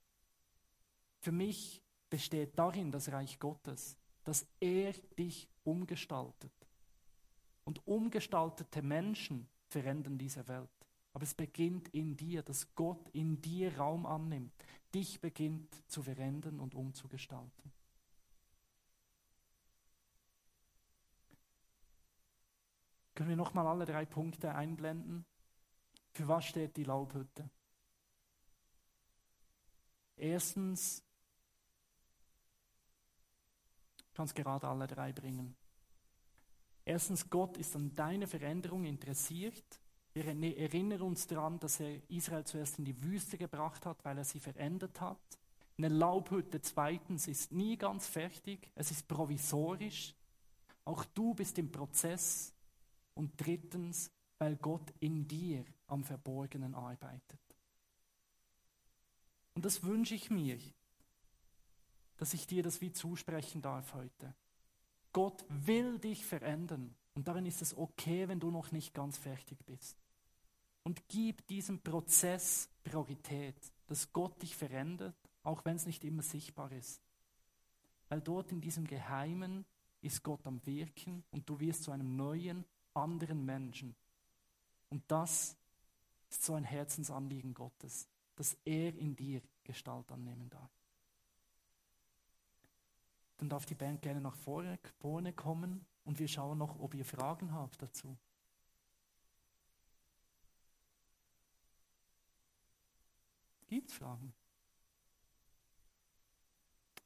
Für 1.20 1.32
mich 1.32 1.80
besteht 2.12 2.58
darin 2.58 2.90
das 2.90 3.10
Reich 3.10 3.38
Gottes, 3.38 3.96
dass 4.22 4.46
er 4.60 4.92
dich 5.18 5.48
umgestaltet. 5.64 6.52
Und 7.64 7.86
umgestaltete 7.86 8.82
Menschen 8.82 9.48
verändern 9.68 10.18
diese 10.18 10.46
Welt. 10.46 10.68
Aber 11.14 11.24
es 11.24 11.32
beginnt 11.32 11.88
in 11.88 12.14
dir, 12.14 12.42
dass 12.42 12.74
Gott 12.74 13.08
in 13.14 13.40
dir 13.40 13.78
Raum 13.78 14.04
annimmt, 14.04 14.52
dich 14.94 15.22
beginnt 15.22 15.74
zu 15.88 16.02
verändern 16.02 16.60
und 16.60 16.74
umzugestalten. 16.74 17.72
Können 23.14 23.30
wir 23.30 23.36
nochmal 23.36 23.66
alle 23.66 23.86
drei 23.86 24.04
Punkte 24.04 24.54
einblenden? 24.54 25.24
Für 26.10 26.28
was 26.28 26.44
steht 26.44 26.76
die 26.76 26.84
Laubhütte? 26.84 27.48
Erstens, 30.16 31.02
ich 34.12 34.16
kann 34.16 34.26
es 34.26 34.34
gerade 34.34 34.68
alle 34.68 34.86
drei 34.86 35.10
bringen. 35.10 35.56
Erstens, 36.84 37.30
Gott 37.30 37.56
ist 37.56 37.74
an 37.74 37.94
deiner 37.94 38.26
Veränderung 38.26 38.84
interessiert. 38.84 39.80
Wir 40.12 40.34
ne-, 40.34 40.54
erinnern 40.54 41.00
uns 41.00 41.26
daran, 41.26 41.58
dass 41.58 41.80
er 41.80 41.98
Israel 42.10 42.44
zuerst 42.44 42.78
in 42.78 42.84
die 42.84 43.02
Wüste 43.02 43.38
gebracht 43.38 43.86
hat, 43.86 44.04
weil 44.04 44.18
er 44.18 44.24
sie 44.24 44.38
verändert 44.38 45.00
hat. 45.00 45.16
Eine 45.78 45.88
Laubhütte 45.88 46.60
zweitens 46.60 47.26
ist 47.26 47.52
nie 47.52 47.78
ganz 47.78 48.06
fertig, 48.06 48.70
es 48.74 48.90
ist 48.90 49.08
provisorisch. 49.08 50.14
Auch 50.84 51.06
du 51.06 51.32
bist 51.32 51.56
im 51.56 51.72
Prozess. 51.72 52.52
Und 53.14 53.32
drittens, 53.38 54.10
weil 54.36 54.56
Gott 54.56 54.92
in 55.00 55.26
dir 55.26 55.64
am 55.86 56.04
Verborgenen 56.04 56.74
arbeitet. 56.74 57.40
Und 59.54 59.64
das 59.64 59.82
wünsche 59.82 60.14
ich 60.14 60.28
mir, 60.28 60.58
dass 62.22 62.34
ich 62.34 62.46
dir 62.46 62.62
das 62.62 62.80
wie 62.80 62.92
zusprechen 62.92 63.62
darf 63.62 63.94
heute. 63.94 64.32
Gott 65.12 65.44
will 65.48 65.98
dich 65.98 66.24
verändern 66.24 66.94
und 67.14 67.26
darin 67.26 67.46
ist 67.46 67.62
es 67.62 67.76
okay, 67.76 68.28
wenn 68.28 68.38
du 68.38 68.52
noch 68.52 68.70
nicht 68.70 68.94
ganz 68.94 69.18
fertig 69.18 69.58
bist. 69.66 69.98
Und 70.84 71.08
gib 71.08 71.44
diesem 71.48 71.80
Prozess 71.80 72.70
Priorität, 72.84 73.56
dass 73.88 74.12
Gott 74.12 74.40
dich 74.40 74.54
verändert, 74.54 75.16
auch 75.42 75.64
wenn 75.64 75.74
es 75.74 75.84
nicht 75.84 76.04
immer 76.04 76.22
sichtbar 76.22 76.70
ist. 76.70 77.02
Weil 78.08 78.20
dort 78.20 78.52
in 78.52 78.60
diesem 78.60 78.86
Geheimen 78.86 79.64
ist 80.00 80.22
Gott 80.22 80.46
am 80.46 80.64
Wirken 80.64 81.24
und 81.32 81.50
du 81.50 81.58
wirst 81.58 81.82
zu 81.82 81.90
einem 81.90 82.14
neuen, 82.14 82.64
anderen 82.94 83.44
Menschen. 83.44 83.96
Und 84.90 85.02
das 85.08 85.56
ist 86.30 86.44
so 86.44 86.54
ein 86.54 86.62
Herzensanliegen 86.62 87.52
Gottes, 87.52 88.06
dass 88.36 88.56
er 88.64 88.94
in 88.94 89.16
dir 89.16 89.42
Gestalt 89.64 90.12
annehmen 90.12 90.48
darf. 90.50 90.70
Dann 93.42 93.48
darf 93.48 93.66
die 93.66 93.74
Band 93.74 94.00
gerne 94.02 94.20
nach 94.20 94.36
vorne, 94.36 94.78
kommen 95.32 95.84
und 96.04 96.20
wir 96.20 96.28
schauen 96.28 96.58
noch, 96.58 96.78
ob 96.78 96.94
ihr 96.94 97.04
Fragen 97.04 97.52
habt 97.52 97.82
dazu. 97.82 98.16
Gibt 103.66 103.90
es 103.90 103.96
Fragen? 103.96 104.32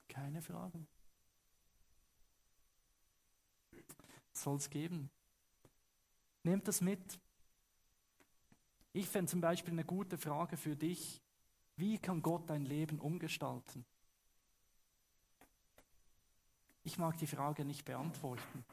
Keine 0.08 0.42
Fragen. 0.42 0.86
Soll 4.34 4.56
es 4.56 4.68
geben. 4.68 5.08
Nehmt 6.42 6.68
das 6.68 6.82
mit. 6.82 7.18
Ich 8.92 9.08
fände 9.08 9.30
zum 9.30 9.40
Beispiel 9.40 9.72
eine 9.72 9.86
gute 9.86 10.18
Frage 10.18 10.58
für 10.58 10.76
dich, 10.76 11.22
wie 11.76 11.96
kann 11.96 12.20
Gott 12.20 12.50
dein 12.50 12.66
Leben 12.66 13.00
umgestalten? 13.00 13.86
Ich 16.86 16.98
mag 16.98 17.18
die 17.18 17.26
Frage 17.26 17.64
nicht 17.64 17.84
beantworten, 17.84 18.64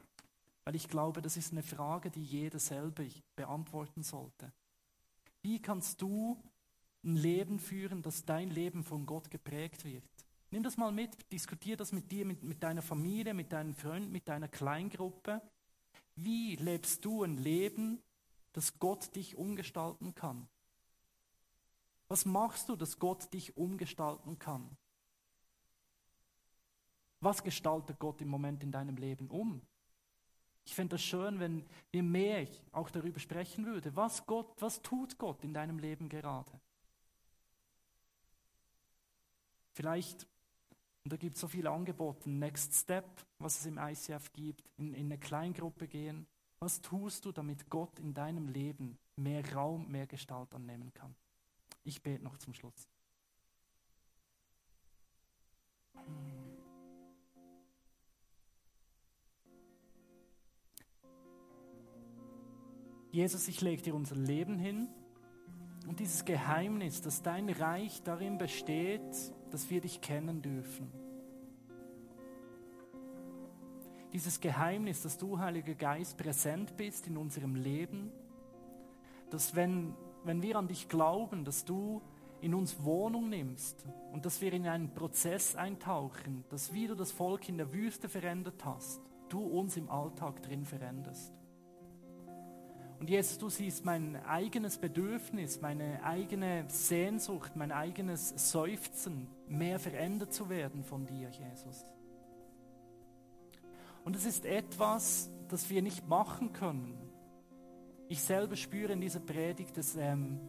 weil 0.65 0.75
ich 0.75 0.87
glaube, 0.87 1.23
das 1.23 1.35
ist 1.35 1.51
eine 1.51 1.63
Frage, 1.63 2.11
die 2.11 2.23
jeder 2.23 2.59
selber 2.59 3.03
beantworten 3.35 4.03
sollte. 4.03 4.53
Wie 5.41 5.59
kannst 5.59 5.99
du 5.99 6.39
ein 7.03 7.15
Leben 7.15 7.57
führen, 7.57 8.03
dass 8.03 8.23
dein 8.23 8.51
Leben 8.51 8.83
von 8.83 9.07
Gott 9.07 9.31
geprägt 9.31 9.83
wird? 9.83 10.03
Nimm 10.51 10.61
das 10.61 10.77
mal 10.77 10.91
mit, 10.91 11.09
diskutier 11.31 11.75
das 11.75 11.91
mit 11.91 12.11
dir, 12.11 12.23
mit, 12.23 12.43
mit 12.43 12.61
deiner 12.61 12.83
Familie, 12.83 13.33
mit 13.33 13.51
deinen 13.51 13.73
Freunden, 13.73 14.11
mit 14.11 14.27
deiner 14.27 14.47
Kleingruppe. 14.47 15.41
Wie 16.15 16.55
lebst 16.57 17.03
du 17.03 17.23
ein 17.23 17.37
Leben, 17.37 17.99
das 18.51 18.77
Gott 18.77 19.15
dich 19.15 19.37
umgestalten 19.37 20.13
kann? 20.13 20.47
Was 22.09 22.25
machst 22.25 22.69
du, 22.69 22.75
dass 22.75 22.99
Gott 22.99 23.33
dich 23.33 23.57
umgestalten 23.57 24.37
kann? 24.37 24.77
Was 27.23 27.43
gestaltet 27.43 27.99
Gott 27.99 28.21
im 28.21 28.27
Moment 28.27 28.63
in 28.63 28.71
deinem 28.71 28.97
Leben 28.97 29.29
um? 29.29 29.61
Ich 30.65 30.75
fände 30.75 30.95
das 30.95 31.03
schön, 31.03 31.39
wenn 31.39 31.65
wir 31.91 32.03
mehr 32.03 32.47
auch 32.71 32.89
darüber 32.89 33.19
sprechen 33.19 33.65
würden. 33.65 33.95
Was 33.95 34.25
Gott, 34.25 34.61
was 34.61 34.81
tut 34.81 35.17
Gott 35.17 35.43
in 35.43 35.53
deinem 35.53 35.79
Leben 35.79 36.09
gerade? 36.09 36.51
Vielleicht 39.71 40.27
und 41.03 41.11
da 41.11 41.17
gibt 41.17 41.35
es 41.35 41.41
so 41.41 41.47
viele 41.47 41.69
Angebote. 41.69 42.29
Next 42.29 42.73
Step, 42.73 43.05
was 43.37 43.59
es 43.59 43.65
im 43.65 43.77
ICF 43.77 44.31
gibt, 44.31 44.69
in, 44.77 44.93
in 44.93 45.05
eine 45.07 45.17
Kleingruppe 45.17 45.87
gehen. 45.87 46.25
Was 46.59 46.81
tust 46.81 47.25
du, 47.25 47.33
damit 47.33 47.69
Gott 47.69 47.99
in 47.99 48.13
deinem 48.13 48.47
Leben 48.47 48.97
mehr 49.17 49.43
Raum, 49.53 49.89
mehr 49.91 50.07
Gestalt 50.07 50.55
annehmen 50.55 50.93
kann? 50.93 51.13
Ich 51.83 52.01
bete 52.01 52.23
noch 52.23 52.37
zum 52.37 52.53
Schluss. 52.53 52.87
Jesus, 63.13 63.47
ich 63.47 63.61
lege 63.61 63.83
dir 63.83 63.93
unser 63.93 64.15
Leben 64.15 64.57
hin 64.57 64.87
und 65.87 65.99
dieses 65.99 66.25
Geheimnis, 66.25 66.99
dass 66.99 67.21
dein 67.21 67.47
Reich 67.47 68.01
darin 68.01 68.39
besteht, 68.39 69.01
dass 69.51 69.69
wir 69.69 69.81
dich 69.81 70.01
kennen 70.01 70.41
dürfen. 70.41 70.91
Dieses 74.13 74.39
Geheimnis, 74.39 75.03
dass 75.03 75.19
du, 75.19 75.37
Heiliger 75.37 75.75
Geist, 75.75 76.17
präsent 76.17 76.75
bist 76.75 77.05
in 77.05 77.15
unserem 77.15 77.53
Leben, 77.53 78.11
dass 79.29 79.55
wenn, 79.55 79.93
wenn 80.23 80.41
wir 80.41 80.55
an 80.55 80.67
dich 80.67 80.89
glauben, 80.89 81.45
dass 81.45 81.65
du 81.65 82.01
in 82.41 82.55
uns 82.55 82.83
Wohnung 82.83 83.29
nimmst 83.29 83.85
und 84.11 84.25
dass 84.25 84.41
wir 84.41 84.51
in 84.53 84.65
einen 84.65 84.91
Prozess 84.91 85.55
eintauchen, 85.55 86.45
dass 86.49 86.73
wie 86.73 86.87
du 86.87 86.95
das 86.95 87.11
Volk 87.11 87.47
in 87.47 87.59
der 87.59 87.71
Wüste 87.73 88.09
verändert 88.09 88.65
hast, 88.65 89.01
du 89.29 89.39
uns 89.39 89.77
im 89.77 89.91
Alltag 89.91 90.41
drin 90.41 90.65
veränderst. 90.65 91.42
Und 92.99 93.09
Jesus, 93.09 93.37
du 93.37 93.49
siehst 93.49 93.83
mein 93.83 94.15
eigenes 94.25 94.77
Bedürfnis, 94.77 95.59
meine 95.61 96.03
eigene 96.03 96.65
Sehnsucht, 96.69 97.55
mein 97.55 97.71
eigenes 97.71 98.51
Seufzen, 98.51 99.27
mehr 99.47 99.79
verändert 99.79 100.33
zu 100.33 100.49
werden 100.49 100.83
von 100.83 101.05
dir, 101.05 101.29
Jesus. 101.29 101.83
Und 104.05 104.15
es 104.15 104.25
ist 104.25 104.45
etwas, 104.45 105.29
das 105.49 105.69
wir 105.69 105.81
nicht 105.81 106.07
machen 106.07 106.53
können. 106.53 106.97
Ich 108.09 108.21
selber 108.21 108.55
spüre 108.55 108.93
in 108.93 109.01
dieser 109.01 109.19
Predigt, 109.19 109.77
dass 109.77 109.95
ähm, 109.95 110.39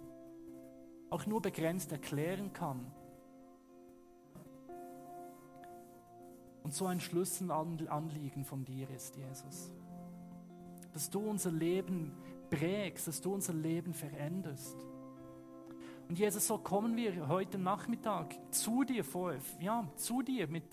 auch 1.11 1.27
nur 1.27 1.41
begrenzt 1.41 1.93
erklären 1.93 2.53
kann. 2.53 2.91
Und 6.65 6.73
so 6.73 6.87
ein 6.87 6.99
Schlüsselanliegen 6.99 8.45
von 8.45 8.65
dir 8.65 8.89
ist, 8.91 9.17
Jesus. 9.17 9.71
Dass 10.93 11.11
du 11.11 11.21
unser 11.21 11.53
Leben 11.53 12.13
prägst, 12.57 13.09
dass 13.09 13.21
du 13.21 13.33
unser 13.35 13.53
Leben 13.53 13.95
veränderst. 13.95 14.77
Und 16.09 16.19
Jesus, 16.19 16.47
so 16.47 16.59
kommen 16.59 16.97
wir 16.97 17.29
heute 17.29 17.59
Nachmittag 17.59 18.35
zu 18.51 18.85
dir 18.85 19.05
vor, 19.05 19.35
ja, 19.61 19.89
zu 19.97 20.23
dir 20.23 20.47
mit, 20.47 20.65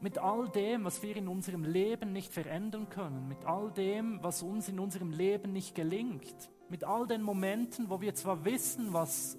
mit 0.00 0.18
all 0.18 0.48
dem, 0.48 0.84
was 0.84 1.02
wir 1.02 1.16
in 1.16 1.28
unserem 1.28 1.64
Leben 1.64 2.12
nicht 2.12 2.32
verändern 2.32 2.88
können, 2.88 3.28
mit 3.28 3.44
all 3.44 3.70
dem, 3.70 4.22
was 4.22 4.42
uns 4.42 4.68
in 4.68 4.80
unserem 4.80 5.12
Leben 5.12 5.52
nicht 5.52 5.74
gelingt 5.74 6.50
mit 6.70 6.84
all 6.84 7.06
den 7.06 7.22
Momenten, 7.22 7.90
wo 7.90 8.00
wir 8.00 8.14
zwar 8.14 8.44
wissen, 8.44 8.92
was, 8.92 9.36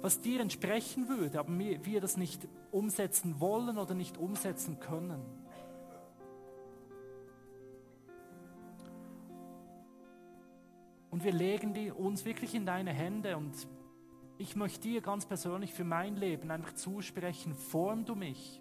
was 0.00 0.20
dir 0.20 0.40
entsprechen 0.40 1.08
würde, 1.08 1.38
aber 1.38 1.52
wir 1.58 2.00
das 2.00 2.16
nicht 2.16 2.48
umsetzen 2.72 3.40
wollen 3.40 3.78
oder 3.78 3.94
nicht 3.94 4.16
umsetzen 4.16 4.80
können. 4.80 5.22
Und 11.14 11.22
wir 11.22 11.30
legen 11.30 11.72
die 11.74 11.92
uns 11.92 12.24
wirklich 12.24 12.56
in 12.56 12.66
deine 12.66 12.92
Hände 12.92 13.36
und 13.36 13.68
ich 14.36 14.56
möchte 14.56 14.88
dir 14.88 15.00
ganz 15.00 15.24
persönlich 15.24 15.72
für 15.72 15.84
mein 15.84 16.16
Leben 16.16 16.50
einfach 16.50 16.72
zusprechen, 16.72 17.54
form 17.54 18.04
du 18.04 18.16
mich, 18.16 18.60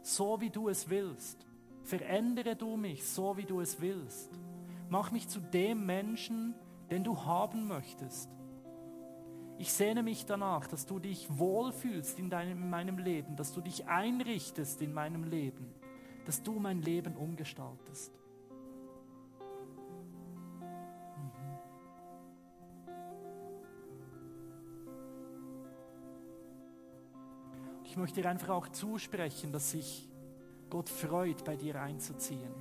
so 0.00 0.40
wie 0.40 0.48
du 0.48 0.70
es 0.70 0.88
willst. 0.88 1.46
Verändere 1.82 2.56
du 2.56 2.78
mich, 2.78 3.06
so 3.06 3.36
wie 3.36 3.44
du 3.44 3.60
es 3.60 3.78
willst. 3.78 4.30
Mach 4.88 5.10
mich 5.10 5.28
zu 5.28 5.38
dem 5.38 5.84
Menschen, 5.84 6.54
den 6.90 7.04
du 7.04 7.26
haben 7.26 7.68
möchtest. 7.68 8.30
Ich 9.58 9.70
sehne 9.70 10.02
mich 10.02 10.24
danach, 10.24 10.66
dass 10.66 10.86
du 10.86 10.98
dich 10.98 11.28
wohlfühlst 11.28 12.18
in, 12.18 12.30
deinem, 12.30 12.62
in 12.62 12.70
meinem 12.70 12.96
Leben, 12.96 13.36
dass 13.36 13.52
du 13.52 13.60
dich 13.60 13.86
einrichtest 13.86 14.80
in 14.80 14.94
meinem 14.94 15.24
Leben, 15.24 15.74
dass 16.24 16.42
du 16.42 16.58
mein 16.58 16.80
Leben 16.80 17.16
umgestaltest. 17.16 18.19
Ich 27.90 27.96
möchte 27.96 28.22
dir 28.22 28.28
einfach 28.28 28.50
auch 28.50 28.68
zusprechen, 28.68 29.50
dass 29.50 29.72
sich 29.72 30.08
Gott 30.70 30.88
freut, 30.88 31.44
bei 31.44 31.56
dir 31.56 31.82
einzuziehen. 31.82 32.54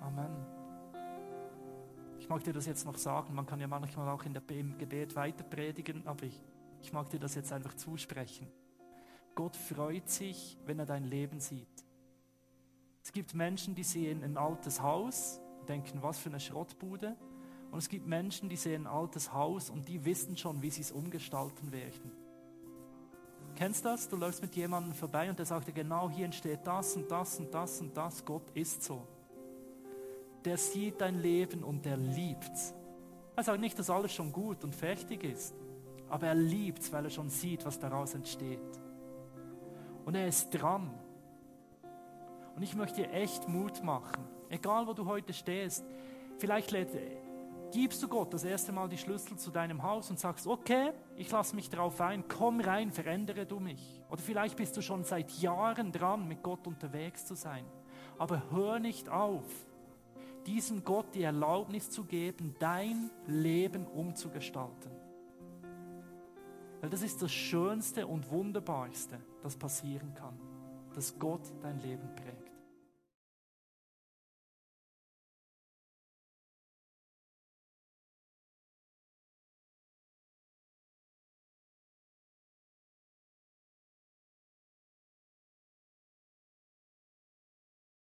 Amen. 0.00 0.46
Ich 2.20 2.28
mag 2.28 2.44
dir 2.44 2.52
das 2.52 2.66
jetzt 2.66 2.86
noch 2.86 2.96
sagen, 2.96 3.34
man 3.34 3.44
kann 3.44 3.58
ja 3.58 3.66
manchmal 3.66 4.08
auch 4.08 4.22
in 4.22 4.34
der, 4.34 4.42
im 4.50 4.78
Gebet 4.78 5.16
weiter 5.16 5.42
predigen, 5.42 6.06
aber 6.06 6.26
ich, 6.26 6.40
ich 6.80 6.92
mag 6.92 7.10
dir 7.10 7.18
das 7.18 7.34
jetzt 7.34 7.52
einfach 7.52 7.74
zusprechen. 7.74 8.46
Gott 9.34 9.56
freut 9.56 10.08
sich, 10.08 10.56
wenn 10.64 10.78
er 10.78 10.86
dein 10.86 11.02
Leben 11.02 11.40
sieht. 11.40 11.84
Es 13.02 13.10
gibt 13.10 13.34
Menschen, 13.34 13.74
die 13.74 13.82
sehen 13.82 14.22
ein 14.22 14.36
altes 14.36 14.80
Haus, 14.80 15.40
denken, 15.66 16.04
was 16.04 16.20
für 16.20 16.28
eine 16.28 16.38
Schrottbude. 16.38 17.16
Und 17.76 17.82
es 17.82 17.90
gibt 17.90 18.06
Menschen, 18.06 18.48
die 18.48 18.56
sehen 18.56 18.86
ein 18.86 18.92
altes 18.92 19.34
Haus 19.34 19.68
und 19.68 19.86
die 19.86 20.02
wissen 20.04 20.34
schon, 20.36 20.62
wie 20.62 20.70
sie 20.70 20.80
es 20.80 20.90
umgestalten 20.90 21.70
werden. 21.70 22.10
Kennst 23.54 23.84
du 23.84 23.90
das? 23.90 24.08
Du 24.08 24.16
läufst 24.16 24.40
mit 24.40 24.56
jemandem 24.56 24.94
vorbei 24.94 25.28
und 25.28 25.38
der 25.38 25.44
sagt 25.44 25.68
dir, 25.68 25.72
genau 25.72 26.08
hier 26.08 26.24
entsteht 26.24 26.60
das 26.64 26.96
und 26.96 27.10
das 27.10 27.38
und 27.38 27.52
das 27.52 27.80
und 27.80 27.94
das. 27.94 28.24
Gott 28.24 28.50
ist 28.54 28.82
so 28.82 29.06
der 30.46 30.56
sieht 30.56 31.00
dein 31.00 31.20
Leben 31.20 31.64
und 31.64 31.84
der 31.84 31.96
liebt's. 31.96 32.72
Er 33.34 33.42
sagt 33.42 33.60
nicht, 33.60 33.76
dass 33.78 33.90
alles 33.90 34.12
schon 34.12 34.32
gut 34.32 34.62
und 34.62 34.74
fertig 34.74 35.24
ist, 35.24 35.54
aber 36.08 36.28
er 36.28 36.36
liebt's, 36.36 36.90
weil 36.92 37.04
er 37.04 37.10
schon 37.10 37.28
sieht, 37.28 37.66
was 37.66 37.80
daraus 37.80 38.14
entsteht. 38.14 38.60
Und 40.04 40.14
er 40.14 40.28
ist 40.28 40.50
dran. 40.50 40.94
Und 42.54 42.62
ich 42.62 42.76
möchte 42.76 43.02
dir 43.02 43.12
echt 43.12 43.48
Mut 43.48 43.82
machen, 43.82 44.24
egal 44.48 44.86
wo 44.86 44.92
du 44.92 45.04
heute 45.04 45.32
stehst. 45.32 45.84
Vielleicht 46.38 46.70
gibst 47.72 48.02
du 48.02 48.08
Gott 48.08 48.32
das 48.32 48.44
erste 48.44 48.72
Mal 48.72 48.88
die 48.88 48.98
Schlüssel 48.98 49.36
zu 49.38 49.50
deinem 49.50 49.82
Haus 49.82 50.10
und 50.10 50.18
sagst, 50.18 50.46
okay, 50.46 50.92
ich 51.16 51.30
lasse 51.30 51.54
mich 51.54 51.70
drauf 51.70 52.00
ein, 52.00 52.26
komm 52.28 52.60
rein, 52.60 52.90
verändere 52.90 53.46
du 53.46 53.60
mich. 53.60 54.02
Oder 54.10 54.20
vielleicht 54.20 54.56
bist 54.56 54.76
du 54.76 54.82
schon 54.82 55.04
seit 55.04 55.30
Jahren 55.38 55.92
dran, 55.92 56.26
mit 56.28 56.42
Gott 56.42 56.66
unterwegs 56.66 57.26
zu 57.26 57.34
sein. 57.34 57.64
Aber 58.18 58.50
hör 58.50 58.78
nicht 58.78 59.08
auf 59.08 59.44
diesem 60.46 60.84
Gott 60.84 61.14
die 61.14 61.22
Erlaubnis 61.22 61.90
zu 61.90 62.04
geben, 62.04 62.54
dein 62.58 63.10
Leben 63.26 63.86
umzugestalten. 63.86 64.92
Weil 66.80 66.90
das 66.90 67.02
ist 67.02 67.20
das 67.20 67.32
Schönste 67.32 68.06
und 68.06 68.30
Wunderbarste, 68.30 69.18
das 69.42 69.56
passieren 69.56 70.14
kann, 70.14 70.38
dass 70.94 71.18
Gott 71.18 71.42
dein 71.60 71.80
Leben 71.80 72.14
prägt. 72.14 72.35